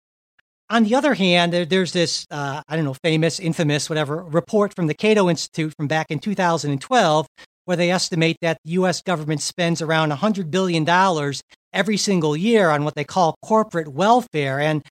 on 0.71 0.85
the 0.85 0.95
other 0.95 1.15
hand, 1.15 1.53
there, 1.53 1.65
there's 1.65 1.93
this 1.93 2.27
uh, 2.31 2.63
I 2.69 2.77
don't 2.77 2.85
know, 2.85 2.97
famous, 3.03 3.39
infamous, 3.39 3.89
whatever 3.89 4.23
report 4.23 4.75
from 4.75 4.87
the 4.87 4.95
Cato 4.95 5.29
Institute 5.29 5.75
from 5.77 5.87
back 5.87 6.07
in 6.11 6.19
2012, 6.19 7.27
where 7.67 7.77
they 7.77 7.91
estimate 7.91 8.39
that 8.43 8.59
the 8.65 8.73
U.S. 8.73 9.03
government 9.03 9.43
spends 9.43 9.83
around 9.83 10.11
100 10.11 10.51
billion 10.51 10.85
dollars 10.85 11.43
every 11.73 11.97
single 11.97 12.37
year 12.37 12.71
on 12.71 12.85
what 12.85 12.95
they 12.95 13.05
call 13.05 13.37
corporate 13.43 13.89
welfare. 13.89 14.59
And, 14.59 14.83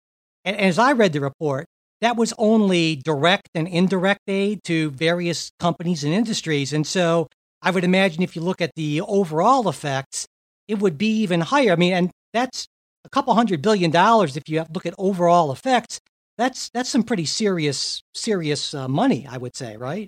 and 0.44 0.56
as 0.56 0.78
I 0.78 0.92
read 0.92 1.14
the 1.14 1.22
report, 1.22 1.66
that 2.06 2.18
was 2.18 2.36
only 2.38 2.98
direct 2.98 3.50
and 3.56 3.68
indirect 3.68 4.22
aid 4.28 4.64
to 4.64 4.92
various 4.92 5.52
companies 5.60 6.04
and 6.04 6.14
industries. 6.14 6.72
And 6.72 6.86
so 6.86 7.28
I 7.64 7.72
would 7.72 7.84
imagine 7.84 8.22
if 8.22 8.36
you 8.36 8.44
look 8.44 8.62
at 8.62 8.70
the 8.76 9.02
overall 9.02 9.68
effects, 9.68 10.28
it 10.68 10.78
would 10.78 11.00
be 11.00 11.08
even 11.24 11.42
higher. 11.42 11.72
I 11.72 11.76
mean, 11.76 11.94
and 11.94 12.12
that's 12.32 12.68
a 13.06 13.10
couple 13.10 13.34
hundred 13.34 13.64
billion 13.64 13.90
dollars 13.90 14.38
if 14.38 14.48
you 14.48 14.64
look 14.72 14.86
at 14.86 14.94
overall 15.00 15.52
effects. 15.52 16.00
That's 16.38 16.70
that's 16.76 16.92
some 16.92 17.02
pretty 17.02 17.26
serious 17.26 18.04
serious 18.14 18.76
uh, 18.76 18.88
money, 18.88 19.26
I 19.28 19.38
would 19.38 19.56
say, 19.56 19.76
right? 19.76 20.08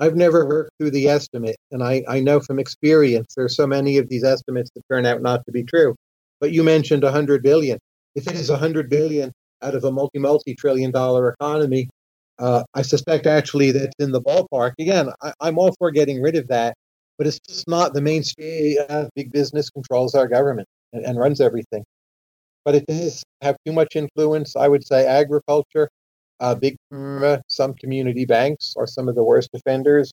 I've 0.00 0.16
never 0.16 0.44
worked 0.44 0.72
through 0.80 0.90
the 0.90 1.06
estimate, 1.06 1.56
and 1.70 1.84
I, 1.84 2.02
I 2.08 2.18
know 2.18 2.40
from 2.40 2.58
experience 2.58 3.34
there's 3.36 3.54
so 3.54 3.68
many 3.68 3.98
of 3.98 4.08
these 4.08 4.24
estimates 4.24 4.72
that 4.74 4.82
turn 4.90 5.06
out 5.06 5.22
not 5.22 5.44
to 5.46 5.52
be 5.52 5.62
true. 5.62 5.94
But 6.40 6.50
you 6.50 6.64
mentioned 6.64 7.04
100 7.04 7.44
billion. 7.44 7.78
If 8.16 8.26
it 8.26 8.34
is 8.34 8.50
100 8.50 8.90
billion, 8.90 9.30
out 9.62 9.74
of 9.74 9.84
a 9.84 9.92
multi 9.92 10.18
multi 10.18 10.54
trillion 10.54 10.90
dollar 10.90 11.30
economy. 11.30 11.88
Uh, 12.38 12.64
I 12.74 12.82
suspect 12.82 13.26
actually 13.26 13.70
that's 13.72 13.94
in 13.98 14.10
the 14.10 14.20
ballpark. 14.20 14.72
Again, 14.78 15.10
I, 15.22 15.48
am 15.48 15.58
all 15.58 15.74
for 15.78 15.90
getting 15.90 16.20
rid 16.20 16.36
of 16.36 16.48
that, 16.48 16.74
but 17.18 17.26
it's 17.26 17.38
just 17.40 17.68
not 17.68 17.94
the 17.94 18.00
mainstay 18.00 18.76
of 18.88 19.10
big 19.14 19.30
business 19.30 19.70
controls 19.70 20.14
our 20.14 20.26
government 20.26 20.66
and, 20.92 21.04
and 21.04 21.18
runs 21.18 21.40
everything. 21.40 21.84
But 22.64 22.74
it 22.74 22.86
does 22.86 23.22
have 23.42 23.56
too 23.66 23.72
much 23.72 23.96
influence. 23.96 24.56
I 24.56 24.68
would 24.68 24.86
say 24.86 25.06
agriculture, 25.06 25.88
uh, 26.40 26.54
big 26.54 26.76
some 27.48 27.74
community 27.74 28.24
banks 28.24 28.74
are 28.76 28.86
some 28.86 29.08
of 29.08 29.14
the 29.14 29.24
worst 29.24 29.50
offenders. 29.54 30.10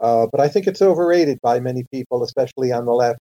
Uh, 0.00 0.26
but 0.30 0.40
I 0.40 0.48
think 0.48 0.66
it's 0.66 0.82
overrated 0.82 1.38
by 1.42 1.60
many 1.60 1.84
people, 1.90 2.22
especially 2.24 2.72
on 2.72 2.84
the 2.84 2.92
left. 2.92 3.18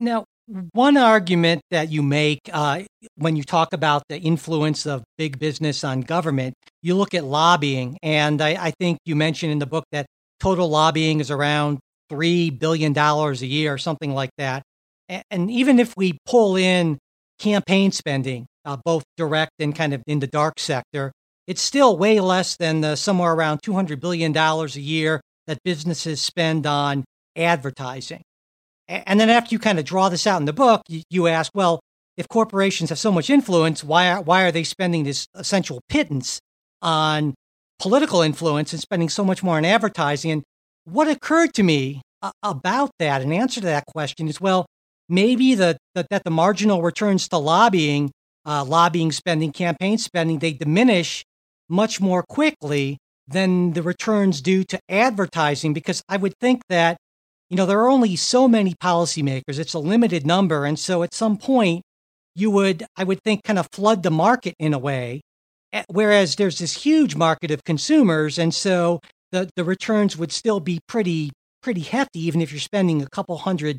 Now, 0.00 0.24
one 0.72 0.96
argument 0.96 1.60
that 1.70 1.90
you 1.90 2.02
make 2.02 2.40
uh, 2.52 2.82
when 3.16 3.36
you 3.36 3.42
talk 3.42 3.72
about 3.72 4.02
the 4.08 4.18
influence 4.18 4.86
of 4.86 5.04
big 5.18 5.38
business 5.38 5.84
on 5.84 6.00
government, 6.00 6.54
you 6.82 6.94
look 6.94 7.14
at 7.14 7.24
lobbying. 7.24 7.98
And 8.02 8.40
I, 8.40 8.50
I 8.66 8.72
think 8.78 8.98
you 9.04 9.14
mentioned 9.14 9.52
in 9.52 9.58
the 9.58 9.66
book 9.66 9.84
that 9.92 10.06
total 10.40 10.68
lobbying 10.68 11.20
is 11.20 11.30
around 11.30 11.78
$3 12.10 12.58
billion 12.58 12.96
a 12.96 13.32
year, 13.34 13.74
or 13.74 13.78
something 13.78 14.14
like 14.14 14.30
that. 14.38 14.62
And 15.30 15.50
even 15.50 15.78
if 15.78 15.94
we 15.96 16.18
pull 16.26 16.56
in 16.56 16.98
campaign 17.38 17.92
spending, 17.92 18.46
uh, 18.64 18.76
both 18.84 19.04
direct 19.16 19.52
and 19.58 19.74
kind 19.74 19.94
of 19.94 20.02
in 20.06 20.20
the 20.20 20.26
dark 20.26 20.58
sector, 20.58 21.12
it's 21.46 21.62
still 21.62 21.96
way 21.96 22.20
less 22.20 22.56
than 22.56 22.80
the 22.80 22.96
somewhere 22.96 23.32
around 23.32 23.60
$200 23.62 24.00
billion 24.00 24.36
a 24.36 24.66
year 24.78 25.20
that 25.46 25.58
businesses 25.64 26.20
spend 26.20 26.66
on 26.66 27.04
advertising. 27.36 28.22
And 28.88 29.20
then 29.20 29.28
after 29.28 29.54
you 29.54 29.58
kind 29.58 29.78
of 29.78 29.84
draw 29.84 30.08
this 30.08 30.26
out 30.26 30.40
in 30.40 30.46
the 30.46 30.52
book, 30.52 30.82
you, 30.88 31.02
you 31.10 31.26
ask, 31.26 31.52
well, 31.54 31.80
if 32.16 32.26
corporations 32.28 32.88
have 32.88 32.98
so 32.98 33.12
much 33.12 33.30
influence, 33.30 33.84
why 33.84 34.10
are, 34.10 34.22
why 34.22 34.42
are 34.42 34.50
they 34.50 34.64
spending 34.64 35.04
this 35.04 35.26
essential 35.34 35.80
pittance 35.88 36.40
on 36.80 37.34
political 37.78 38.22
influence 38.22 38.72
and 38.72 38.80
spending 38.80 39.08
so 39.08 39.24
much 39.24 39.42
more 39.42 39.58
on 39.58 39.64
advertising? 39.64 40.30
And 40.30 40.42
what 40.84 41.08
occurred 41.08 41.54
to 41.54 41.62
me 41.62 42.02
about 42.42 42.90
that, 42.98 43.22
an 43.22 43.32
answer 43.32 43.60
to 43.60 43.66
that 43.66 43.84
question 43.86 44.26
is, 44.26 44.40
well, 44.40 44.66
maybe 45.08 45.54
the, 45.54 45.76
the 45.94 46.06
that 46.10 46.24
the 46.24 46.30
marginal 46.30 46.82
returns 46.82 47.28
to 47.28 47.38
lobbying, 47.38 48.10
uh, 48.46 48.64
lobbying 48.64 49.12
spending, 49.12 49.52
campaign 49.52 49.98
spending, 49.98 50.38
they 50.38 50.52
diminish 50.52 51.24
much 51.68 52.00
more 52.00 52.22
quickly 52.22 52.98
than 53.28 53.74
the 53.74 53.82
returns 53.82 54.40
due 54.40 54.64
to 54.64 54.78
advertising. 54.88 55.74
Because 55.74 56.02
I 56.08 56.16
would 56.16 56.34
think 56.40 56.62
that 56.68 56.96
you 57.50 57.56
know, 57.56 57.66
there 57.66 57.80
are 57.80 57.88
only 57.88 58.16
so 58.16 58.46
many 58.46 58.74
policymakers. 58.74 59.58
It's 59.58 59.74
a 59.74 59.78
limited 59.78 60.26
number. 60.26 60.64
And 60.64 60.78
so 60.78 61.02
at 61.02 61.14
some 61.14 61.36
point, 61.36 61.82
you 62.34 62.50
would, 62.50 62.84
I 62.96 63.04
would 63.04 63.22
think, 63.22 63.42
kind 63.44 63.58
of 63.58 63.68
flood 63.72 64.02
the 64.02 64.10
market 64.10 64.54
in 64.58 64.74
a 64.74 64.78
way. 64.78 65.22
Eh, 65.72 65.84
whereas 65.88 66.36
there's 66.36 66.58
this 66.58 66.82
huge 66.82 67.16
market 67.16 67.50
of 67.50 67.64
consumers. 67.64 68.38
And 68.38 68.54
so 68.54 69.00
the, 69.32 69.48
the 69.56 69.64
returns 69.64 70.16
would 70.16 70.32
still 70.32 70.60
be 70.60 70.80
pretty, 70.88 71.30
pretty 71.62 71.80
hefty, 71.80 72.20
even 72.20 72.40
if 72.40 72.52
you're 72.52 72.60
spending 72.60 73.02
a 73.02 73.08
couple 73.08 73.36
hundred 73.38 73.78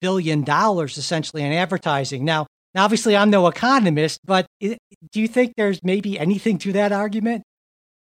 billion 0.00 0.44
dollars 0.44 0.96
essentially 0.96 1.44
on 1.44 1.52
advertising. 1.52 2.24
Now, 2.24 2.46
now 2.74 2.84
obviously, 2.84 3.16
I'm 3.16 3.30
no 3.30 3.46
economist, 3.48 4.20
but 4.24 4.46
do 4.60 4.76
you 5.14 5.28
think 5.28 5.54
there's 5.56 5.80
maybe 5.82 6.18
anything 6.18 6.58
to 6.58 6.72
that 6.72 6.92
argument? 6.92 7.42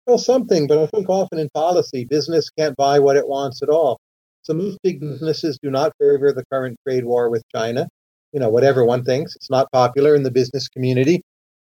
Well, 0.07 0.19
something, 0.19 0.67
but 0.67 0.79
I 0.79 0.87
think 0.87 1.09
often 1.09 1.39
in 1.39 1.49
policy, 1.55 2.05
business 2.05 2.51
can't 2.51 2.77
buy 2.77 2.99
what 2.99 3.17
it 3.17 3.27
wants 3.27 3.63
at 3.63 3.69
all. 3.69 3.99
So 4.43 4.55
most 4.55 4.79
big 4.83 5.01
businesses 5.01 5.59
do 5.63 5.71
not 5.71 5.93
favor 6.01 6.33
the 6.33 6.45
current 6.53 6.79
trade 6.87 7.05
war 7.05 7.31
with 7.31 7.43
China. 7.55 7.89
You 8.33 8.41
know, 8.41 8.51
whatever 8.51 8.85
one 8.85 9.05
thinks, 9.05 9.37
it's 9.37 9.51
not 9.51 9.71
popular 9.73 10.15
in 10.15 10.23
the 10.23 10.31
business 10.31 10.69
community. 10.69 11.23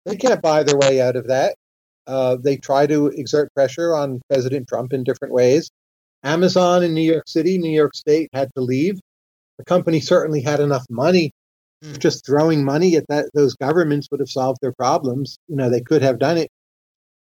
They 0.06 0.18
can't 0.18 0.42
buy 0.42 0.64
their 0.64 0.78
way 0.78 1.02
out 1.02 1.16
of 1.16 1.28
that. 1.28 1.56
Uh, 2.08 2.38
they 2.40 2.58
try 2.58 2.86
to 2.88 3.08
exert 3.08 3.54
pressure 3.54 3.96
on 3.96 4.22
President 4.30 4.68
Trump 4.68 4.94
in 4.94 5.04
different 5.04 5.34
ways. 5.34 5.70
Amazon 6.24 6.84
in 6.84 6.94
New 6.94 7.02
York 7.02 7.28
City, 7.28 7.58
New 7.58 7.72
York 7.72 7.96
State 7.96 8.30
had 8.34 8.50
to 8.56 8.62
leave. 8.62 9.00
The 9.58 9.66
company 9.66 10.00
certainly 10.00 10.42
had 10.42 10.60
enough 10.60 10.86
money. 10.90 11.32
Mm. 11.84 12.00
Just 12.00 12.26
throwing 12.26 12.64
money 12.64 12.96
at 12.96 13.08
that, 13.10 13.30
those 13.34 13.56
governments 13.56 14.08
would 14.12 14.20
have 14.20 14.30
solved 14.30 14.60
their 14.62 14.74
problems. 14.74 15.38
You 15.48 15.56
know, 15.56 15.70
they 15.70 15.82
could 15.82 16.02
have 16.02 16.20
done 16.20 16.38
it. 16.38 16.50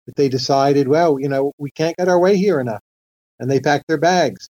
But 0.05 0.15
they 0.15 0.29
decided, 0.29 0.87
well, 0.87 1.19
you 1.19 1.29
know, 1.29 1.53
we 1.57 1.71
can't 1.71 1.95
get 1.97 2.07
our 2.07 2.19
way 2.19 2.37
here 2.37 2.59
enough. 2.59 2.81
And 3.39 3.49
they 3.49 3.59
packed 3.59 3.87
their 3.87 3.97
bags. 3.97 4.47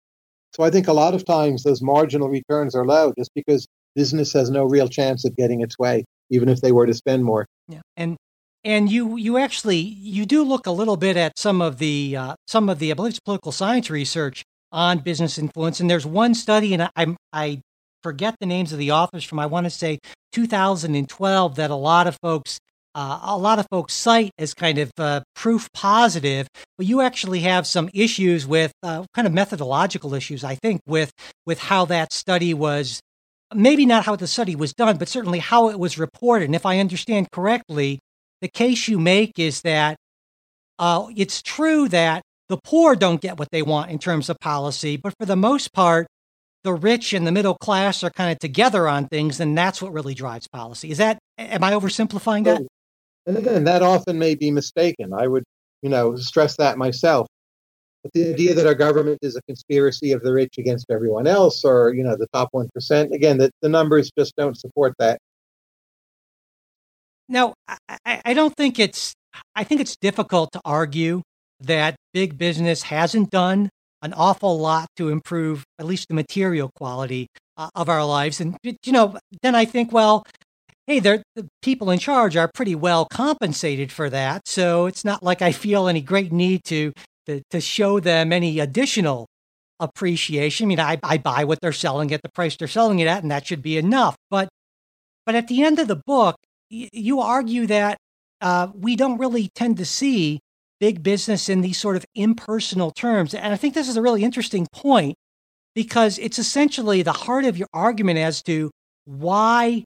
So 0.55 0.63
I 0.63 0.69
think 0.69 0.87
a 0.87 0.93
lot 0.93 1.13
of 1.13 1.25
times 1.25 1.63
those 1.63 1.81
marginal 1.81 2.29
returns 2.29 2.75
are 2.75 2.85
low 2.85 3.13
just 3.17 3.31
because 3.35 3.67
business 3.93 4.31
has 4.33 4.49
no 4.49 4.63
real 4.63 4.87
chance 4.87 5.25
of 5.25 5.35
getting 5.35 5.59
its 5.59 5.77
way, 5.77 6.05
even 6.29 6.47
if 6.47 6.61
they 6.61 6.71
were 6.71 6.85
to 6.85 6.93
spend 6.93 7.25
more. 7.25 7.45
Yeah, 7.67 7.81
and 7.97 8.15
and 8.63 8.89
you 8.89 9.17
you 9.17 9.37
actually 9.37 9.77
you 9.77 10.25
do 10.25 10.43
look 10.43 10.65
a 10.65 10.71
little 10.71 10.95
bit 10.95 11.17
at 11.17 11.37
some 11.37 11.61
of 11.61 11.77
the 11.77 12.15
uh, 12.15 12.35
some 12.47 12.69
of 12.69 12.79
the 12.79 12.89
I 12.89 12.93
believe 12.93 13.09
it's 13.11 13.19
political 13.19 13.51
science 13.51 13.89
research 13.89 14.43
on 14.71 14.99
business 14.99 15.37
influence, 15.37 15.81
and 15.81 15.89
there's 15.89 16.05
one 16.05 16.33
study, 16.33 16.73
and 16.73 16.89
I 16.95 17.15
I 17.33 17.59
forget 18.01 18.35
the 18.39 18.45
names 18.45 18.71
of 18.71 18.79
the 18.79 18.91
authors 18.91 19.25
from 19.25 19.39
I 19.39 19.47
want 19.47 19.65
to 19.65 19.69
say 19.69 19.99
2012 20.31 21.55
that 21.55 21.69
a 21.69 21.75
lot 21.75 22.07
of 22.07 22.17
folks 22.21 22.59
uh, 22.95 23.19
a 23.23 23.37
lot 23.37 23.59
of 23.59 23.67
folks 23.69 23.93
cite 23.93 24.31
as 24.37 24.53
kind 24.53 24.77
of 24.77 24.89
uh, 24.97 25.21
proof 25.35 25.69
positive, 25.73 26.47
but 26.77 26.87
you 26.87 27.01
actually 27.01 27.41
have 27.41 27.67
some 27.67 27.89
issues 27.93 28.47
with 28.47 28.71
uh, 28.81 29.03
kind 29.13 29.27
of 29.27 29.33
methodological 29.33 30.13
issues, 30.13 30.43
I 30.45 30.55
think, 30.55 30.81
with 30.87 31.11
with 31.45 31.59
how 31.59 31.85
that 31.85 32.13
study 32.13 32.53
was 32.53 33.01
maybe 33.53 33.85
not 33.85 34.05
how 34.05 34.15
the 34.15 34.27
study 34.27 34.55
was 34.55 34.73
done, 34.73 34.97
but 34.97 35.09
certainly 35.09 35.39
how 35.39 35.69
it 35.69 35.77
was 35.77 35.99
reported. 35.99 36.45
And 36.45 36.55
if 36.55 36.65
I 36.65 36.79
understand 36.79 37.27
correctly, 37.31 37.99
the 38.41 38.47
case 38.47 38.87
you 38.87 38.97
make 38.97 39.37
is 39.37 39.61
that 39.61 39.97
uh, 40.79 41.07
it's 41.15 41.41
true 41.41 41.89
that 41.89 42.21
the 42.47 42.57
poor 42.63 42.95
don't 42.95 43.21
get 43.21 43.37
what 43.37 43.49
they 43.51 43.61
want 43.61 43.91
in 43.91 43.99
terms 43.99 44.29
of 44.29 44.39
policy, 44.39 44.97
but 44.97 45.13
for 45.19 45.25
the 45.25 45.35
most 45.35 45.73
part, 45.73 46.07
the 46.63 46.73
rich 46.73 47.13
and 47.13 47.27
the 47.27 47.31
middle 47.31 47.55
class 47.55 48.03
are 48.03 48.09
kind 48.09 48.31
of 48.31 48.39
together 48.39 48.87
on 48.87 49.07
things, 49.07 49.39
and 49.39 49.57
that's 49.57 49.81
what 49.81 49.93
really 49.93 50.13
drives 50.13 50.47
policy. 50.47 50.91
Is 50.91 50.97
that 50.97 51.19
am 51.37 51.63
I 51.63 51.71
oversimplifying 51.73 52.45
that? 52.45 52.61
And 53.25 53.37
again, 53.37 53.63
that 53.63 53.81
often 53.81 54.19
may 54.19 54.35
be 54.35 54.51
mistaken. 54.51 55.13
I 55.13 55.27
would, 55.27 55.43
you 55.81 55.89
know, 55.89 56.15
stress 56.15 56.55
that 56.57 56.77
myself. 56.77 57.27
But 58.03 58.13
the 58.13 58.29
idea 58.29 58.53
that 58.53 58.67
our 58.67 58.75
government 58.75 59.19
is 59.23 59.35
a 59.35 59.41
conspiracy 59.43 60.11
of 60.11 60.21
the 60.21 60.31
rich 60.31 60.59
against 60.59 60.85
everyone 60.91 61.25
else, 61.25 61.65
or 61.65 61.93
you 61.93 62.03
know, 62.03 62.15
the 62.15 62.27
top 62.33 62.49
one 62.51 62.69
percent, 62.73 63.13
again, 63.13 63.39
that 63.39 63.51
the 63.61 63.69
numbers 63.69 64.11
just 64.15 64.35
don't 64.35 64.55
support 64.55 64.93
that. 64.99 65.17
Now, 67.27 67.55
I, 67.67 68.21
I 68.23 68.33
don't 68.33 68.55
think 68.55 68.77
it's. 68.77 69.13
I 69.55 69.63
think 69.65 69.81
it's 69.81 69.97
difficult 69.97 70.51
to 70.53 70.61
argue 70.63 71.21
that 71.59 71.95
big 72.13 72.37
business 72.37 72.83
hasn't 72.83 73.31
done 73.31 73.69
an 74.01 74.13
awful 74.13 74.59
lot 74.59 74.87
to 74.97 75.09
improve 75.09 75.63
at 75.79 75.85
least 75.85 76.07
the 76.07 76.13
material 76.13 76.69
quality 76.77 77.27
uh, 77.57 77.69
of 77.75 77.89
our 77.89 78.05
lives. 78.05 78.39
And 78.39 78.55
you 78.63 78.91
know, 78.91 79.17
then 79.41 79.55
I 79.55 79.65
think, 79.65 79.91
well, 79.91 80.25
hey, 80.87 80.99
the 80.99 81.23
people 81.61 81.89
in 81.89 81.99
charge 81.99 82.37
are 82.37 82.49
pretty 82.53 82.75
well 82.75 83.05
compensated 83.05 83.91
for 83.91 84.09
that. 84.09 84.47
So 84.47 84.85
it's 84.85 85.03
not 85.03 85.23
like 85.23 85.41
I 85.41 85.51
feel 85.51 85.87
any 85.87 86.01
great 86.01 86.31
need 86.31 86.63
to 86.65 86.93
to, 87.25 87.41
to 87.49 87.59
show 87.59 87.99
them 87.99 88.31
any 88.31 88.59
additional 88.59 89.25
appreciation. 89.79 90.65
I 90.65 90.67
mean, 90.67 90.79
I, 90.79 90.99
I 91.03 91.17
buy 91.17 91.43
what 91.43 91.59
they're 91.61 91.73
selling 91.73 92.11
at 92.13 92.21
the 92.21 92.29
price 92.29 92.55
they're 92.55 92.67
selling 92.67 92.99
it 92.99 93.07
at, 93.07 93.23
and 93.23 93.31
that 93.31 93.47
should 93.47 93.61
be 93.61 93.77
enough. 93.77 94.15
But 94.29 94.49
but 95.25 95.35
at 95.35 95.47
the 95.47 95.63
end 95.63 95.79
of 95.79 95.87
the 95.87 96.01
book, 96.05 96.35
y- 96.71 96.89
you 96.93 97.19
argue 97.19 97.65
that 97.67 97.97
uh, 98.41 98.67
we 98.75 98.95
don't 98.95 99.17
really 99.17 99.49
tend 99.55 99.77
to 99.77 99.85
see 99.85 100.39
big 100.79 101.01
business 101.01 101.49
in 101.49 101.61
these 101.61 101.77
sort 101.77 101.95
of 101.95 102.05
impersonal 102.15 102.91
terms. 102.91 103.33
And 103.33 103.53
I 103.53 103.57
think 103.57 103.73
this 103.73 103.87
is 103.89 103.97
a 103.97 104.01
really 104.01 104.23
interesting 104.23 104.67
point 104.71 105.15
because 105.73 106.19
it's 106.19 106.37
essentially 106.37 107.01
the 107.01 107.13
heart 107.13 107.45
of 107.45 107.57
your 107.57 107.67
argument 107.73 108.19
as 108.19 108.43
to 108.43 108.69
why 109.05 109.83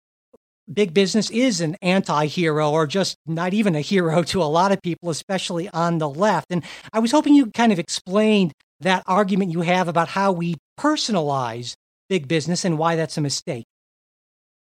big 0.73 0.93
business 0.93 1.29
is 1.29 1.61
an 1.61 1.75
anti 1.81 2.25
hero 2.25 2.71
or 2.71 2.87
just 2.87 3.17
not 3.25 3.53
even 3.53 3.75
a 3.75 3.81
hero 3.81 4.23
to 4.31 4.41
a 4.41 4.45
lot 4.45 4.71
of 4.71 4.81
people, 4.81 5.09
especially 5.09 5.69
on 5.69 5.97
the 5.97 6.09
left. 6.09 6.47
And 6.51 6.63
I 6.93 6.99
was 6.99 7.11
hoping 7.11 7.35
you 7.35 7.47
kind 7.51 7.71
of 7.71 7.79
explained 7.79 8.53
that 8.81 9.03
argument 9.05 9.51
you 9.51 9.61
have 9.61 9.87
about 9.87 10.07
how 10.09 10.31
we 10.31 10.55
personalize 10.79 11.75
big 12.07 12.27
business 12.27 12.65
and 12.65 12.77
why 12.77 12.95
that's 12.95 13.17
a 13.17 13.21
mistake. 13.21 13.65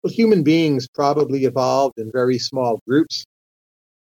Well, 0.03 0.13
human 0.13 0.43
beings 0.43 0.87
probably 0.93 1.45
evolved 1.45 1.97
in 1.97 2.11
very 2.11 2.37
small 2.37 2.79
groups 2.87 3.25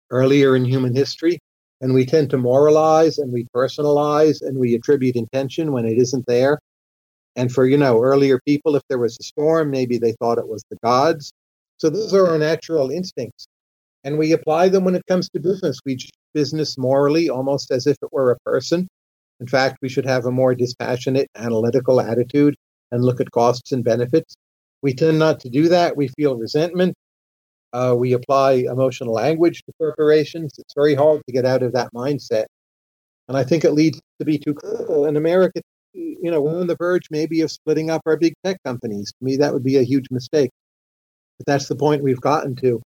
earlier 0.10 0.56
in 0.56 0.66
human 0.66 0.96
history. 0.96 1.40
And 1.82 1.94
we 1.94 2.06
tend 2.06 2.30
to 2.32 2.38
moralize 2.38 3.18
and 3.20 3.32
we 3.32 3.46
personalize 3.56 4.42
and 4.42 4.58
we 4.58 4.76
attribute 4.76 5.16
intention 5.16 5.72
when 5.72 5.86
it 5.86 5.98
isn't 5.98 6.26
there. 6.26 6.60
And 7.36 7.52
for, 7.52 7.66
you 7.66 7.78
know, 7.78 8.02
earlier 8.02 8.40
people, 8.46 8.76
if 8.76 8.84
there 8.90 8.98
was 8.98 9.18
a 9.20 9.24
storm, 9.24 9.72
maybe 9.72 9.98
they 9.98 10.14
thought 10.14 10.40
it 10.40 10.48
was 10.48 10.64
the 10.70 10.78
gods. 10.84 11.32
So 11.80 11.90
those 11.90 12.14
are 12.14 12.28
our 12.28 12.38
natural 12.38 12.92
instincts. 12.92 13.48
And 14.04 14.18
we 14.18 14.32
apply 14.32 14.70
them 14.70 14.84
when 14.84 14.96
it 14.96 15.06
comes 15.08 15.30
to 15.30 15.40
business. 15.40 15.80
We 15.86 15.96
judge 15.96 16.12
business 16.34 16.78
morally 16.78 17.30
almost 17.30 17.72
as 17.72 17.88
if 17.88 17.98
it 18.02 18.14
were 18.14 18.32
a 18.32 18.40
person. 18.46 18.88
In 19.40 19.48
fact, 19.48 19.78
we 19.82 19.90
should 19.90 20.06
have 20.06 20.26
a 20.26 20.32
more 20.32 20.54
dispassionate, 20.54 21.30
analytical 21.36 22.00
attitude 22.00 22.56
and 22.92 23.04
look 23.04 23.20
at 23.20 23.32
costs 23.32 23.72
and 23.72 23.84
benefits. 23.84 24.36
We 24.82 24.94
tend 24.94 25.20
not 25.20 25.40
to 25.42 25.50
do 25.50 25.70
that. 25.70 25.98
We 25.98 26.10
feel 26.10 26.38
resentment. 26.38 26.96
Uh, 27.72 27.96
we 27.98 28.14
apply 28.14 28.64
emotional 28.72 29.14
language 29.14 29.64
to 29.64 29.74
corporations. 29.78 30.54
It's 30.58 30.74
very 30.74 30.96
hard 30.96 31.22
to 31.26 31.34
get 31.34 31.46
out 31.46 31.64
of 31.64 31.74
that 31.74 31.94
mindset. 31.94 32.46
And 33.28 33.38
I 33.38 33.44
think 33.44 33.64
it 33.64 33.72
leads 33.72 34.02
to 34.20 34.26
be 34.26 34.38
too 34.38 34.54
critical. 34.54 35.06
In 35.06 35.16
America, 35.18 35.62
you 35.94 36.32
know, 36.32 36.42
we're 36.42 36.60
on 36.60 36.68
the 36.68 36.78
verge 36.80 37.08
maybe 37.12 37.42
of 37.42 37.52
splitting 37.52 37.90
up 37.90 38.02
our 38.06 38.18
big 38.18 38.34
tech 38.44 38.58
companies. 38.66 39.12
To 39.12 39.26
me, 39.26 39.38
that 39.38 39.54
would 39.54 39.64
be 39.64 39.78
a 39.78 39.84
huge 39.84 40.08
mistake. 40.10 40.50
But 41.40 41.46
that's 41.48 41.68
the 41.68 41.76
point 41.76 42.04
we've 42.04 42.22
gotten 42.22 42.56
to 42.58 42.82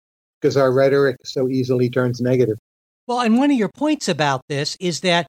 because 0.41 0.57
our 0.57 0.71
rhetoric 0.71 1.17
so 1.23 1.47
easily 1.47 1.89
turns 1.89 2.19
negative. 2.19 2.57
Well, 3.07 3.21
and 3.21 3.37
one 3.37 3.51
of 3.51 3.57
your 3.57 3.69
points 3.69 4.07
about 4.07 4.41
this 4.49 4.75
is 4.79 5.01
that 5.01 5.27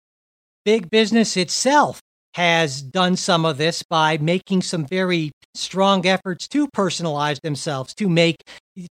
big 0.64 0.90
business 0.90 1.36
itself 1.36 2.00
has 2.34 2.80
done 2.82 3.16
some 3.16 3.44
of 3.44 3.58
this 3.58 3.82
by 3.82 4.18
making 4.18 4.62
some 4.62 4.86
very 4.86 5.32
strong 5.54 6.06
efforts 6.06 6.46
to 6.48 6.68
personalize 6.68 7.40
themselves, 7.40 7.94
to 7.94 8.08
make 8.08 8.36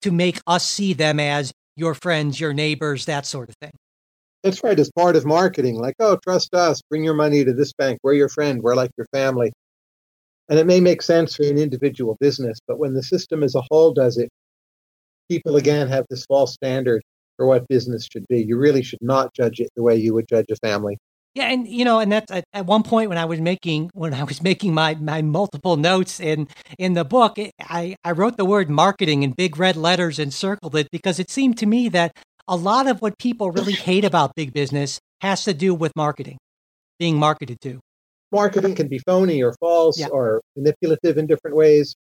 to 0.02 0.10
make 0.10 0.40
us 0.46 0.66
see 0.66 0.92
them 0.92 1.18
as 1.18 1.52
your 1.76 1.94
friends, 1.94 2.38
your 2.38 2.54
neighbors, 2.54 3.06
that 3.06 3.26
sort 3.26 3.48
of 3.48 3.56
thing. 3.60 3.72
That's 4.42 4.62
right. 4.62 4.78
As 4.78 4.90
part 4.92 5.16
of 5.16 5.24
marketing, 5.24 5.76
like, 5.76 5.94
oh, 5.98 6.16
trust 6.22 6.54
us, 6.54 6.80
bring 6.88 7.02
your 7.02 7.14
money 7.14 7.44
to 7.44 7.52
this 7.52 7.72
bank. 7.72 7.98
We're 8.02 8.12
your 8.12 8.28
friend. 8.28 8.62
We're 8.62 8.74
like 8.74 8.90
your 8.96 9.06
family. 9.12 9.52
And 10.49 10.59
it 10.59 10.66
may 10.66 10.80
make 10.80 11.03
sense 11.03 11.36
for 11.36 11.45
an 11.45 11.59
individual 11.59 12.16
business, 12.20 12.59
but 12.66 12.78
when 12.78 12.95
the 12.95 13.03
system 13.03 13.42
as 13.42 13.55
a 13.55 13.62
whole 13.70 13.92
does 13.92 14.18
it, 14.18 14.28
people 15.28 15.57
again 15.57 15.88
have 15.88 16.05
this 16.11 16.26
false 16.26 16.53
standard 16.53 17.03
for 17.36 17.47
what 17.47 17.66
business 17.68 18.07
should 18.12 18.26
be. 18.28 18.42
You 18.42 18.57
really 18.59 18.82
should 18.82 19.03
not 19.03 19.34
judge 19.34 19.61
it 19.61 19.70
the 19.74 19.82
way 19.82 19.97
you 19.97 20.14
would 20.14 20.28
judge 20.28 20.47
a 20.51 20.57
family. 20.57 20.99
Yeah, 21.34 21.47
and 21.47 21.66
you 21.66 21.84
know, 21.84 21.99
and 21.99 22.12
that's 22.12 22.30
at, 22.30 22.45
at 22.53 22.66
one 22.66 22.84
point 22.84 23.09
when 23.09 23.18
I 23.18 23.24
was 23.24 23.40
making 23.40 23.90
when 23.92 24.14
I 24.14 24.22
was 24.22 24.40
making 24.40 24.72
my 24.72 24.95
my 24.95 25.20
multiple 25.20 25.76
notes 25.76 26.20
in 26.20 26.47
in 26.78 26.92
the 26.95 27.05
book, 27.05 27.38
it, 27.38 27.51
I 27.61 27.97
I 28.05 28.12
wrote 28.12 28.36
the 28.36 28.45
word 28.45 28.70
marketing 28.70 29.24
in 29.24 29.32
big 29.32 29.59
red 29.59 29.76
letters 29.76 30.20
and 30.20 30.32
circled 30.32 30.76
it 30.76 30.88
because 30.92 31.18
it 31.18 31.30
seemed 31.30 31.59
to 31.59 31.66
me 31.66 31.88
that 31.88 32.12
a 32.47 32.55
lot 32.55 32.86
of 32.86 33.03
what 33.03 33.18
people 33.18 33.51
really 33.51 33.72
hate 33.72 34.05
about 34.05 34.36
big 34.36 34.53
business 34.53 35.01
has 35.22 35.42
to 35.45 35.55
do 35.55 35.74
with 35.74 35.90
marketing, 35.97 36.38
being 37.01 37.18
marketed 37.18 37.61
to. 37.62 37.80
Marketing 38.32 38.74
can 38.74 38.88
be 38.88 38.98
phony 38.98 39.42
or 39.42 39.52
false 39.60 39.98
Yeah. 39.98 40.08
or 40.08 40.40
manipulative 40.56 41.18
in 41.18 41.26
different 41.26 41.56
ways, 41.56 41.94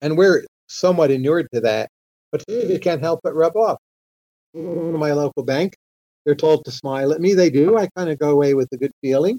and 0.00 0.16
we're 0.18 0.44
somewhat 0.68 1.10
inured 1.10 1.48
to 1.54 1.60
that. 1.60 1.88
But 2.32 2.44
it 2.48 2.80
can't 2.82 3.00
help 3.02 3.20
but 3.22 3.34
rub 3.34 3.56
off. 3.56 3.78
Go 4.54 4.92
to 4.92 4.98
my 4.98 5.12
local 5.12 5.42
bank. 5.44 5.74
They're 6.24 6.34
told 6.34 6.64
to 6.64 6.70
smile 6.70 7.12
at 7.12 7.20
me. 7.20 7.34
They 7.34 7.50
do. 7.50 7.76
I 7.76 7.88
kind 7.96 8.10
of 8.10 8.18
go 8.18 8.30
away 8.30 8.54
with 8.54 8.68
a 8.72 8.76
good 8.76 8.92
feeling. 9.02 9.38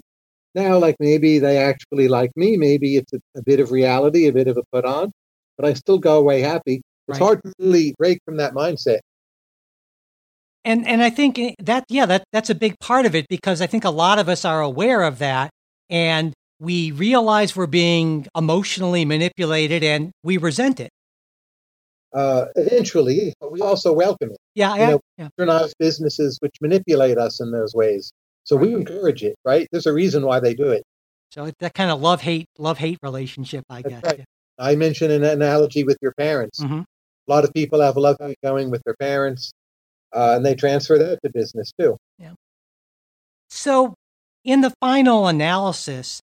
Now, 0.54 0.78
like 0.78 0.96
maybe 1.00 1.38
they 1.40 1.58
actually 1.58 2.08
like 2.08 2.30
me. 2.36 2.56
Maybe 2.56 2.96
it's 2.96 3.12
a, 3.12 3.20
a 3.36 3.42
bit 3.42 3.58
of 3.60 3.72
reality, 3.72 4.26
a 4.26 4.32
bit 4.32 4.46
of 4.48 4.56
a 4.56 4.62
put 4.72 4.84
on, 4.84 5.10
but 5.58 5.66
I 5.66 5.74
still 5.74 5.98
go 5.98 6.18
away 6.18 6.40
happy. 6.40 6.76
It's 7.08 7.18
Right. 7.18 7.22
hard 7.22 7.42
to 7.42 7.52
really 7.58 7.94
break 7.98 8.20
from 8.24 8.36
that 8.38 8.54
mindset. 8.54 9.00
And 10.64 10.86
and 10.86 11.02
I 11.02 11.10
think 11.10 11.38
eh, 11.38 11.54
that 11.58 11.84
yeah, 11.88 12.06
that 12.06 12.24
that's 12.32 12.48
a 12.50 12.54
big 12.54 12.78
part 12.80 13.04
of 13.04 13.14
it 13.14 13.26
because 13.28 13.60
I 13.60 13.66
think 13.66 13.84
a 13.84 13.90
lot 13.90 14.18
of 14.18 14.28
us 14.28 14.44
are 14.44 14.62
aware 14.62 15.02
of 15.02 15.18
that 15.18 15.50
and 15.90 16.32
we 16.60 16.92
realize 16.92 17.56
we're 17.56 17.66
being 17.66 18.26
emotionally 18.36 19.04
manipulated 19.04 19.82
and 19.82 20.12
we 20.22 20.36
resent 20.36 20.80
it. 20.80 20.90
Uh, 22.12 22.46
eventually, 22.54 23.34
but 23.40 23.50
we 23.50 23.60
also 23.60 23.92
welcome 23.92 24.30
it. 24.30 24.36
Yeah, 24.54 24.74
You 24.74 24.80
yeah, 24.80 24.90
know, 24.90 25.00
yeah. 25.58 25.68
Businesses 25.78 26.38
which 26.40 26.54
manipulate 26.60 27.18
us 27.18 27.40
in 27.40 27.50
those 27.50 27.74
ways. 27.74 28.12
So 28.44 28.56
we 28.56 28.72
encourage 28.72 29.24
it, 29.24 29.34
right? 29.44 29.66
There's 29.72 29.86
a 29.86 29.92
reason 29.92 30.24
why 30.24 30.38
they 30.38 30.54
do 30.54 30.70
it. 30.70 30.84
So 31.32 31.46
it's 31.46 31.58
that 31.58 31.74
kind 31.74 31.90
of 31.90 32.00
love 32.00 32.20
hate 32.20 32.46
love 32.58 32.78
hate 32.78 32.98
relationship, 33.02 33.64
I 33.68 33.82
That's 33.82 33.94
guess. 33.94 34.02
right. 34.04 34.24
I 34.58 34.76
mentioned 34.76 35.10
an 35.10 35.24
analogy 35.24 35.82
with 35.82 35.98
your 36.00 36.12
parents. 36.12 36.60
Mhm. 36.60 36.82
A 36.82 37.30
lot 37.30 37.42
of 37.42 37.52
people 37.52 37.80
have 37.80 37.96
a 37.96 38.00
love 38.00 38.16
hate 38.20 38.38
going 38.44 38.70
with 38.70 38.82
their 38.84 38.94
parents, 39.00 39.50
uh, 40.12 40.34
and 40.36 40.46
they 40.46 40.54
transfer 40.54 40.96
that 40.98 41.18
to 41.24 41.30
business 41.30 41.72
too. 41.76 41.96
Yeah. 42.18 42.34
So, 43.50 43.94
in 44.44 44.60
the 44.60 44.72
final 44.80 45.26
analysis, 45.26 46.20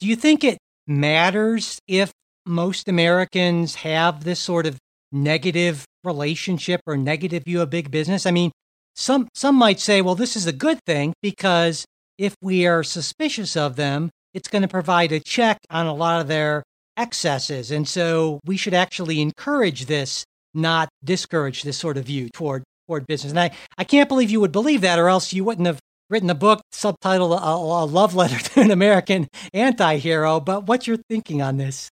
do 0.00 0.06
you 0.06 0.16
think 0.16 0.44
it 0.44 0.58
matters 0.86 1.78
if 1.88 2.12
most 2.44 2.88
Americans 2.88 3.76
have 3.76 4.24
this 4.24 4.40
sort 4.40 4.66
of 4.66 4.78
negative 5.10 5.84
relationship 6.04 6.80
or 6.86 6.96
negative 6.96 7.44
view 7.44 7.62
of 7.62 7.70
big 7.70 7.90
business? 7.90 8.26
I 8.26 8.30
mean, 8.30 8.52
some 8.94 9.28
some 9.34 9.54
might 9.54 9.80
say, 9.80 10.02
well, 10.02 10.14
this 10.14 10.36
is 10.36 10.46
a 10.46 10.52
good 10.52 10.78
thing 10.84 11.14
because 11.22 11.84
if 12.18 12.34
we 12.42 12.66
are 12.66 12.82
suspicious 12.82 13.56
of 13.56 13.76
them, 13.76 14.10
it's 14.34 14.48
going 14.48 14.62
to 14.62 14.68
provide 14.68 15.12
a 15.12 15.20
check 15.20 15.58
on 15.70 15.86
a 15.86 15.94
lot 15.94 16.20
of 16.20 16.28
their 16.28 16.62
excesses, 16.96 17.70
and 17.70 17.88
so 17.88 18.38
we 18.44 18.56
should 18.56 18.74
actually 18.74 19.20
encourage 19.20 19.86
this, 19.86 20.24
not 20.52 20.88
discourage 21.02 21.62
this 21.62 21.78
sort 21.78 21.96
of 21.96 22.04
view 22.04 22.28
toward 22.34 22.64
toward 22.86 23.06
business. 23.06 23.30
And 23.30 23.40
I, 23.40 23.52
I 23.78 23.84
can't 23.84 24.08
believe 24.08 24.30
you 24.30 24.40
would 24.40 24.52
believe 24.52 24.82
that, 24.82 24.98
or 24.98 25.08
else 25.08 25.32
you 25.32 25.44
wouldn't 25.44 25.66
have 25.66 25.78
written 26.12 26.28
a 26.28 26.34
book 26.34 26.60
subtitled 26.70 27.40
a, 27.40 27.42
a 27.42 27.86
love 27.86 28.14
letter 28.14 28.38
to 28.50 28.60
an 28.60 28.70
American 28.70 29.28
anti-hero. 29.54 30.38
But 30.38 30.66
what's 30.66 30.86
your 30.86 30.98
thinking 31.08 31.40
on 31.40 31.56
this? 31.56 31.88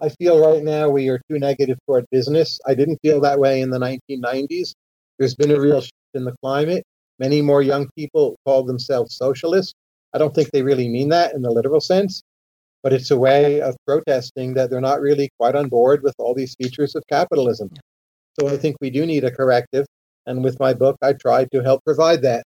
I 0.00 0.10
feel 0.10 0.40
right 0.40 0.62
now 0.62 0.88
we 0.88 1.08
are 1.08 1.20
too 1.28 1.40
negative 1.40 1.76
toward 1.84 2.06
business. 2.12 2.60
I 2.66 2.74
didn't 2.74 3.00
feel 3.02 3.20
that 3.22 3.40
way 3.40 3.60
in 3.60 3.70
the 3.70 3.80
1990s. 3.80 4.74
There's 5.18 5.34
been 5.34 5.50
a 5.50 5.60
real 5.60 5.80
shift 5.80 5.92
in 6.14 6.24
the 6.24 6.36
climate. 6.40 6.84
Many 7.18 7.42
more 7.42 7.62
young 7.62 7.88
people 7.96 8.36
call 8.46 8.62
themselves 8.62 9.16
socialists. 9.16 9.74
I 10.14 10.18
don't 10.18 10.32
think 10.32 10.52
they 10.52 10.62
really 10.62 10.88
mean 10.88 11.08
that 11.08 11.34
in 11.34 11.42
the 11.42 11.50
literal 11.50 11.80
sense, 11.80 12.22
but 12.84 12.92
it's 12.92 13.10
a 13.10 13.18
way 13.18 13.60
of 13.60 13.76
protesting 13.84 14.54
that 14.54 14.70
they're 14.70 14.80
not 14.80 15.00
really 15.00 15.30
quite 15.36 15.56
on 15.56 15.68
board 15.68 16.04
with 16.04 16.14
all 16.18 16.32
these 16.32 16.54
features 16.54 16.94
of 16.94 17.02
capitalism. 17.10 17.70
So 18.38 18.48
I 18.48 18.56
think 18.56 18.76
we 18.80 18.90
do 18.90 19.04
need 19.04 19.24
a 19.24 19.32
corrective. 19.32 19.84
And 20.26 20.44
with 20.44 20.60
my 20.60 20.74
book, 20.74 20.96
I 21.02 21.14
tried 21.14 21.50
to 21.50 21.62
help 21.62 21.84
provide 21.84 22.22
that. 22.22 22.44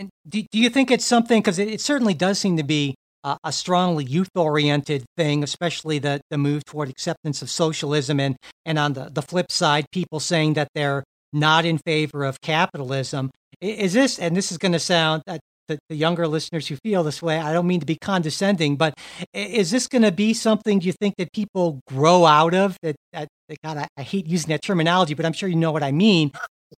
And 0.00 0.08
do, 0.26 0.42
do 0.50 0.58
you 0.58 0.70
think 0.70 0.90
it's 0.90 1.04
something, 1.04 1.42
because 1.42 1.58
it, 1.58 1.68
it 1.68 1.80
certainly 1.82 2.14
does 2.14 2.38
seem 2.38 2.56
to 2.56 2.62
be 2.62 2.94
a, 3.22 3.52
strongly 3.52 4.02
youth 4.04 4.30
oriented 4.34 5.04
thing, 5.18 5.42
especially 5.42 5.98
the, 5.98 6.22
the 6.30 6.38
move 6.38 6.64
toward 6.64 6.88
acceptance 6.88 7.42
of 7.42 7.50
socialism. 7.50 8.18
And, 8.18 8.34
and 8.64 8.78
on 8.78 8.94
the, 8.94 9.10
the 9.12 9.20
flip 9.20 9.52
side, 9.52 9.84
people 9.92 10.18
saying 10.18 10.54
that 10.54 10.68
they're 10.74 11.04
not 11.34 11.66
in 11.66 11.76
favor 11.76 12.24
of 12.24 12.40
capitalism. 12.40 13.30
Is 13.60 13.92
this, 13.92 14.18
and 14.18 14.34
this 14.34 14.50
is 14.50 14.56
going 14.56 14.72
to 14.72 14.78
sound, 14.78 15.22
uh, 15.26 15.36
the, 15.68 15.78
the 15.90 15.96
younger 15.96 16.26
listeners 16.26 16.66
who 16.68 16.76
feel 16.76 17.02
this 17.04 17.20
way, 17.20 17.38
I 17.38 17.52
don't 17.52 17.66
mean 17.66 17.80
to 17.80 17.86
be 17.86 17.98
condescending, 18.00 18.76
but 18.76 18.94
is 19.34 19.70
this 19.70 19.86
going 19.86 20.02
to 20.02 20.12
be 20.12 20.32
something 20.32 20.80
you 20.80 20.92
think 20.92 21.14
that 21.18 21.30
people 21.34 21.80
grow 21.86 22.24
out 22.24 22.54
of? 22.54 22.78
That, 22.82 22.96
that, 23.12 23.28
that 23.50 23.58
God, 23.62 23.76
I, 23.76 23.86
I 23.98 24.02
hate 24.02 24.26
using 24.26 24.48
that 24.48 24.62
terminology, 24.62 25.12
but 25.12 25.26
I'm 25.26 25.34
sure 25.34 25.48
you 25.50 25.56
know 25.56 25.72
what 25.72 25.82
I 25.82 25.92
mean. 25.92 26.32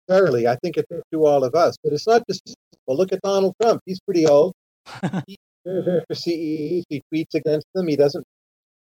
Necessarily, 0.08 0.48
I 0.48 0.56
think 0.56 0.76
it's 0.76 0.88
to 0.90 1.24
all 1.24 1.44
of 1.44 1.54
us. 1.54 1.76
But 1.84 1.92
it's 1.92 2.08
not 2.08 2.24
just, 2.28 2.42
well, 2.86 2.96
look 2.96 3.12
at 3.12 3.20
Donald 3.22 3.54
Trump. 3.60 3.80
He's 3.86 4.00
pretty 4.00 4.26
old. 4.26 4.52
He- 5.26 5.36
for 5.64 6.02
CEOs, 6.12 6.84
he 6.88 7.00
tweets 7.14 7.34
against 7.36 7.68
them. 7.72 7.86
He 7.86 7.94
doesn't 7.94 8.24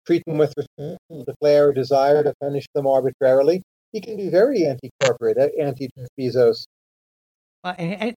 treat 0.07 0.23
them 0.27 0.39
with 0.39 0.55
declare 1.27 1.69
a 1.69 1.75
desire 1.75 2.23
to 2.25 2.33
punish 2.41 2.65
them 2.75 2.87
arbitrarily. 2.87 3.61
He 3.93 4.01
can 4.01 4.17
be 4.17 4.31
very 4.31 4.65
anti-corporate, 4.65 5.37
uh, 5.37 5.49
anti-Jeff 5.61 6.09
Bezos. 6.19 6.65
Uh, 7.63 7.75
and, 7.77 7.93
and- 8.03 8.15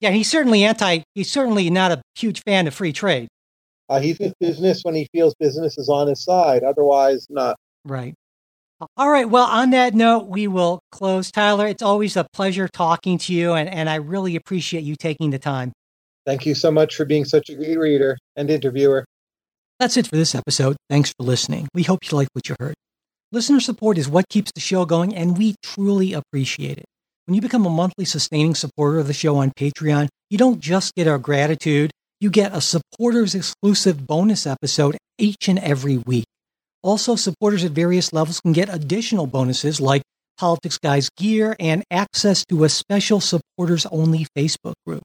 yeah, 0.00 0.10
he's 0.10 0.28
certainly 0.28 0.64
anti. 0.64 1.02
He's 1.14 1.30
certainly 1.30 1.70
not 1.70 1.92
a 1.92 2.02
huge 2.16 2.42
fan 2.42 2.66
of 2.66 2.74
free 2.74 2.92
trade. 2.92 3.28
Uh, 3.88 4.00
he's 4.00 4.18
with 4.18 4.32
business 4.40 4.80
when 4.82 4.94
he 4.96 5.06
feels 5.12 5.34
business 5.38 5.78
is 5.78 5.88
on 5.88 6.08
his 6.08 6.24
side. 6.24 6.64
Otherwise, 6.64 7.26
not. 7.30 7.56
Right. 7.84 8.14
All 8.96 9.10
right. 9.10 9.28
Well, 9.28 9.44
on 9.44 9.70
that 9.70 9.94
note, 9.94 10.26
we 10.26 10.46
will 10.46 10.80
close. 10.90 11.30
Tyler, 11.30 11.66
it's 11.66 11.82
always 11.82 12.16
a 12.16 12.26
pleasure 12.32 12.68
talking 12.68 13.18
to 13.18 13.34
you, 13.34 13.52
and, 13.52 13.68
and 13.68 13.90
I 13.90 13.96
really 13.96 14.36
appreciate 14.36 14.84
you 14.84 14.96
taking 14.96 15.30
the 15.30 15.38
time. 15.38 15.72
Thank 16.26 16.46
you 16.46 16.54
so 16.54 16.70
much 16.70 16.96
for 16.96 17.04
being 17.04 17.24
such 17.24 17.50
a 17.50 17.54
great 17.54 17.78
reader 17.78 18.16
and 18.36 18.50
interviewer. 18.50 19.04
That's 19.78 19.96
it 19.96 20.06
for 20.06 20.16
this 20.16 20.34
episode. 20.34 20.76
Thanks 20.88 21.10
for 21.10 21.24
listening. 21.24 21.68
We 21.74 21.82
hope 21.82 22.00
you 22.10 22.16
like 22.16 22.28
what 22.32 22.48
you 22.48 22.56
heard. 22.60 22.74
Listener 23.32 23.60
support 23.60 23.96
is 23.96 24.08
what 24.08 24.28
keeps 24.28 24.50
the 24.54 24.60
show 24.60 24.84
going, 24.84 25.14
and 25.14 25.38
we 25.38 25.56
truly 25.62 26.12
appreciate 26.12 26.78
it. 26.78 26.84
When 27.26 27.34
you 27.34 27.40
become 27.40 27.64
a 27.64 27.70
monthly 27.70 28.04
sustaining 28.04 28.54
supporter 28.54 28.98
of 28.98 29.06
the 29.06 29.12
show 29.12 29.36
on 29.36 29.52
Patreon, 29.52 30.08
you 30.30 30.38
don't 30.38 30.60
just 30.60 30.94
get 30.94 31.06
our 31.06 31.18
gratitude, 31.18 31.90
you 32.20 32.28
get 32.28 32.54
a 32.54 32.60
supporters 32.60 33.34
exclusive 33.34 34.06
bonus 34.06 34.46
episode 34.46 34.98
each 35.16 35.48
and 35.48 35.58
every 35.60 35.96
week. 35.96 36.24
Also, 36.82 37.14
supporters 37.14 37.64
at 37.64 37.72
various 37.72 38.12
levels 38.12 38.40
can 38.40 38.52
get 38.52 38.72
additional 38.72 39.26
bonuses 39.26 39.80
like 39.80 40.02
Politics 40.38 40.78
Guys 40.78 41.10
gear 41.18 41.54
and 41.60 41.84
access 41.90 42.44
to 42.46 42.64
a 42.64 42.68
special 42.70 43.20
supporters 43.20 43.84
only 43.86 44.26
Facebook 44.36 44.72
group. 44.86 45.02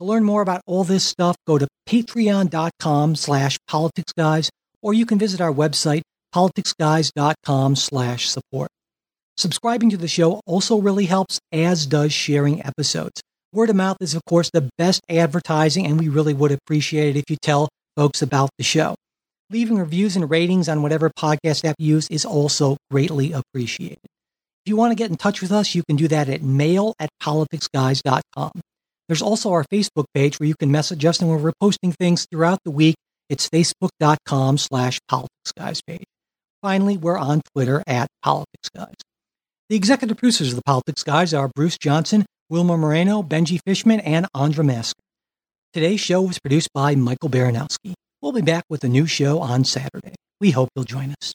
To 0.00 0.06
learn 0.06 0.24
more 0.24 0.42
about 0.42 0.60
all 0.66 0.84
this 0.84 1.04
stuff, 1.04 1.36
go 1.46 1.56
to 1.56 1.66
patreon.com 1.88 3.16
slash 3.16 3.56
politicsguys, 3.70 4.50
or 4.82 4.92
you 4.92 5.06
can 5.06 5.18
visit 5.18 5.40
our 5.40 5.52
website, 5.52 6.02
politicsguys.com 6.34 7.76
slash 7.76 8.28
support. 8.28 8.68
Subscribing 9.36 9.90
to 9.90 9.96
the 9.96 10.08
show 10.08 10.40
also 10.46 10.78
really 10.78 11.06
helps, 11.06 11.38
as 11.50 11.86
does 11.86 12.12
sharing 12.12 12.64
episodes. 12.64 13.22
Word 13.52 13.70
of 13.70 13.76
mouth 13.76 13.96
is, 14.00 14.14
of 14.14 14.22
course, 14.28 14.50
the 14.52 14.68
best 14.76 15.00
advertising, 15.08 15.86
and 15.86 15.98
we 15.98 16.08
really 16.08 16.34
would 16.34 16.52
appreciate 16.52 17.16
it 17.16 17.20
if 17.20 17.24
you 17.30 17.36
tell 17.40 17.68
folks 17.96 18.20
about 18.20 18.50
the 18.58 18.64
show. 18.64 18.94
Leaving 19.50 19.78
reviews 19.78 20.16
and 20.16 20.30
ratings 20.30 20.68
on 20.68 20.82
whatever 20.82 21.10
podcast 21.10 21.64
app 21.64 21.76
you 21.78 21.96
use 21.96 22.08
is 22.08 22.24
also 22.24 22.76
greatly 22.90 23.32
appreciated. 23.32 23.98
If 24.02 24.70
you 24.70 24.76
want 24.76 24.92
to 24.92 24.96
get 24.96 25.10
in 25.10 25.16
touch 25.16 25.42
with 25.42 25.52
us, 25.52 25.74
you 25.74 25.82
can 25.86 25.96
do 25.96 26.08
that 26.08 26.30
at 26.30 26.42
mail 26.42 26.94
at 26.98 27.10
politicsguys.com. 27.22 28.52
There's 29.06 29.20
also 29.20 29.52
our 29.52 29.64
Facebook 29.64 30.06
page 30.14 30.40
where 30.40 30.46
you 30.46 30.54
can 30.58 30.72
message 30.72 31.04
us 31.04 31.20
and 31.20 31.28
we're 31.28 31.52
posting 31.60 31.92
things 31.92 32.26
throughout 32.30 32.58
the 32.64 32.70
week. 32.70 32.96
It's 33.28 33.48
facebook.com 33.50 34.56
slash 34.56 34.98
politicsguys 35.10 35.80
page. 35.86 36.04
Finally, 36.62 36.96
we're 36.96 37.18
on 37.18 37.42
Twitter 37.52 37.82
at 37.86 38.08
politicsguys. 38.24 38.94
The 39.68 39.76
executive 39.76 40.16
producers 40.16 40.50
of 40.50 40.56
the 40.56 40.62
Politics 40.64 41.02
Guys 41.02 41.34
are 41.34 41.50
Bruce 41.54 41.76
Johnson, 41.76 42.24
Wilma 42.48 42.78
Moreno, 42.78 43.22
Benji 43.22 43.60
Fishman, 43.66 44.00
and 44.00 44.26
Andra 44.34 44.64
Mask. 44.64 44.96
Today's 45.74 46.00
show 46.00 46.22
was 46.22 46.38
produced 46.38 46.70
by 46.72 46.94
Michael 46.94 47.28
Baranowski. 47.28 47.92
We'll 48.24 48.32
be 48.32 48.40
back 48.40 48.64
with 48.70 48.82
a 48.84 48.88
new 48.88 49.04
show 49.04 49.40
on 49.40 49.64
Saturday. 49.64 50.14
We 50.40 50.52
hope 50.52 50.70
you'll 50.74 50.86
join 50.86 51.14
us. 51.20 51.34